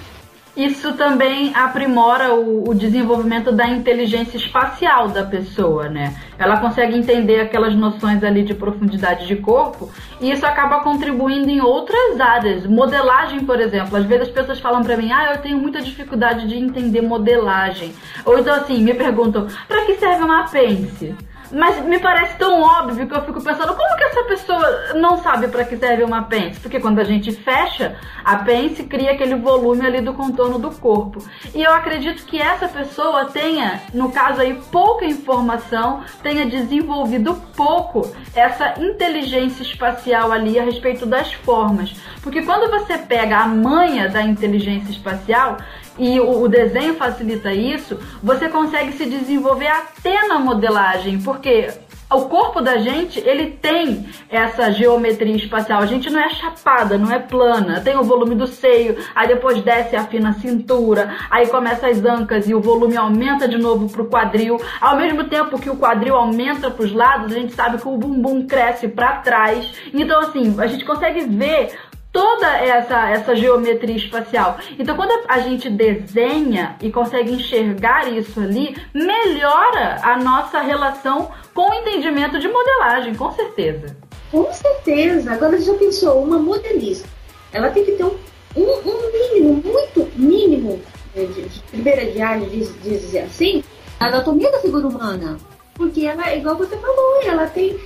Isso 0.55 0.93
também 0.93 1.51
aprimora 1.55 2.35
o, 2.35 2.69
o, 2.69 2.75
desenvolvimento 2.75 3.51
da 3.51 3.67
inteligência 3.67 4.37
espacial 4.37 5.09
da 5.09 5.25
pessoa, 5.25 5.89
né? 5.89 6.15
Ela 6.39 6.59
consegue 6.59 6.95
entender 6.95 7.41
aquelas 7.41 7.75
noções 7.75 8.23
ali 8.23 8.43
de 8.43 8.53
profundidade 8.53 9.27
de 9.27 9.37
corpo 9.37 9.91
e 10.21 10.31
isso 10.31 10.45
acaba 10.45 10.81
contribuindo 10.81 11.49
em 11.49 11.63
outras 11.63 12.21
áreas. 12.21 12.67
Modelagem, 12.67 13.47
por 13.47 13.59
exemplo. 13.59 13.97
Às 13.97 14.05
vezes 14.05 14.29
as 14.29 14.35
pessoas 14.35 14.61
falam 14.61 14.83
para 14.83 14.97
mim, 14.99 15.11
ah, 15.11 15.33
eu 15.33 15.39
tenho 15.39 15.57
muita 15.57 15.81
dificuldade 15.81 16.47
de 16.47 16.59
entender 16.59 17.01
modelagem. 17.01 17.95
Ou 18.27 18.39
então 18.39 18.55
assim, 18.55 18.83
me 18.83 18.93
perguntam, 18.93 19.47
para 19.67 19.87
que 19.87 19.95
serve 19.95 20.23
uma 20.23 20.41
apêndice? 20.41 21.15
Mas 21.53 21.85
me 21.85 21.99
parece 21.99 22.37
tão 22.39 22.63
óbvio 22.63 23.07
que 23.07 23.15
eu 23.15 23.23
fico 23.23 23.43
pensando, 23.43 23.75
como 23.75 23.97
que 23.97 24.05
essa 24.05 24.25
pessoa 24.25 24.95
não 24.95 25.19
sabe 25.19 25.49
para 25.49 25.65
que 25.65 25.77
serve 25.77 26.03
uma 26.03 26.23
pence? 26.23 26.59
Porque 26.59 26.81
quando 26.81 26.99
a 26.99 27.05
gente 27.05 27.31
fecha, 27.31 27.97
a 28.25 28.37
pence 28.37 28.85
cria 28.85 29.13
aquele 29.13 29.35
volume 29.35 29.87
ali 29.87 30.01
do 30.01 30.15
contorno 30.15 30.59
do 30.59 30.71
corpo. 30.71 31.23
E 31.55 31.63
eu 31.63 31.73
acredito 31.73 32.25
que 32.25 32.41
essa 32.41 32.67
pessoa 32.69 33.27
tenha, 33.27 33.83
no 33.93 34.11
caso 34.11 34.41
aí, 34.41 34.55
pouca 34.71 35.05
informação, 35.05 36.03
tenha 36.23 36.47
desenvolvido 36.47 37.35
pouco 37.55 38.11
essa 38.35 38.81
inteligência 38.81 39.63
espacial 39.63 40.33
ali 40.33 40.59
a 40.59 40.63
respeito 40.63 41.05
das 41.05 41.33
formas. 41.35 41.95
Porque 42.23 42.43
quando 42.43 42.71
você 42.71 42.97
pega 42.97 43.39
a 43.39 43.47
manha 43.47 44.09
da 44.09 44.23
inteligência 44.23 44.91
espacial, 44.91 45.59
e 45.99 46.19
o, 46.21 46.49
desenho 46.49 46.95
facilita 46.95 47.53
isso, 47.53 47.99
você 48.23 48.49
consegue 48.49 48.93
se 48.93 49.05
desenvolver 49.05 49.69
até 49.69 50.27
na 50.27 50.39
modelagem, 50.39 51.21
porque 51.21 51.69
o 52.15 52.29
corpo 52.29 52.61
da 52.61 52.77
gente, 52.77 53.19
ele 53.21 53.51
tem 53.51 54.07
essa 54.29 54.71
geometria 54.71 55.35
espacial. 55.35 55.81
A 55.81 55.87
gente 55.87 56.11
não 56.11 56.21
é 56.21 56.29
chapada, 56.29 56.99
não 56.99 57.11
é 57.11 57.19
plana. 57.19 57.81
Tem 57.81 57.97
o 57.97 58.03
volume 58.03 58.35
do 58.35 58.47
seio, 58.47 58.99
aí 59.15 59.29
depois 59.29 59.63
desce 59.63 59.97
a 59.97 60.05
fina 60.05 60.33
cintura, 60.35 61.15
aí 61.31 61.47
começa 61.47 61.89
as 61.89 62.05
ancas 62.05 62.49
e 62.49 62.55
o 62.55 62.61
volume 62.61 62.97
aumenta 62.97 63.49
de 63.49 63.57
novo 63.57 63.89
pro 63.89 64.07
quadril. 64.07 64.61
Ao 64.81 64.97
mesmo 64.97 65.25
tempo 65.25 65.59
que 65.59 65.71
o 65.71 65.77
quadril 65.77 66.15
aumenta 66.15 66.71
para 66.71 66.85
os 66.85 66.93
lados, 66.93 67.33
a 67.33 67.39
gente 67.39 67.55
sabe 67.55 67.79
que 67.79 67.89
o 67.89 67.97
bumbum 67.97 68.47
cresce 68.47 68.89
para 68.89 69.17
trás. 69.17 69.73
Então 69.93 70.21
assim, 70.21 70.55
a 70.59 70.67
gente 70.67 70.85
consegue 70.85 71.23
ver 71.23 71.71
toda 72.13 72.47
essa, 72.59 73.09
essa 73.09 73.35
geometria 73.35 73.97
espacial. 73.97 74.59
Então, 74.79 74.95
quando 74.95 75.25
a 75.29 75.41
gente 75.41 75.71
desenha 75.71 76.77
e 76.81 76.91
consegue 76.91 77.33
enxergar 77.33 78.13
isso 78.13 78.39
ali, 78.39 78.77
melhora 78.93 79.99
a 80.03 80.19
nossa 80.19 80.61
relação 80.61 81.31
com 81.55 81.71
o 81.71 81.75
entendimento 81.75 82.39
de 82.39 82.49
modelagem, 82.49 83.15
com 83.15 83.33
certeza. 83.33 83.97
Com 84.31 84.53
certeza. 84.53 85.33
Agora, 85.33 85.61
já 85.61 85.75
pensou, 85.75 86.23
uma 86.23 86.39
modelista, 86.39 87.09
ela 87.53 87.71
tem 87.71 87.85
que 87.85 87.93
ter 87.93 88.05
um, 88.05 88.17
um, 88.57 88.63
um 88.63 89.13
mínimo, 89.13 89.63
muito 89.65 90.09
mínimo, 90.15 90.81
de, 91.15 91.27
de 91.27 91.61
primeira 91.71 92.05
diária, 92.11 92.47
diz, 92.49 92.75
diz 92.83 93.15
assim, 93.17 93.65
a 93.99 94.07
anatomia 94.07 94.51
da 94.51 94.59
figura 94.59 94.87
humana. 94.87 95.39
Porque 95.75 96.05
ela, 96.05 96.35
igual 96.35 96.57
você 96.57 96.77
falou, 96.77 97.23
ela 97.23 97.47
tem 97.47 97.79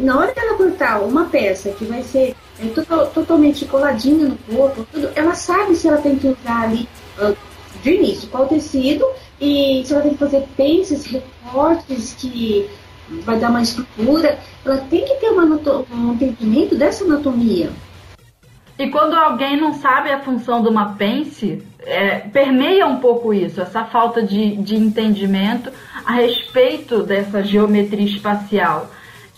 na 0.00 0.18
hora 0.18 0.32
que 0.32 0.40
ela 0.40 0.56
cortar 0.56 1.00
uma 1.00 1.26
peça 1.26 1.70
que 1.70 1.84
vai 1.84 2.02
ser 2.02 2.34
é, 2.62 3.06
totalmente 3.14 3.64
coladinha 3.64 4.28
no 4.28 4.36
corpo, 4.54 4.86
tudo, 4.92 5.10
ela 5.14 5.34
sabe 5.34 5.74
se 5.74 5.88
ela 5.88 5.98
tem 5.98 6.16
que 6.16 6.28
usar 6.28 6.62
ali 6.64 6.88
uh, 7.18 7.36
de 7.82 7.94
início 7.94 8.28
qual 8.28 8.46
tecido 8.46 9.04
e 9.40 9.82
se 9.84 9.92
ela 9.92 10.02
tem 10.02 10.12
que 10.12 10.18
fazer 10.18 10.46
pences, 10.56 11.06
recortes 11.06 12.14
que 12.18 12.68
vai 13.24 13.38
dar 13.38 13.50
uma 13.50 13.62
estrutura. 13.62 14.38
Ela 14.64 14.78
tem 14.90 15.04
que 15.04 15.14
ter 15.14 15.30
um 15.30 16.12
entendimento 16.12 16.76
dessa 16.76 17.04
anatomia. 17.04 17.70
E 18.78 18.88
quando 18.88 19.14
alguém 19.14 19.60
não 19.60 19.74
sabe 19.74 20.10
a 20.10 20.20
função 20.20 20.62
de 20.62 20.68
uma 20.68 20.94
pence, 20.94 21.62
é, 21.80 22.20
permeia 22.20 22.86
um 22.86 22.96
pouco 22.96 23.32
isso, 23.32 23.60
essa 23.60 23.84
falta 23.84 24.22
de, 24.22 24.56
de 24.56 24.76
entendimento 24.76 25.70
a 26.04 26.12
respeito 26.12 27.02
dessa 27.02 27.42
geometria 27.42 28.06
espacial. 28.06 28.90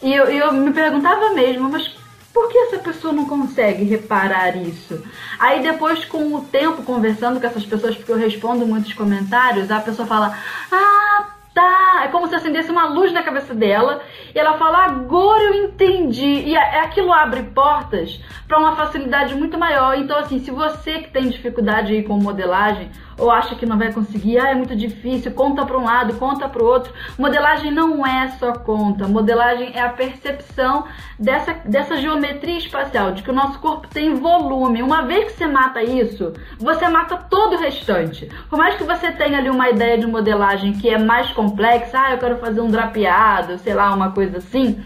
E 0.02 0.12
eu, 0.12 0.26
eu 0.26 0.52
me 0.52 0.72
perguntava 0.72 1.30
mesmo, 1.30 1.70
mas 1.70 1.90
por 2.32 2.48
que 2.48 2.58
essa 2.58 2.78
pessoa 2.78 3.12
não 3.12 3.26
consegue 3.26 3.84
reparar 3.84 4.56
isso? 4.56 5.02
Aí 5.38 5.62
depois, 5.62 6.04
com 6.04 6.34
o 6.34 6.40
tempo, 6.42 6.82
conversando 6.82 7.40
com 7.40 7.46
essas 7.46 7.66
pessoas, 7.66 7.96
porque 7.96 8.10
eu 8.10 8.16
respondo 8.16 8.66
muitos 8.66 8.92
comentários, 8.94 9.70
a 9.70 9.80
pessoa 9.80 10.08
fala, 10.08 10.36
ah, 10.70 11.26
tá. 11.54 12.02
É 12.04 12.08
como 12.08 12.26
se 12.26 12.34
acendesse 12.34 12.70
uma 12.70 12.86
luz 12.86 13.12
na 13.12 13.22
cabeça 13.22 13.54
dela 13.54 14.02
e 14.34 14.38
ela 14.38 14.56
fala, 14.58 14.86
agora 14.86 15.42
eu 15.42 15.64
entendi. 15.64 16.24
E 16.24 16.56
é, 16.56 16.80
aquilo 16.80 17.12
abre 17.12 17.42
portas 17.42 18.20
para 18.48 18.58
uma 18.58 18.74
facilidade 18.76 19.34
muito 19.34 19.58
maior. 19.58 19.96
Então, 19.98 20.18
assim, 20.18 20.38
se 20.38 20.50
você 20.50 21.00
que 21.00 21.10
tem 21.10 21.28
dificuldade 21.28 21.92
aí 21.92 22.02
com 22.02 22.14
modelagem 22.14 22.90
ou 23.22 23.30
acha 23.30 23.54
que 23.54 23.64
não 23.64 23.78
vai 23.78 23.92
conseguir, 23.92 24.38
ah, 24.38 24.50
é 24.50 24.54
muito 24.54 24.74
difícil, 24.74 25.30
conta 25.30 25.64
para 25.64 25.78
um 25.78 25.84
lado, 25.84 26.14
conta 26.14 26.48
para 26.48 26.60
o 26.60 26.66
outro. 26.66 26.92
Modelagem 27.16 27.70
não 27.70 28.04
é 28.04 28.28
só 28.30 28.52
conta, 28.52 29.06
modelagem 29.06 29.70
é 29.74 29.80
a 29.80 29.90
percepção 29.90 30.84
dessa, 31.16 31.52
dessa 31.64 31.96
geometria 31.96 32.58
espacial, 32.58 33.12
de 33.12 33.22
que 33.22 33.30
o 33.30 33.34
nosso 33.34 33.60
corpo 33.60 33.86
tem 33.86 34.14
volume. 34.16 34.82
Uma 34.82 35.02
vez 35.02 35.26
que 35.26 35.38
você 35.38 35.46
mata 35.46 35.80
isso, 35.82 36.32
você 36.58 36.88
mata 36.88 37.16
todo 37.16 37.54
o 37.54 37.58
restante. 37.60 38.28
Por 38.50 38.58
mais 38.58 38.74
que 38.74 38.82
você 38.82 39.12
tenha 39.12 39.38
ali 39.38 39.50
uma 39.50 39.70
ideia 39.70 39.96
de 39.96 40.06
modelagem 40.06 40.72
que 40.72 40.88
é 40.88 40.98
mais 40.98 41.30
complexa, 41.30 42.00
ah, 42.00 42.12
eu 42.12 42.18
quero 42.18 42.38
fazer 42.38 42.60
um 42.60 42.70
drapeado, 42.70 43.56
sei 43.58 43.74
lá, 43.74 43.94
uma 43.94 44.10
coisa 44.10 44.38
assim 44.38 44.82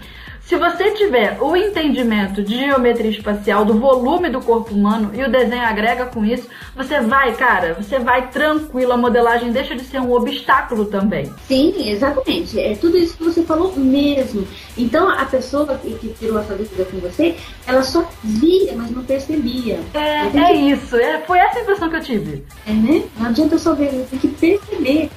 se 0.47 0.57
você 0.57 0.93
tiver 0.93 1.39
o 1.41 1.57
entendimento 1.57 2.41
de 2.41 2.57
geometria 2.57 3.11
espacial, 3.11 3.65
do 3.65 3.81
volume 3.81 4.31
do 4.31 4.41
corpo 4.41 4.73
humano 4.73 5.11
e 5.13 5.23
o 5.23 5.31
desenho 5.31 5.65
agrega 5.65 6.07
com 6.07 6.25
isso, 6.25 6.49
você 6.75 7.01
vai, 7.01 7.35
cara, 7.35 7.75
você 7.75 7.99
vai 7.99 8.31
tranquilo. 8.31 8.93
A 8.93 8.97
modelagem 8.97 9.51
deixa 9.51 9.75
de 9.75 9.85
ser 9.85 10.01
um 10.01 10.13
obstáculo 10.13 10.85
também. 10.85 11.33
Sim, 11.49 11.91
exatamente. 11.91 12.61
É 12.61 12.77
tudo 12.77 12.97
isso 12.97 13.17
que 13.17 13.25
você 13.25 13.43
falou 13.43 13.75
mesmo. 13.77 14.47
Então, 14.79 15.11
a 15.11 15.25
pessoa 15.25 15.67
que, 15.79 16.15
tirou 16.17 16.39
essa 16.39 16.55
dúvida 16.55 16.85
com 16.85 16.99
você, 16.99 17.35
ela 17.67 17.83
só 17.83 18.09
via, 18.23 18.73
mas 18.77 18.93
não 18.93 19.03
percebia. 19.03 19.81
É, 19.95 20.39
é 20.39 20.55
isso. 20.55 20.97
É, 20.97 21.23
foi 21.23 21.39
essa 21.41 21.59
a 21.59 21.63
impressão 21.63 21.91
que 21.91 21.97
eu 21.97 22.03
tive. 22.03 22.45
É, 22.65 22.73
né? 22.73 23.03
Não 23.19 23.27
adianta 23.27 23.59
só 23.59 23.75
ver, 23.75 24.07
tem 24.09 24.19
que 24.19 24.29
perceber. 24.29 25.11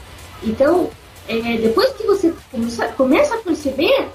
Então, 0.43 0.89
é, 1.27 1.57
depois 1.57 1.91
que 1.91 2.03
você 2.07 2.33
começa, 2.51 2.87
começa 2.87 3.35
a 3.35 3.37
perceber, 3.37 4.07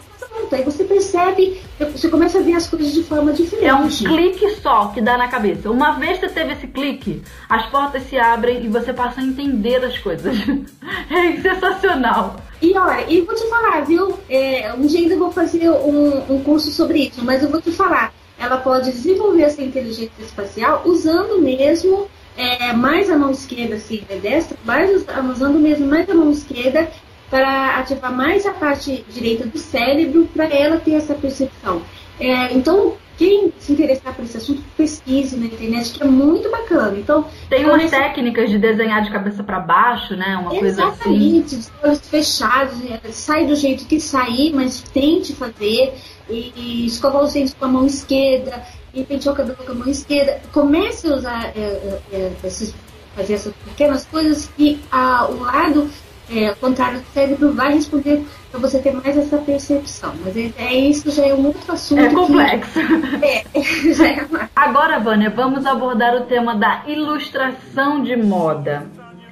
Aí 0.53 0.63
você 0.63 0.85
percebe, 0.85 1.61
você 1.79 2.09
começa 2.09 2.39
a 2.39 2.43
ver 2.43 2.55
as 2.55 2.69
coisas 2.69 2.93
de 2.93 3.03
forma 3.03 3.33
diferente. 3.33 3.67
É 3.67 3.75
um 3.75 3.89
clique 3.89 4.49
só 4.61 4.89
que 4.89 5.01
dá 5.01 5.19
na 5.19 5.27
cabeça. 5.27 5.71
Uma 5.71 5.99
vez 5.99 6.19
que 6.19 6.29
você 6.29 6.35
teve 6.35 6.53
esse 6.53 6.67
clique, 6.69 7.23
as 7.49 7.67
portas 7.67 8.05
se 8.05 8.17
abrem 8.17 8.65
e 8.65 8.69
você 8.69 8.93
passa 8.93 9.21
a 9.21 9.25
entender 9.25 9.85
as 9.85 9.99
coisas. 9.99 10.37
é 11.11 11.41
sensacional. 11.41 12.37
E 12.63 12.77
olha, 12.79 13.05
e 13.09 13.21
vou 13.23 13.35
te 13.35 13.49
falar, 13.49 13.81
viu? 13.85 14.19
É, 14.31 14.73
um 14.75 14.87
dia 14.87 15.01
ainda 15.01 15.17
vou 15.17 15.33
fazer 15.33 15.69
um, 15.71 16.35
um 16.35 16.43
curso 16.43 16.71
sobre 16.71 17.09
isso, 17.09 17.25
mas 17.25 17.43
eu 17.43 17.51
vou 17.51 17.61
te 17.61 17.73
falar. 17.73 18.13
Ela 18.39 18.59
pode 18.59 18.91
desenvolver 18.91 19.43
essa 19.43 19.63
inteligência 19.63 20.13
espacial 20.21 20.83
usando 20.85 21.41
mesmo 21.41 22.09
é, 22.37 22.73
mais 22.73 23.11
a 23.11 23.17
mão 23.17 23.31
esquerda, 23.31 23.77
assim, 23.77 24.03
é 24.09 24.17
destra, 24.17 24.57
mais 24.65 25.05
usando 25.31 25.59
mesmo 25.59 25.87
mais 25.87 26.09
a 26.09 26.15
mão 26.15 26.31
esquerda 26.31 26.89
para 27.35 27.81
ativar 27.81 28.13
mais 28.15 28.47
a 28.47 28.53
parte 28.53 29.05
direita 29.13 29.45
do 29.45 29.59
cérebro 29.59 30.29
para 30.33 30.45
ela 30.45 30.77
ter 30.77 30.93
essa 30.93 31.17
percepção. 31.17 31.83
É, 32.21 32.55
então, 32.55 32.95
quem 33.19 33.53
se 33.59 33.73
interessar 33.73 34.15
por 34.15 34.25
esse 34.25 34.37
assunto, 34.37 34.63
pesquise 34.77 35.37
na 35.37 35.47
internet, 35.47 35.95
que 35.95 36.01
é 36.05 36.07
muito 36.07 36.49
bacana. 36.49 36.97
Então, 36.97 37.27
tem 37.51 37.65
umas 37.65 37.91
técnicas 37.91 38.49
de 38.51 38.57
desenhar 38.57 39.03
de 39.03 39.11
cabeça 39.11 39.43
para 39.43 39.59
baixo, 39.59 40.15
né? 40.15 40.37
Uma 40.37 40.51
coisa 40.51 40.87
assim. 40.87 41.41
Exatamente, 41.41 41.73
olhos 41.83 42.09
fechados, 42.09 42.79
é, 42.85 43.11
sai 43.11 43.47
do 43.47 43.57
jeito 43.57 43.85
que 43.85 43.99
sair, 43.99 44.53
mas 44.55 44.81
tente 44.83 45.35
fazer. 45.35 45.93
E, 46.31 46.53
e 46.55 46.87
escovar 46.87 47.25
os 47.25 47.33
dentes 47.33 47.53
com 47.53 47.65
a 47.65 47.69
mão 47.69 47.85
esquerda, 47.85 48.65
e 48.95 49.03
pentear 49.03 49.35
o 49.35 49.37
cabelo 49.37 49.57
com 49.57 49.73
a 49.73 49.75
mão 49.75 49.89
esquerda. 49.89 50.41
Comece 50.53 51.09
a 51.09 51.17
usar 51.17 51.53
é, 51.57 51.59
é, 51.59 52.01
é 52.13 52.33
esses, 52.45 52.73
fazer 53.17 53.35
essas 53.35 53.53
pequenas 53.65 54.07
coisas 54.07 54.49
que 54.57 54.81
a, 54.93 55.27
o 55.27 55.41
lado 55.41 55.91
é, 56.31 56.49
ao 56.49 56.57
contrário 56.57 57.01
do 57.01 57.07
cérebro 57.13 57.53
vai 57.53 57.75
responder 57.75 58.25
para 58.51 58.61
você 58.61 58.79
ter 58.79 58.93
mais 58.93 59.17
essa 59.17 59.37
percepção. 59.39 60.15
Mas 60.25 60.37
é, 60.37 60.53
é, 60.59 60.75
isso 60.75 61.11
já 61.11 61.27
é 61.27 61.35
um 61.35 61.47
outro 61.47 61.73
assunto. 61.73 62.01
É 62.01 62.09
complexo. 62.09 62.81
Que, 62.81 63.25
é, 63.89 63.93
já 63.93 64.09
é. 64.09 64.27
Agora, 64.55 65.01
Vânia, 65.01 65.31
vamos 65.31 65.67
abordar 65.67 66.15
o 66.15 66.23
tema 66.23 66.55
da 66.55 66.83
ilustração 66.87 68.03
de 68.03 68.17
moda. 68.17 68.87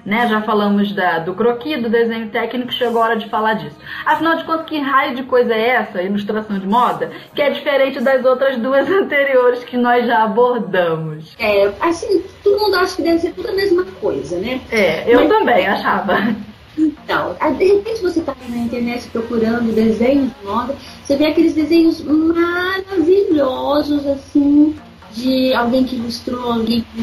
Né? 0.05 0.26
Já 0.26 0.43
falamos 0.43 0.93
da, 0.93 1.20
do 1.20 1.32
croquis, 1.32 1.80
do 1.80 1.88
desenho 1.88 2.28
técnico, 2.28 2.72
chegou 2.72 3.01
a 3.01 3.05
hora 3.05 3.16
de 3.16 3.28
falar 3.28 3.55
disso. 3.55 3.76
Afinal 4.05 4.34
de 4.34 4.43
contas, 4.43 4.66
que 4.66 4.80
raio 4.80 5.14
de 5.14 5.22
coisa 5.22 5.55
é 5.55 5.68
essa, 5.68 6.03
ilustração 6.03 6.59
de 6.59 6.66
moda, 6.66 7.12
que 7.32 7.40
é 7.40 7.51
diferente 7.51 8.01
das 8.01 8.24
outras 8.24 8.57
duas 8.57 8.90
anteriores 8.90 9.62
que 9.62 9.76
nós 9.76 10.05
já 10.05 10.24
abordamos? 10.24 11.36
É, 11.38 11.72
assim, 11.80 12.20
todo 12.43 12.59
mundo 12.59 12.76
acha 12.78 12.97
que 12.97 13.03
deve 13.03 13.20
ser 13.20 13.32
tudo 13.32 13.49
a 13.51 13.53
mesma 13.53 13.84
coisa, 14.01 14.38
né? 14.38 14.61
É, 14.72 15.05
eu 15.07 15.20
Mas, 15.20 15.28
também 15.28 15.68
achava. 15.68 16.34
Então, 16.76 17.36
de 17.58 17.64
repente 17.64 18.00
você 18.00 18.20
está 18.20 18.34
na 18.48 18.58
internet 18.58 19.08
procurando 19.08 19.74
desenhos 19.74 20.30
de 20.30 20.46
moda, 20.46 20.76
você 21.04 21.16
vê 21.16 21.26
aqueles 21.26 21.54
desenhos 21.54 22.00
maravilhosos, 22.02 24.06
assim, 24.06 24.76
de 25.12 25.52
alguém 25.54 25.84
que 25.84 25.96
ilustrou, 25.96 26.52
alguém 26.52 26.84
que 26.94 27.02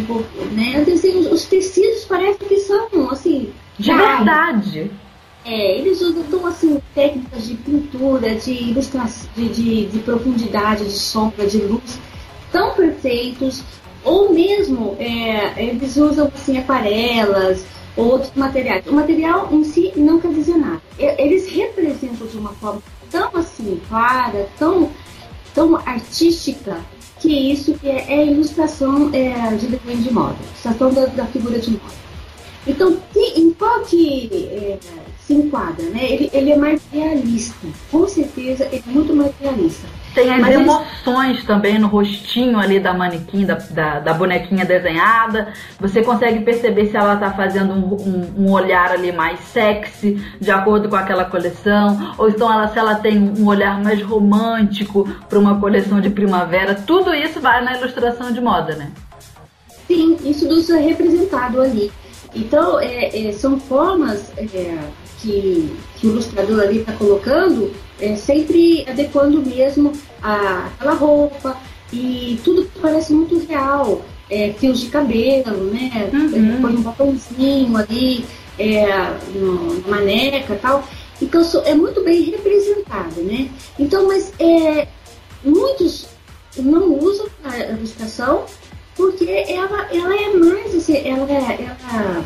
né? 0.55 0.84
Desenhos, 0.84 1.32
os 1.32 1.45
tecidos 1.45 2.05
parecem 2.05 2.47
que 2.47 2.59
são, 2.59 2.88
assim... 3.11 3.51
De 3.78 3.93
verdade! 3.93 4.91
É, 5.45 5.78
eles 5.78 6.01
usam, 6.01 6.45
assim, 6.47 6.82
técnicas 6.93 7.47
de 7.47 7.55
pintura, 7.55 8.36
de 8.36 8.51
ilustração, 8.51 9.30
de, 9.36 9.49
de, 9.49 9.86
de 9.86 9.99
profundidade, 9.99 10.84
de 10.84 10.91
sombra, 10.91 11.47
de 11.47 11.59
luz, 11.59 11.97
tão 12.51 12.74
perfeitos, 12.74 13.63
ou 14.03 14.34
mesmo 14.34 14.97
é, 14.99 15.63
eles 15.63 15.95
usam, 15.95 16.30
assim, 16.34 16.57
aquarelas, 16.57 17.65
outros 17.96 18.32
materiais. 18.36 18.86
O 18.88 18.94
material 18.94 19.50
em 19.52 19.64
si 19.64 19.92
não 19.96 20.20
quer 20.20 20.34
dizer 20.34 20.58
nada. 20.58 20.82
Eles 20.98 21.50
representam 21.50 22.28
de 22.28 22.38
uma 22.38 22.54
forma 22.54 22.82
tão 23.12 23.30
assim 23.36 23.80
clara, 23.88 24.48
tão, 24.58 24.92
tão 25.54 25.76
artística, 25.76 26.78
que 27.20 27.52
isso 27.52 27.76
é, 27.84 28.14
é 28.14 28.26
ilustração 28.28 29.10
é, 29.14 29.56
de 29.56 29.68
desenho 29.68 30.02
de 30.02 30.14
moda, 30.14 30.36
ilustração 30.42 30.94
da, 30.94 31.06
da 31.08 31.26
figura 31.26 31.60
de 31.60 31.72
moda. 31.72 32.00
Então, 32.66 32.98
em 33.16 33.52
qual 33.52 33.82
que 33.82 34.30
é, 34.34 34.78
se 35.26 35.34
enquadra, 35.34 35.86
né? 35.90 36.12
Ele, 36.12 36.30
ele 36.34 36.52
é 36.52 36.58
mais 36.58 36.82
realista, 36.92 37.68
com 37.92 38.08
certeza 38.08 38.66
ele 38.72 38.84
é 38.88 38.92
muito 38.92 39.16
mais 39.16 39.32
realista. 39.40 39.88
Tem 40.20 40.34
as 40.34 40.41
Mas 40.41 40.53
emoções 40.53 41.30
eles... 41.30 41.45
também 41.45 41.80
no 41.80 41.88
rostinho 41.88 42.59
ali 42.59 42.78
da 42.78 42.93
manequim, 42.93 43.45
da, 43.45 43.53
da, 43.55 43.99
da, 44.01 44.13
bonequinha 44.13 44.65
desenhada. 44.65 45.53
Você 45.80 46.03
consegue 46.03 46.41
perceber 46.41 46.88
se 46.88 46.97
ela 46.97 47.13
está 47.13 47.32
fazendo 47.32 47.72
um, 47.72 47.93
um, 47.93 48.43
um, 48.43 48.51
olhar 48.51 48.91
ali 48.91 49.13
mais 49.13 49.39
sexy, 49.39 50.22
de 50.38 50.51
acordo 50.51 50.89
com 50.89 50.97
aquela 50.97 51.24
coleção, 51.24 52.13
ou 52.17 52.28
então 52.28 52.51
ela, 52.51 52.67
se 52.67 52.78
ela 52.78 52.95
tem 52.95 53.17
um 53.17 53.47
olhar 53.47 53.82
mais 53.82 54.01
romântico 54.01 55.07
para 55.30 55.39
uma 55.39 55.57
coleção 55.57 56.01
de 56.01 56.09
primavera. 56.09 56.76
Tudo 56.76 57.13
isso 57.13 57.39
vai 57.39 57.63
na 57.63 57.78
ilustração 57.78 58.34
de 58.34 58.41
moda, 58.41 58.76
né? 58.76 58.91
Sim, 59.88 60.17
isso 60.26 60.49
tudo 60.49 60.76
é 60.76 60.82
representado 60.82 61.61
ali. 61.61 61.89
Então, 62.36 62.78
é, 62.78 63.28
é, 63.28 63.32
são 63.32 63.57
formas 63.57 64.34
é, 64.38 64.78
que, 65.22 65.74
que 65.95 66.07
o 66.07 66.11
ilustrador 66.11 66.59
ali 66.59 66.80
está 66.80 66.91
colocando, 66.91 67.74
é, 68.00 68.16
sempre 68.16 68.86
adequando 68.88 69.41
mesmo 69.41 69.93
a, 70.22 70.68
aquela 70.68 70.93
roupa 70.93 71.58
e 71.91 72.39
tudo 72.43 72.66
que 72.66 72.80
parece 72.80 73.14
muito 73.14 73.39
real. 73.47 74.02
É, 74.30 74.54
fios 74.54 74.80
de 74.80 74.89
cabelo, 74.89 75.72
né? 75.72 76.10
Uhum. 76.14 76.62
Põe 76.62 76.76
um 76.76 76.82
batomzinho 76.84 77.76
ali, 77.76 78.26
é, 78.60 78.86
na 78.86 79.89
maneca 79.89 80.56
tal. 80.62 80.88
Então 81.20 81.41
é 81.66 81.74
muito 81.74 82.04
bem 82.04 82.24
representado, 82.30 83.22
né? 83.22 83.50
Então, 83.80 84.08
mas 84.08 84.32
é, 84.39 84.88
muitos 85.43 86.08
não 86.58 86.93
usam 87.00 87.28
a 87.43 87.58
ilustração 87.58 88.45
porque 88.95 89.45
ela, 89.47 89.88
ela 89.91 90.16
é 90.16 90.34
mais 90.36 90.76
assim, 90.76 91.08
ela, 91.08 91.28
ela 91.32 92.24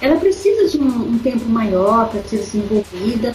ela 0.00 0.16
precisa 0.16 0.68
de 0.68 0.78
um, 0.78 1.14
um 1.14 1.18
tempo 1.18 1.46
maior 1.46 2.10
para 2.10 2.22
ser 2.24 2.36
desenvolvida, 2.36 3.34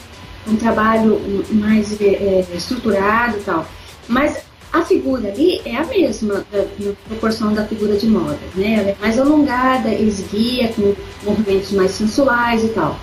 um 0.49 0.55
trabalho 0.55 1.21
mais 1.51 1.99
é, 2.01 2.05
é, 2.05 2.45
estruturado 2.53 3.37
e 3.37 3.41
tal. 3.41 3.65
Mas 4.07 4.43
a 4.71 4.81
figura 4.81 5.29
ali 5.29 5.61
é 5.65 5.77
a 5.77 5.85
mesma 5.85 6.45
da, 6.51 6.59
na 6.79 6.93
proporção 7.07 7.53
da 7.53 7.65
figura 7.65 7.95
de 7.97 8.07
moda, 8.07 8.39
né? 8.55 8.73
Ela 8.73 8.89
é 8.89 8.95
mais 8.99 9.19
alongada, 9.19 9.89
esguia, 9.89 10.71
com 10.73 10.95
movimentos 11.23 11.71
mais 11.71 11.91
sensuais 11.91 12.63
e 12.63 12.69
tal. 12.69 12.97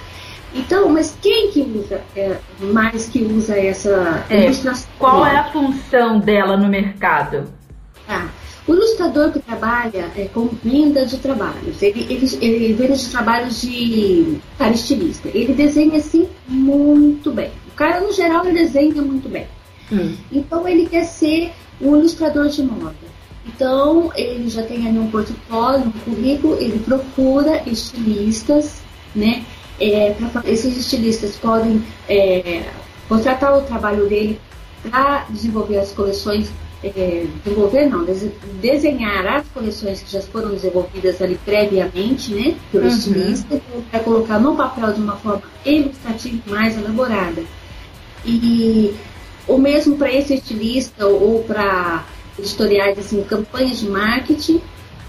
Então, 0.55 0.89
mas 0.89 1.17
quem 1.21 1.51
que 1.51 1.61
usa 1.61 2.01
é, 2.17 2.37
mais 2.61 3.09
que 3.09 3.23
usa 3.23 3.59
essa 3.59 4.25
é, 4.31 4.45
ilustração? 4.45 4.89
Qual 4.99 5.27
é 5.27 5.37
a 5.37 5.53
função 5.53 6.19
dela 6.19 6.57
no 6.57 6.69
mercado? 6.69 7.45
Ah, 8.09 8.27
o 8.67 8.75
ilustrador 8.75 9.33
que 9.33 9.39
trabalha 9.39 10.11
é, 10.17 10.29
com 10.33 10.49
venda 10.63 11.07
de 11.07 11.19
trabalhos, 11.19 11.81
ele, 11.81 12.07
ele, 12.11 12.39
ele 12.41 12.73
vende 12.75 12.99
de 12.99 13.11
trabalhos 13.11 13.61
de 13.61 14.39
cara 14.59 14.73
estilista. 14.73 15.29
Ele 15.33 15.55
desenha 15.55 15.99
assim 15.99 16.29
muito 16.49 17.31
bem. 17.31 17.51
O 17.69 17.77
cara, 17.77 18.01
no 18.01 18.13
geral, 18.13 18.45
ele 18.45 18.59
desenha 18.59 19.01
muito 19.03 19.29
bem. 19.29 19.47
Hum. 19.93 20.15
Então, 20.33 20.67
ele 20.67 20.87
quer 20.87 21.05
ser 21.05 21.53
um 21.81 21.97
ilustrador 21.97 22.49
de 22.49 22.63
moda. 22.63 22.95
Então, 23.47 24.11
ele 24.17 24.49
já 24.49 24.65
tem 24.65 24.89
ali 24.89 24.99
um 24.99 25.11
portfólio, 25.11 25.87
um 25.87 25.93
currículo, 25.93 26.57
ele 26.61 26.81
procura 26.81 27.63
estilistas, 27.67 28.83
né? 29.15 29.45
É, 29.79 30.13
pra, 30.33 30.43
esses 30.47 30.77
estilistas 30.77 31.37
podem 31.37 31.85
é, 32.09 32.65
contratar 33.09 33.57
o 33.57 33.63
trabalho 33.63 34.09
dele 34.09 34.41
para 34.91 35.27
desenvolver 35.31 35.79
as 35.79 35.93
coleções 35.93 36.51
é, 36.85 37.27
desenvolver, 37.45 37.87
não, 37.87 38.07
desenhar 38.61 39.27
as 39.27 39.49
coleções 39.49 40.03
que 40.03 40.13
já 40.13 40.21
foram 40.21 40.51
desenvolvidas 40.51 41.21
ali 41.23 41.39
previamente, 41.45 42.35
né, 42.35 42.57
pelo 42.71 42.85
uhum. 42.85 42.91
estilista, 42.91 43.61
para 43.91 44.01
colocar 44.01 44.39
no 44.39 44.57
papel 44.57 44.93
de 44.93 45.01
uma 45.01 45.17
forma 45.17 45.43
ilustrativa 45.65 46.43
mais 46.47 46.77
elaborada. 46.77 47.43
E 48.25 48.95
o 49.47 49.59
mesmo 49.59 49.97
para 49.97 50.13
esse 50.13 50.35
estilista 50.35 51.07
ou 51.07 51.43
para 51.45 52.05
editoriais, 52.39 52.99
assim, 52.99 53.23
campanhas 53.23 53.79
de 53.79 53.89
marketing. 53.89 54.61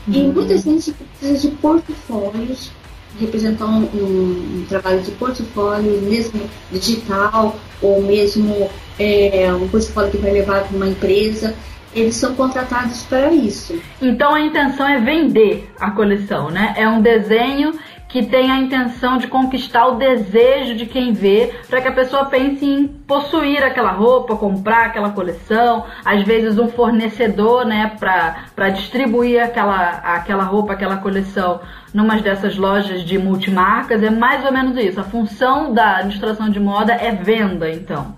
Uhum. 0.08 0.14
E 0.14 0.24
muita 0.24 0.58
gente 0.58 0.94
precisa 0.94 1.50
de 1.50 1.56
portfólios, 1.58 2.72
representar 3.20 3.66
um, 3.66 3.84
um, 3.94 4.60
um, 4.62 4.66
trabalho 4.68 5.02
de 5.02 5.12
portfólio, 5.12 6.02
mesmo 6.02 6.42
digital, 6.72 7.58
ou 7.82 8.02
mesmo 8.02 8.70
é, 9.00 9.52
um 9.54 9.68
portfólio 9.68 10.12
que 10.12 10.18
vai 10.18 10.32
levar 10.32 10.64
para 10.64 10.76
uma 10.76 10.88
empresa, 10.88 11.56
eles 11.94 12.16
são 12.16 12.36
contratados 12.36 13.04
para 13.04 13.32
isso. 13.34 13.80
Então 14.02 14.34
a 14.34 14.42
intenção 14.42 14.88
é 14.88 15.00
vender 15.00 15.72
a 15.80 15.92
coleção, 15.92 16.50
né? 16.50 16.74
É 16.78 16.88
um 16.88 17.02
desenho 17.02 17.74
que 18.08 18.26
tem 18.26 18.52
a 18.52 18.58
intenção 18.60 19.18
de 19.18 19.28
conquistar 19.28 19.88
o 19.88 19.96
desejo 19.96 20.76
de 20.76 20.86
quem 20.86 21.12
vê, 21.12 21.54
para 21.70 21.82
que 21.82 21.88
a 21.88 21.92
pessoa 21.92 22.26
pense 22.26 22.66
em 22.66 22.88
possuir 22.88 23.64
aquela 23.64 23.92
roupa, 23.92 24.36
comprar 24.36 24.86
aquela 24.86 25.10
coleção, 25.10 25.86
às 26.06 26.24
vezes 26.24 26.58
um 26.58 26.70
fornecedor, 26.70 27.66
né, 27.66 27.96
para 28.00 28.70
distribuir 28.70 29.44
aquela, 29.44 29.90
aquela 29.90 30.44
roupa, 30.44 30.74
aquela 30.74 30.98
coleção 30.98 31.60
numa 31.94 32.18
dessas 32.22 32.58
lojas 32.58 33.04
de 33.04 33.18
multimarcas, 33.18 34.02
é 34.02 34.10
mais 34.10 34.46
ou 34.46 34.52
menos 34.52 34.78
isso. 34.78 35.00
A 35.00 35.04
função 35.04 35.74
da 35.74 36.02
ilustração 36.02 36.50
de 36.50 36.60
moda 36.60 36.94
é 36.94 37.12
venda, 37.12 37.70
então. 37.70 38.16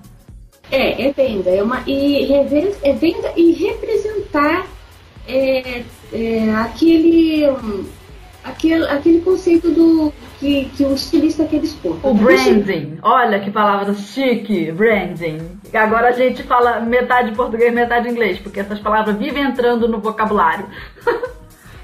É, 0.72 1.08
é 1.08 1.12
venda, 1.12 1.50
é 1.50 1.64
uma 1.64 1.82
e 1.88 2.32
é 2.32 2.44
venda 2.94 3.34
e 3.36 3.54
representar 3.54 4.68
é, 5.28 5.84
é, 6.14 6.54
aquele 6.56 7.46
aquele, 8.50 8.86
aquele 8.88 9.22
conceito 9.22 9.70
do 9.70 10.12
que, 10.39 10.66
que 10.76 10.84
o 10.84 10.93
estilista 10.93 11.45
quer 11.45 11.64
expor. 11.64 11.97
O 12.04 12.14
branding. 12.14 12.97
Olha 13.02 13.39
que 13.39 13.52
palavra 13.52 13.93
chique, 13.93 14.72
branding. 14.72 15.60
Agora 15.74 16.10
a 16.10 16.12
gente 16.12 16.43
fala 16.43 16.80
metade 16.80 17.32
português, 17.34 17.74
metade 17.74 18.10
inglês, 18.10 18.39
porque 18.39 18.60
essas 18.60 18.80
palavras 18.80 19.18
vivem 19.18 19.43
entrando 19.43 19.88
no 19.88 20.00
vocabulário. 20.00 20.66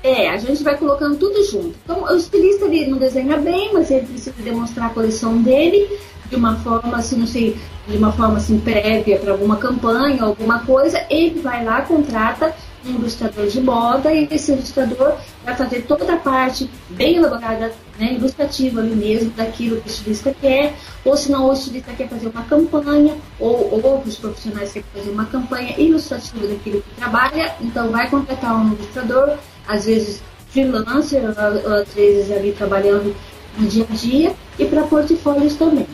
É, 0.07 0.29
a 0.29 0.37
gente 0.37 0.63
vai 0.63 0.77
colocando 0.77 1.17
tudo 1.17 1.43
junto. 1.43 1.75
Então, 1.83 2.03
o 2.03 2.15
estilista 2.15 2.65
ele 2.65 2.91
não 2.91 2.99
desenha 2.99 3.37
bem, 3.37 3.73
mas 3.73 3.89
ele 3.89 4.05
precisa 4.05 4.35
demonstrar 4.43 4.85
a 4.85 4.93
coleção 4.93 5.41
dele 5.41 5.89
de 6.29 6.35
uma 6.35 6.55
forma 6.57 6.97
assim, 6.97 7.17
não 7.17 7.25
sei, 7.25 7.57
de 7.87 7.97
uma 7.97 8.11
forma 8.11 8.37
assim 8.37 8.59
prévia 8.59 9.17
para 9.17 9.31
alguma 9.31 9.57
campanha, 9.57 10.23
alguma 10.23 10.59
coisa, 10.59 11.03
ele 11.09 11.39
vai 11.39 11.63
lá, 11.63 11.81
contrata 11.81 12.53
um 12.85 12.95
ilustrador 12.95 13.47
de 13.47 13.61
moda 13.61 14.13
e 14.13 14.27
esse 14.31 14.51
ilustrador 14.51 15.15
vai 15.43 15.55
fazer 15.55 15.81
toda 15.83 16.13
a 16.13 16.17
parte 16.17 16.69
bem 16.89 17.17
elaborada, 17.17 17.71
né, 17.99 18.13
ilustrativa 18.13 18.79
ali 18.81 18.95
mesmo, 18.95 19.31
daquilo 19.31 19.81
que 19.81 19.87
o 19.87 19.91
estilista 19.91 20.35
quer, 20.39 20.73
ou 21.03 21.17
se 21.17 21.31
não 21.31 21.49
o 21.49 21.53
estilista 21.53 21.93
quer 21.93 22.07
fazer 22.07 22.27
uma 22.27 22.43
campanha, 22.43 23.15
ou 23.39 23.81
outros 23.83 24.17
profissionais 24.17 24.71
querem 24.71 24.87
fazer 24.93 25.09
uma 25.11 25.25
campanha 25.25 25.79
ilustrativa 25.79 26.47
daquilo 26.47 26.81
que 26.81 26.95
trabalha, 26.95 27.55
então 27.61 27.89
vai 27.89 28.09
contratar 28.09 28.55
um 28.55 28.73
ilustrador, 28.73 29.37
às 29.67 29.85
vezes 29.85 30.21
freelancer, 30.49 31.21
às 31.25 31.93
vezes 31.93 32.31
ali 32.31 32.51
trabalhando 32.53 33.15
no 33.57 33.67
dia 33.67 33.85
a 33.89 33.93
dia, 33.93 34.35
e 34.57 34.65
para 34.65 34.83
portfólios 34.83 35.55
também 35.55 35.87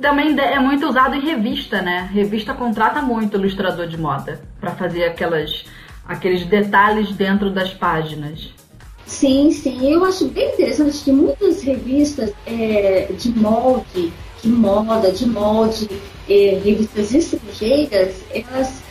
também 0.00 0.34
é 0.40 0.58
muito 0.58 0.88
usado 0.88 1.14
em 1.14 1.20
revista, 1.20 1.82
né? 1.82 2.08
Revista 2.12 2.54
contrata 2.54 3.02
muito 3.02 3.36
ilustrador 3.36 3.86
de 3.86 3.98
moda 3.98 4.40
para 4.58 4.70
fazer 4.70 5.04
aquelas 5.04 5.64
aqueles 6.10 6.44
detalhes 6.44 7.12
dentro 7.12 7.50
das 7.50 7.72
páginas. 7.72 8.52
Sim, 9.06 9.52
sim. 9.52 9.92
Eu 9.92 10.04
acho 10.04 10.26
bem 10.26 10.52
interessante 10.52 10.98
que 11.04 11.12
muitas 11.12 11.62
revistas 11.62 12.32
é, 12.44 13.08
de 13.16 13.30
molde, 13.30 14.12
de 14.42 14.48
moda, 14.48 15.12
de 15.12 15.26
molde, 15.26 15.88
é, 16.28 16.60
revistas 16.64 17.14
estrangeiras, 17.14 18.16
elas, 18.34 18.82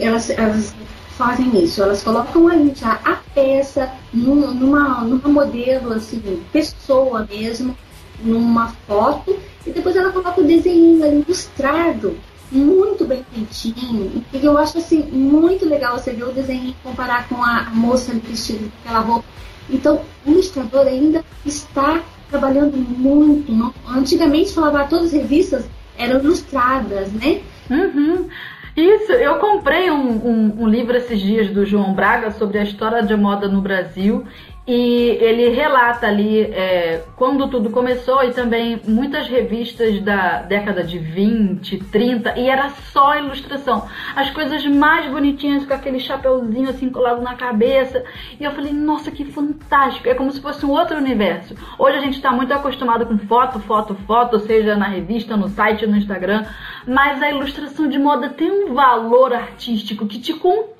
elas, 0.00 0.30
elas 0.30 0.74
fazem 1.18 1.62
isso. 1.62 1.82
Elas 1.82 2.02
colocam 2.02 2.48
ali 2.48 2.72
já 2.74 2.98
a 3.04 3.16
peça 3.34 3.92
numa, 4.12 5.04
numa 5.04 5.28
modelo, 5.28 5.92
assim, 5.92 6.42
pessoa 6.50 7.28
mesmo, 7.30 7.76
numa 8.24 8.68
foto, 8.86 9.38
e 9.66 9.70
depois 9.70 9.94
ela 9.94 10.10
coloca 10.10 10.40
o 10.40 10.44
desenho 10.44 11.04
ilustrado 11.06 12.16
muito 12.50 13.04
bem 13.04 13.24
feitinho. 13.32 14.24
E 14.32 14.44
eu 14.44 14.58
acho 14.58 14.78
assim 14.78 15.02
muito 15.02 15.68
legal 15.68 15.98
você 15.98 16.12
ver 16.12 16.24
o 16.24 16.32
desenho 16.32 16.70
e 16.70 16.76
comparar 16.82 17.28
com 17.28 17.42
a 17.42 17.70
moça 17.72 18.12
vestida 18.12 18.60
com 18.60 18.88
aquela 18.88 19.00
roupa. 19.00 19.28
Então, 19.68 20.00
o 20.26 20.30
ilustrador 20.30 20.86
ainda 20.86 21.24
está 21.46 22.02
trabalhando 22.28 22.76
muito. 22.76 23.52
Não? 23.52 23.72
Antigamente 23.88 24.52
falava 24.52 24.84
todas 24.84 25.06
as 25.06 25.12
revistas 25.12 25.64
eram 25.96 26.20
ilustradas, 26.20 27.12
né? 27.12 27.40
Uhum. 27.68 28.28
Isso, 28.76 29.12
eu 29.12 29.36
comprei 29.36 29.90
um, 29.90 30.26
um, 30.26 30.62
um, 30.62 30.68
livro 30.68 30.96
esses 30.96 31.20
dias 31.20 31.50
do 31.50 31.66
João 31.66 31.92
Braga 31.92 32.30
sobre 32.30 32.58
a 32.58 32.62
história 32.62 33.02
de 33.02 33.14
moda 33.16 33.48
no 33.48 33.60
Brasil 33.60 34.24
e 34.72 35.18
ele 35.20 35.48
relata 35.48 36.06
ali 36.06 36.42
é, 36.42 37.02
quando 37.16 37.48
tudo 37.48 37.70
começou 37.70 38.22
e 38.22 38.32
também 38.32 38.80
muitas 38.86 39.26
revistas 39.26 40.00
da 40.00 40.42
década 40.42 40.84
de 40.84 40.96
20, 40.96 41.78
30 41.90 42.38
e 42.38 42.48
era 42.48 42.70
só 42.92 43.18
ilustração. 43.18 43.88
As 44.14 44.30
coisas 44.30 44.64
mais 44.66 45.10
bonitinhas 45.10 45.66
com 45.66 45.74
aquele 45.74 45.98
chapeuzinho 45.98 46.70
assim 46.70 46.88
colado 46.88 47.20
na 47.20 47.34
cabeça. 47.34 48.04
E 48.38 48.44
eu 48.44 48.52
falei, 48.52 48.72
nossa, 48.72 49.10
que 49.10 49.24
fantástico! 49.24 50.08
É 50.08 50.14
como 50.14 50.30
se 50.30 50.40
fosse 50.40 50.64
um 50.64 50.70
outro 50.70 50.96
universo. 50.98 51.56
Hoje 51.76 51.98
a 51.98 52.00
gente 52.00 52.14
está 52.14 52.30
muito 52.30 52.54
acostumado 52.54 53.04
com 53.06 53.18
foto, 53.18 53.58
foto, 53.58 53.96
foto, 54.06 54.38
seja 54.38 54.76
na 54.76 54.86
revista, 54.86 55.36
no 55.36 55.48
site, 55.48 55.84
no 55.84 55.96
Instagram, 55.96 56.46
mas 56.86 57.20
a 57.20 57.28
ilustração 57.28 57.88
de 57.88 57.98
moda 57.98 58.28
tem 58.28 58.52
um 58.52 58.72
valor 58.72 59.32
artístico 59.32 60.06
que 60.06 60.20
te 60.20 60.32
conquista. 60.32 60.79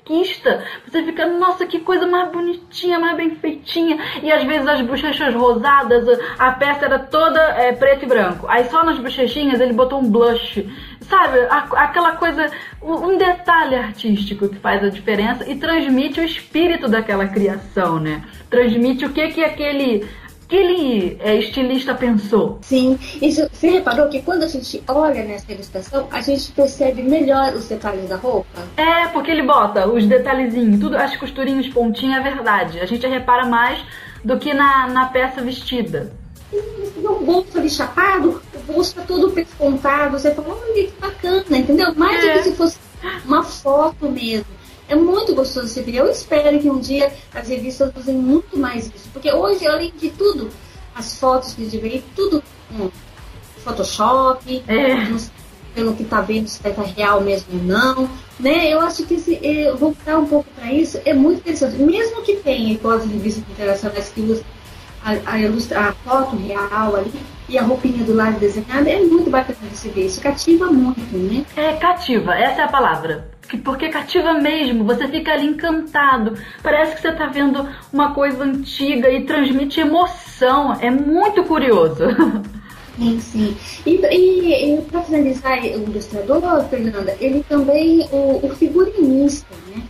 Você 0.87 1.03
fica, 1.03 1.25
nossa, 1.25 1.65
que 1.65 1.79
coisa 1.79 2.05
mais 2.05 2.31
bonitinha, 2.31 2.99
mais 2.99 3.15
bem 3.15 3.35
feitinha. 3.35 3.97
E 4.21 4.31
às 4.31 4.43
vezes 4.43 4.67
as 4.67 4.81
bochechas 4.81 5.33
rosadas, 5.33 6.05
a 6.37 6.51
peça 6.51 6.85
era 6.85 6.99
toda 6.99 7.39
é, 7.39 7.71
preto 7.71 8.05
e 8.05 8.07
branco. 8.07 8.45
Aí 8.47 8.65
só 8.65 8.83
nas 8.83 8.99
bochechinhas 8.99 9.59
ele 9.59 9.73
botou 9.73 9.99
um 9.99 10.09
blush. 10.09 10.65
Sabe, 11.01 11.39
aquela 11.49 12.15
coisa, 12.15 12.49
um 12.81 13.17
detalhe 13.17 13.75
artístico 13.75 14.47
que 14.47 14.59
faz 14.59 14.83
a 14.83 14.89
diferença 14.89 15.49
e 15.49 15.55
transmite 15.55 16.21
o 16.21 16.23
espírito 16.23 16.87
daquela 16.87 17.27
criação, 17.27 17.99
né? 17.99 18.23
Transmite 18.49 19.05
o 19.05 19.09
que 19.09 19.27
que 19.29 19.43
aquele 19.43 20.07
aquele 20.51 21.17
é, 21.21 21.37
estilista 21.37 21.95
pensou? 21.95 22.59
Sim, 22.61 22.99
isso, 23.21 23.47
você 23.51 23.69
reparou 23.69 24.09
que 24.09 24.21
quando 24.21 24.43
a 24.43 24.47
gente 24.47 24.83
olha 24.85 25.23
nessa 25.23 25.49
ilustração, 25.49 26.07
a 26.11 26.19
gente 26.19 26.51
percebe 26.51 27.01
melhor 27.01 27.53
os 27.53 27.69
detalhes 27.69 28.09
da 28.09 28.17
roupa? 28.17 28.61
É, 28.75 29.07
porque 29.07 29.31
ele 29.31 29.43
bota 29.43 29.87
os 29.87 30.05
detalhezinhos, 30.05 30.79
tudo, 30.79 30.97
as 30.97 31.15
costurinhas, 31.15 31.69
pontinha, 31.69 32.17
é 32.17 32.21
verdade. 32.21 32.81
A 32.81 32.85
gente 32.85 33.07
repara 33.07 33.45
mais 33.45 33.79
do 34.25 34.37
que 34.37 34.53
na, 34.53 34.87
na 34.87 35.05
peça 35.05 35.41
vestida. 35.41 36.11
O 36.97 37.23
bolso 37.23 37.57
ali 37.57 37.69
chapado, 37.69 38.41
o 38.53 38.73
bolso 38.73 38.95
tá 38.95 39.03
todo 39.07 39.31
pescontado, 39.31 40.19
você 40.19 40.35
fala, 40.35 40.49
olha 40.49 40.87
que 40.87 40.93
bacana, 40.99 41.57
entendeu? 41.57 41.95
Mais 41.95 42.23
é. 42.25 42.33
do 42.33 42.37
que 42.39 42.43
se 42.43 42.55
fosse 42.55 42.77
uma 43.25 43.41
foto 43.41 44.09
mesmo. 44.09 44.45
É 44.91 44.95
muito 44.95 45.33
gostoso 45.33 45.69
você 45.69 45.81
ver. 45.81 45.95
Eu 45.95 46.11
espero 46.11 46.59
que 46.59 46.69
um 46.69 46.77
dia 46.77 47.13
as 47.33 47.47
revistas 47.47 47.93
usem 47.95 48.13
muito 48.13 48.59
mais 48.59 48.87
isso. 48.87 49.07
Porque 49.13 49.31
hoje, 49.31 49.65
além 49.65 49.93
de 49.97 50.09
tudo, 50.09 50.49
as 50.93 51.17
fotos 51.17 51.53
que 51.53 51.61
a 51.61 51.63
gente 51.63 51.77
vê, 51.77 52.03
tudo 52.13 52.43
com 52.67 52.91
Photoshop, 53.63 54.61
é. 54.67 55.17
pelo 55.73 55.95
que 55.95 56.03
tá 56.03 56.19
vendo 56.19 56.49
se 56.49 56.57
estar 56.67 56.83
real 56.83 57.21
mesmo 57.21 57.47
ou 57.53 57.63
não. 57.63 58.09
Né? 58.37 58.67
Eu 58.67 58.81
acho 58.81 59.05
que 59.05 59.13
esse, 59.13 59.39
é, 59.41 59.71
voltar 59.71 60.17
um 60.17 60.25
pouco 60.25 60.49
para 60.57 60.73
isso 60.73 60.99
é 61.05 61.13
muito 61.13 61.39
interessante. 61.39 61.77
Mesmo 61.77 62.21
que 62.23 62.35
tenha 62.35 62.77
as 62.93 63.05
revistas 63.05 63.45
internacionais 63.49 64.09
que 64.09 64.19
usam 64.19 64.43
a, 65.05 65.31
a, 65.31 65.39
ilustra, 65.39 65.79
a 65.79 65.93
foto 65.93 66.35
real 66.35 66.97
ali 66.97 67.13
e 67.47 67.57
a 67.57 67.63
roupinha 67.63 68.03
do 68.03 68.13
lado 68.13 68.37
desenhada, 68.39 68.89
é 68.89 68.99
muito 68.99 69.29
bacana 69.29 69.57
de 69.69 69.77
se 69.77 69.87
ver. 69.87 70.07
Isso 70.07 70.19
cativa 70.19 70.65
muito, 70.65 71.17
né? 71.17 71.45
É, 71.55 71.77
cativa, 71.77 72.35
essa 72.35 72.63
é 72.63 72.65
a 72.65 72.67
palavra 72.67 73.30
porque 73.57 73.89
cativa 73.89 74.33
mesmo, 74.33 74.83
você 74.83 75.07
fica 75.07 75.33
ali 75.33 75.47
encantado. 75.47 76.37
Parece 76.61 76.95
que 76.95 77.01
você 77.01 77.09
está 77.09 77.27
vendo 77.27 77.67
uma 77.91 78.13
coisa 78.13 78.43
antiga 78.43 79.09
e 79.09 79.25
transmite 79.25 79.79
emoção. 79.79 80.73
É 80.79 80.89
muito 80.89 81.43
curioso. 81.43 82.03
Sim, 82.97 83.19
sim. 83.19 83.57
E, 83.85 83.99
e, 84.11 84.75
e 84.75 84.81
para 84.83 85.01
finalizar, 85.01 85.59
o 85.59 85.65
ilustrador, 85.65 86.63
Fernanda, 86.69 87.15
ele 87.19 87.43
também, 87.47 88.07
o, 88.11 88.45
o 88.45 88.49
figurinista, 88.55 89.55
né? 89.73 89.81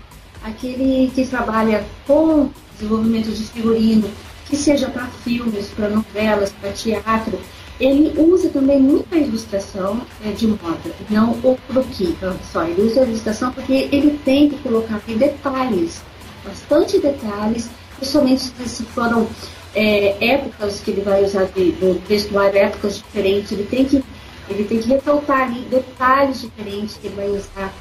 Aquele 0.43 1.11
que 1.13 1.25
trabalha 1.27 1.83
com 2.07 2.49
desenvolvimento 2.75 3.29
de 3.29 3.43
figurino, 3.43 4.09
que 4.47 4.55
seja 4.55 4.87
para 4.89 5.07
filmes, 5.07 5.67
para 5.69 5.89
novelas, 5.89 6.51
para 6.53 6.71
teatro, 6.71 7.39
ele 7.81 8.13
usa 8.15 8.47
também 8.49 8.79
muita 8.79 9.17
ilustração 9.17 10.01
é, 10.23 10.29
de 10.29 10.45
moda, 10.45 10.91
não 11.09 11.31
o 11.31 11.57
croquis 11.67 12.15
só. 12.53 12.63
Ele 12.63 12.83
usa 12.83 13.01
a 13.01 13.03
ilustração 13.05 13.51
porque 13.51 13.89
ele 13.91 14.19
tem 14.23 14.49
que 14.49 14.57
colocar 14.57 15.01
detalhes, 15.07 16.03
bastante 16.45 16.99
detalhes, 16.99 17.67
principalmente 17.97 18.43
se 18.43 18.83
foram 18.83 19.27
é, 19.73 20.15
épocas 20.33 20.79
que 20.79 20.91
ele 20.91 21.01
vai 21.01 21.23
usar 21.23 21.45
de, 21.45 21.71
do 21.71 21.99
vestuário, 22.07 22.59
épocas 22.59 22.97
diferentes, 22.97 23.51
ele 23.51 23.65
tem 23.65 23.85
que 23.85 24.03
ele 24.47 24.65
tem 24.65 24.79
que 24.79 24.89
ressaltar 24.89 25.43
ali 25.43 25.61
detalhes 25.61 26.41
diferentes 26.41 26.97
que 26.97 27.07
ele 27.07 27.15
vai 27.15 27.29
usar 27.29 27.73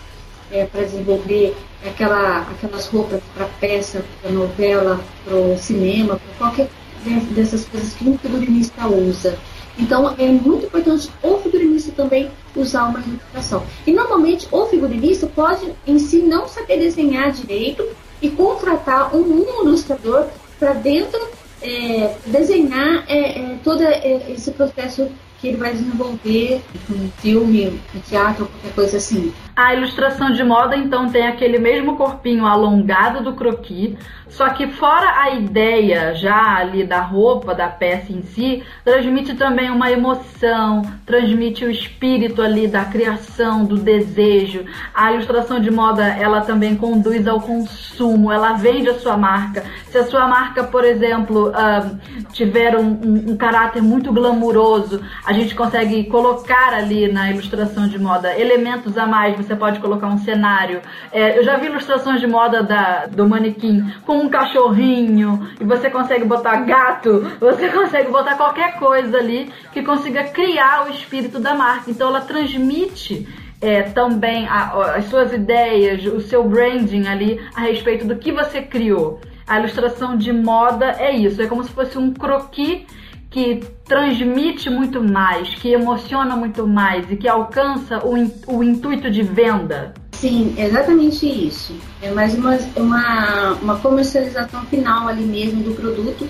é, 0.52 0.64
para 0.64 0.82
desenvolver 0.82 1.54
aquela, 1.84 2.42
aquelas 2.42 2.86
roupas 2.86 3.20
para 3.34 3.46
peça, 3.60 4.04
para 4.22 4.30
novela, 4.30 5.00
para 5.24 5.34
o 5.34 5.58
cinema, 5.58 6.16
para 6.16 6.34
qualquer 6.38 6.68
dessas 7.34 7.64
coisas 7.64 7.92
que 7.94 8.08
um 8.08 8.16
figurinista 8.18 8.86
usa. 8.86 9.38
Então 9.80 10.14
é 10.18 10.26
muito 10.26 10.66
importante 10.66 11.10
o 11.22 11.38
figurinista 11.38 11.92
também 11.92 12.30
usar 12.54 12.84
uma 12.84 13.00
ilustração. 13.00 13.64
E 13.86 13.92
normalmente 13.92 14.46
o 14.50 14.66
figurinista 14.66 15.26
pode 15.26 15.72
em 15.86 15.98
si 15.98 16.18
não 16.18 16.46
saber 16.46 16.78
desenhar 16.78 17.32
direito 17.32 17.84
e 18.20 18.28
contratar 18.30 19.14
um, 19.14 19.20
um 19.20 19.64
ilustrador 19.64 20.26
para 20.58 20.74
dentro 20.74 21.20
é, 21.62 22.16
desenhar 22.26 23.04
é, 23.08 23.38
é, 23.38 23.58
todo 23.62 23.82
é, 23.82 24.32
esse 24.32 24.50
processo 24.52 25.10
que 25.40 25.48
ele 25.48 25.56
vai 25.56 25.72
desenvolver 25.72 26.60
um 26.90 27.10
filme, 27.18 27.80
um 27.94 28.00
teatro, 28.00 28.46
qualquer 28.46 28.74
coisa 28.74 28.96
assim. 28.98 29.32
A 29.56 29.74
ilustração 29.74 30.30
de 30.32 30.44
moda 30.44 30.76
então 30.76 31.08
tem 31.08 31.26
aquele 31.26 31.58
mesmo 31.58 31.96
corpinho 31.96 32.44
alongado 32.44 33.24
do 33.24 33.32
croquis, 33.32 33.94
só 34.30 34.48
que 34.50 34.68
fora 34.68 35.20
a 35.20 35.30
ideia 35.30 36.14
já 36.14 36.56
ali 36.56 36.84
da 36.84 37.00
roupa, 37.00 37.54
da 37.54 37.68
peça 37.68 38.12
em 38.12 38.22
si, 38.22 38.62
transmite 38.84 39.34
também 39.34 39.70
uma 39.70 39.90
emoção, 39.90 40.82
transmite 41.04 41.64
o 41.64 41.70
espírito 41.70 42.40
ali 42.40 42.68
da 42.68 42.84
criação, 42.84 43.64
do 43.64 43.76
desejo. 43.76 44.64
A 44.94 45.12
ilustração 45.12 45.60
de 45.60 45.70
moda, 45.70 46.04
ela 46.06 46.42
também 46.42 46.76
conduz 46.76 47.26
ao 47.26 47.40
consumo, 47.40 48.30
ela 48.30 48.52
vende 48.52 48.88
a 48.88 48.98
sua 48.98 49.16
marca. 49.16 49.64
Se 49.90 49.98
a 49.98 50.04
sua 50.04 50.28
marca, 50.28 50.62
por 50.62 50.84
exemplo, 50.84 51.48
uh, 51.48 51.98
tiver 52.32 52.76
um, 52.76 52.86
um, 52.86 53.32
um 53.32 53.36
caráter 53.36 53.82
muito 53.82 54.12
glamuroso, 54.12 55.02
a 55.26 55.32
gente 55.32 55.54
consegue 55.54 56.04
colocar 56.04 56.72
ali 56.72 57.12
na 57.12 57.30
ilustração 57.30 57.88
de 57.88 57.98
moda 57.98 58.38
elementos 58.38 58.96
a 58.96 59.06
mais. 59.06 59.36
Você 59.36 59.56
pode 59.56 59.80
colocar 59.80 60.06
um 60.06 60.18
cenário. 60.18 60.80
É, 61.12 61.36
eu 61.36 61.42
já 61.42 61.56
vi 61.56 61.66
ilustrações 61.66 62.20
de 62.20 62.26
moda 62.28 62.62
da, 62.62 63.06
do 63.06 63.28
manequim 63.28 63.92
com 64.06 64.19
um 64.20 64.28
cachorrinho 64.28 65.48
e 65.60 65.64
você 65.64 65.90
consegue 65.90 66.24
botar 66.24 66.56
gato, 66.64 67.20
você 67.40 67.68
consegue 67.72 68.10
botar 68.10 68.36
qualquer 68.36 68.78
coisa 68.78 69.18
ali 69.18 69.52
que 69.72 69.82
consiga 69.82 70.24
criar 70.24 70.86
o 70.86 70.90
espírito 70.90 71.38
da 71.38 71.54
marca. 71.54 71.90
Então 71.90 72.08
ela 72.08 72.20
transmite 72.20 73.26
é, 73.60 73.82
também 73.82 74.46
a, 74.48 74.96
as 74.96 75.06
suas 75.06 75.32
ideias, 75.32 76.04
o 76.06 76.20
seu 76.20 76.44
branding 76.44 77.06
ali 77.06 77.40
a 77.54 77.60
respeito 77.60 78.06
do 78.06 78.16
que 78.16 78.32
você 78.32 78.62
criou. 78.62 79.20
A 79.46 79.58
ilustração 79.58 80.16
de 80.16 80.32
moda 80.32 80.92
é 80.98 81.10
isso, 81.10 81.42
é 81.42 81.46
como 81.46 81.64
se 81.64 81.70
fosse 81.72 81.98
um 81.98 82.12
croquis 82.12 82.86
que 83.30 83.60
transmite 83.84 84.68
muito 84.68 85.02
mais, 85.02 85.54
que 85.54 85.72
emociona 85.72 86.34
muito 86.34 86.66
mais 86.66 87.10
e 87.10 87.16
que 87.16 87.28
alcança 87.28 88.00
o, 88.04 88.14
o 88.56 88.64
intuito 88.64 89.10
de 89.10 89.22
venda. 89.22 89.94
Sim, 90.20 90.54
exatamente 90.58 91.26
isso. 91.26 91.74
É 92.02 92.10
mais 92.10 92.34
uma, 92.34 92.58
uma, 92.76 93.52
uma 93.54 93.76
comercialização 93.78 94.62
final 94.66 95.08
ali 95.08 95.24
mesmo 95.24 95.62
do 95.62 95.74
produto 95.74 96.28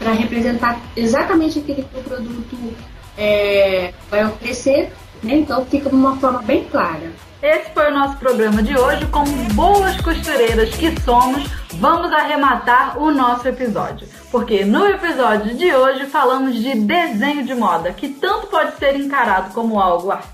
para 0.00 0.10
representar 0.10 0.80
exatamente 0.96 1.60
aquilo 1.60 1.84
que 1.84 1.98
o 1.98 2.02
produto 2.02 2.74
é, 3.16 3.94
vai 4.10 4.24
oferecer. 4.26 4.92
Né? 5.22 5.36
Então 5.36 5.64
fica 5.66 5.88
de 5.88 5.94
uma 5.94 6.16
forma 6.16 6.42
bem 6.42 6.64
clara. 6.64 7.12
Esse 7.40 7.70
foi 7.72 7.90
o 7.90 7.94
nosso 7.94 8.16
programa 8.16 8.62
de 8.62 8.76
hoje. 8.76 9.06
Como 9.06 9.30
boas 9.52 10.00
costureiras 10.00 10.74
que 10.74 11.00
somos, 11.02 11.46
vamos 11.74 12.10
arrematar 12.10 12.98
o 12.98 13.12
nosso 13.12 13.46
episódio. 13.46 14.08
Porque 14.32 14.64
no 14.64 14.86
episódio 14.86 15.54
de 15.54 15.72
hoje 15.72 16.06
falamos 16.06 16.56
de 16.56 16.74
desenho 16.74 17.44
de 17.44 17.54
moda, 17.54 17.92
que 17.92 18.08
tanto 18.08 18.48
pode 18.48 18.76
ser 18.78 18.96
encarado 18.96 19.54
como 19.54 19.78
algo 19.78 20.10
artístico, 20.10 20.33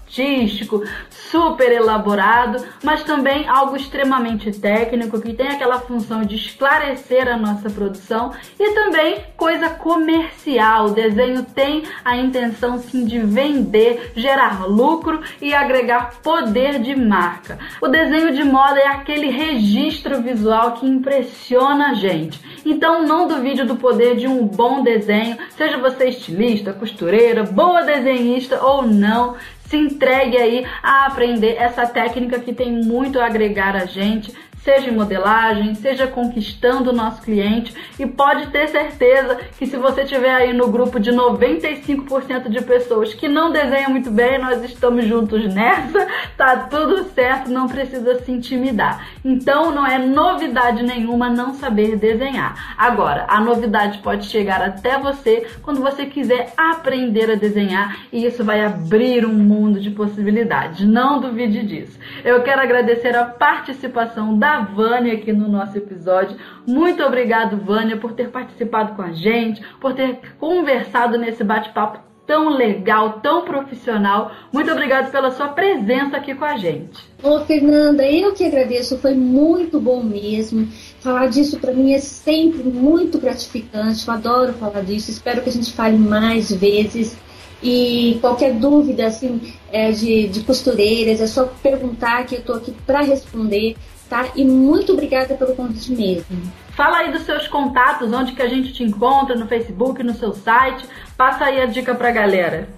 super 1.10 1.70
elaborado, 1.70 2.64
mas 2.82 3.04
também 3.04 3.48
algo 3.48 3.76
extremamente 3.76 4.50
técnico 4.50 5.20
que 5.20 5.32
tem 5.32 5.48
aquela 5.48 5.78
função 5.78 6.22
de 6.22 6.34
esclarecer 6.34 7.28
a 7.28 7.36
nossa 7.36 7.70
produção 7.70 8.32
e 8.58 8.72
também 8.72 9.24
coisa 9.36 9.70
comercial. 9.70 10.86
O 10.86 10.90
desenho 10.90 11.44
tem 11.44 11.84
a 12.04 12.16
intenção 12.16 12.78
sim 12.78 13.04
de 13.04 13.20
vender, 13.20 14.12
gerar 14.16 14.66
lucro 14.66 15.20
e 15.40 15.54
agregar 15.54 16.20
poder 16.22 16.80
de 16.80 16.96
marca. 16.96 17.58
O 17.80 17.86
desenho 17.86 18.34
de 18.34 18.42
moda 18.42 18.80
é 18.80 18.88
aquele 18.88 19.30
registro 19.30 20.20
visual 20.20 20.72
que 20.72 20.86
impressiona 20.86 21.90
a 21.90 21.94
gente. 21.94 22.40
Então 22.64 23.06
não 23.06 23.28
duvide 23.28 23.64
do 23.64 23.76
poder 23.76 24.16
de 24.16 24.26
um 24.26 24.46
bom 24.46 24.82
desenho, 24.82 25.38
seja 25.56 25.78
você 25.78 26.08
estilista, 26.08 26.72
costureira, 26.72 27.44
boa 27.44 27.82
desenhista 27.82 28.62
ou 28.62 28.82
não 28.82 29.36
se 29.70 29.76
entregue 29.76 30.36
aí 30.36 30.66
a 30.82 31.06
aprender 31.06 31.54
essa 31.56 31.86
técnica 31.86 32.40
que 32.40 32.52
tem 32.52 32.72
muito 32.72 33.20
a 33.20 33.26
agregar 33.26 33.76
a 33.76 33.86
gente, 33.86 34.34
seja 34.62 34.90
em 34.90 34.94
modelagem, 34.94 35.74
seja 35.74 36.06
conquistando 36.06 36.90
o 36.90 36.92
nosso 36.94 37.22
cliente 37.22 37.74
e 37.98 38.06
pode 38.06 38.48
ter 38.48 38.68
certeza 38.68 39.38
que 39.58 39.66
se 39.66 39.76
você 39.76 40.04
tiver 40.04 40.32
aí 40.32 40.52
no 40.52 40.68
grupo 40.68 41.00
de 41.00 41.10
95% 41.10 42.48
de 42.48 42.62
pessoas 42.62 43.14
que 43.14 43.28
não 43.28 43.50
desenham 43.50 43.90
muito 43.90 44.10
bem, 44.10 44.38
nós 44.38 44.62
estamos 44.62 45.06
juntos 45.06 45.52
nessa, 45.52 46.06
tá 46.36 46.56
tudo 46.56 47.04
certo, 47.14 47.50
não 47.50 47.68
precisa 47.68 48.22
se 48.22 48.30
intimidar. 48.30 49.06
Então 49.24 49.70
não 49.70 49.86
é 49.86 49.98
novidade 49.98 50.82
nenhuma 50.82 51.30
não 51.30 51.54
saber 51.54 51.96
desenhar. 51.96 52.74
Agora, 52.76 53.26
a 53.28 53.40
novidade 53.40 53.98
pode 53.98 54.26
chegar 54.26 54.62
até 54.62 54.98
você 54.98 55.46
quando 55.62 55.80
você 55.80 56.06
quiser 56.06 56.52
aprender 56.56 57.30
a 57.30 57.34
desenhar 57.34 58.06
e 58.12 58.26
isso 58.26 58.44
vai 58.44 58.64
abrir 58.64 59.24
um 59.24 59.32
mundo 59.32 59.80
de 59.80 59.90
possibilidades. 59.90 60.86
Não 60.86 61.20
duvide 61.20 61.64
disso. 61.64 61.98
Eu 62.24 62.42
quero 62.42 62.60
agradecer 62.60 63.16
a 63.16 63.24
participação 63.24 64.38
da 64.38 64.49
Vânia 64.58 65.14
aqui 65.14 65.32
no 65.32 65.48
nosso 65.48 65.78
episódio. 65.78 66.36
Muito 66.66 67.02
obrigado, 67.02 67.56
Vânia, 67.56 67.96
por 67.96 68.12
ter 68.12 68.30
participado 68.30 68.94
com 68.94 69.02
a 69.02 69.12
gente, 69.12 69.62
por 69.80 69.94
ter 69.94 70.18
conversado 70.38 71.16
nesse 71.16 71.44
bate-papo 71.44 72.10
tão 72.30 72.48
legal, 72.48 73.20
tão 73.20 73.44
profissional. 73.44 74.30
Muito 74.52 74.70
obrigado 74.70 75.10
pela 75.10 75.32
sua 75.32 75.48
presença 75.48 76.16
aqui 76.16 76.32
com 76.32 76.44
a 76.44 76.56
gente. 76.56 77.04
Ô, 77.20 77.40
Fernanda, 77.40 78.06
eu 78.06 78.32
que 78.32 78.44
agradeço, 78.44 78.98
foi 78.98 79.14
muito 79.14 79.80
bom 79.80 80.00
mesmo. 80.00 80.68
Falar 81.00 81.26
disso 81.26 81.58
para 81.58 81.72
mim 81.72 81.92
é 81.92 81.98
sempre 81.98 82.62
muito 82.62 83.18
gratificante. 83.18 84.06
Eu 84.06 84.14
adoro 84.14 84.52
falar 84.52 84.82
disso. 84.82 85.10
Espero 85.10 85.42
que 85.42 85.48
a 85.48 85.52
gente 85.52 85.72
fale 85.72 85.98
mais 85.98 86.52
vezes. 86.52 87.18
E 87.60 88.18
qualquer 88.20 88.54
dúvida 88.54 89.06
assim 89.06 89.52
é, 89.72 89.90
de, 89.90 90.28
de 90.28 90.40
costureiras, 90.44 91.20
é 91.20 91.26
só 91.26 91.46
perguntar 91.60 92.24
que 92.26 92.36
eu 92.36 92.40
estou 92.40 92.56
aqui 92.56 92.72
para 92.86 93.00
responder 93.02 93.76
tá? 94.10 94.28
E 94.34 94.44
muito 94.44 94.92
obrigada 94.92 95.34
pelo 95.34 95.54
convite 95.54 95.92
mesmo. 95.92 96.42
Fala 96.76 96.98
aí 96.98 97.12
dos 97.12 97.22
seus 97.22 97.46
contatos, 97.46 98.12
onde 98.12 98.32
que 98.32 98.42
a 98.42 98.48
gente 98.48 98.72
te 98.72 98.82
encontra, 98.82 99.36
no 99.36 99.46
Facebook, 99.46 100.02
no 100.02 100.14
seu 100.14 100.34
site. 100.34 100.84
Passa 101.16 101.44
aí 101.44 101.60
a 101.62 101.66
dica 101.66 101.94
pra 101.94 102.10
galera. 102.10 102.68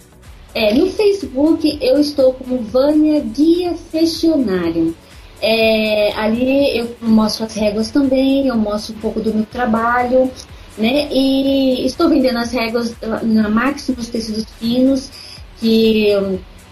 É, 0.55 0.75
no 0.75 0.87
Facebook 0.89 1.79
eu 1.81 1.99
estou 1.99 2.35
como 2.35 2.59
Vânia 2.59 3.21
Guia 3.21 3.75
Festionário. 3.75 4.95
É, 5.41 6.13
ali 6.15 6.79
eu 6.79 6.95
mostro 7.01 7.47
as 7.47 7.55
réguas 7.55 7.91
também, 7.91 8.47
eu 8.47 8.57
mostro 8.57 8.95
um 8.95 8.99
pouco 8.99 9.19
do 9.19 9.35
meu 9.35 9.47
trabalho, 9.47 10.31
né? 10.77 11.09
E 11.11 11.85
estou 11.87 12.09
vendendo 12.09 12.39
as 12.39 12.53
réguas 12.53 12.95
na 13.23 13.49
Maximus 13.49 14.09
Tecidos 14.09 14.45
Finos, 14.61 15.11
que 15.59 16.11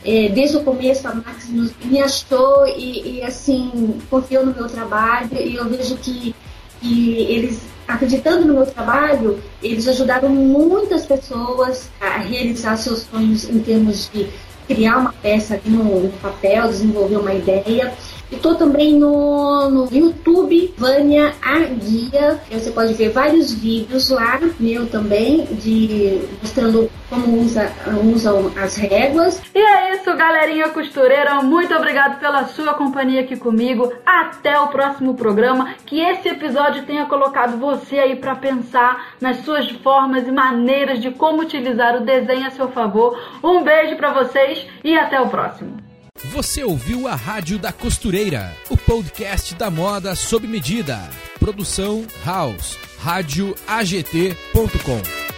é, 0.05 0.29
desde 0.29 0.57
o 0.57 0.65
começo 0.65 1.07
a 1.07 1.15
Maximus 1.15 1.73
me 1.85 2.01
achou 2.01 2.67
e, 2.67 3.19
e, 3.19 3.23
assim 3.23 3.99
confiou 4.09 4.47
no 4.47 4.55
meu 4.55 4.67
trabalho. 4.67 5.29
E 5.33 5.57
eu 5.57 5.69
vejo 5.69 5.97
que, 5.97 6.35
que 6.81 7.15
eles 7.23 7.63
acreditando 7.87 8.47
no 8.47 8.55
meu 8.55 8.67
trabalho 8.67 9.43
eles 9.63 9.87
ajudaram 9.89 10.29
muitas 10.29 11.05
pessoas 11.07 11.91
a 12.01 12.19
realizar 12.19 12.77
seus 12.77 13.01
sonhos 13.01 13.49
em 13.49 13.59
termos 13.59 14.09
de 14.13 14.29
criar 14.67 14.99
uma 14.99 15.13
peça 15.13 15.61
no, 15.65 16.03
no 16.03 16.13
papel 16.19 16.69
desenvolver 16.69 17.17
uma 17.17 17.35
ideia 17.35 17.93
Estou 18.31 18.55
também 18.55 18.95
no, 18.95 19.69
no 19.69 19.89
YouTube, 19.93 20.73
Vânia 20.79 21.35
Arguia. 21.43 22.41
Você 22.51 22.71
pode 22.71 22.95
ver 22.95 23.11
vários 23.11 23.53
vídeos 23.53 24.09
lá, 24.11 24.41
meu 24.59 24.87
também, 24.87 25.45
de 25.47 26.21
mostrando 26.41 26.91
como 27.09 27.41
usa, 27.41 27.73
usam 28.15 28.53
as 28.57 28.77
réguas. 28.77 29.43
E 29.53 29.59
é 29.59 29.97
isso, 29.97 30.17
galerinha 30.17 30.69
costureira. 30.69 31.43
Muito 31.43 31.75
obrigado 31.75 32.21
pela 32.21 32.45
sua 32.47 32.73
companhia 32.75 33.23
aqui 33.23 33.37
comigo. 33.37 33.93
Até 34.07 34.59
o 34.61 34.69
próximo 34.69 35.15
programa. 35.15 35.75
Que 35.85 36.01
esse 36.01 36.29
episódio 36.29 36.85
tenha 36.85 37.07
colocado 37.07 37.59
você 37.59 37.99
aí 37.99 38.17
para 38.17 38.37
pensar 38.37 39.15
nas 39.21 39.39
suas 39.39 39.69
formas 39.71 40.27
e 40.27 40.31
maneiras 40.31 41.01
de 41.01 41.11
como 41.11 41.43
utilizar 41.43 41.97
o 41.97 42.05
desenho 42.05 42.47
a 42.47 42.51
seu 42.51 42.69
favor. 42.69 43.19
Um 43.43 43.63
beijo 43.65 43.97
para 43.97 44.13
vocês 44.13 44.67
e 44.85 44.97
até 44.97 45.21
o 45.21 45.29
próximo. 45.29 45.90
Você 46.25 46.63
ouviu 46.63 47.09
a 47.09 47.15
Rádio 47.15 47.59
da 47.59 47.73
Costureira, 47.73 48.55
o 48.69 48.77
podcast 48.77 49.55
da 49.55 49.71
moda 49.71 50.15
sob 50.15 50.47
medida. 50.47 51.09
Produção 51.39 52.07
House, 52.23 52.77
radioagt.com. 52.99 55.30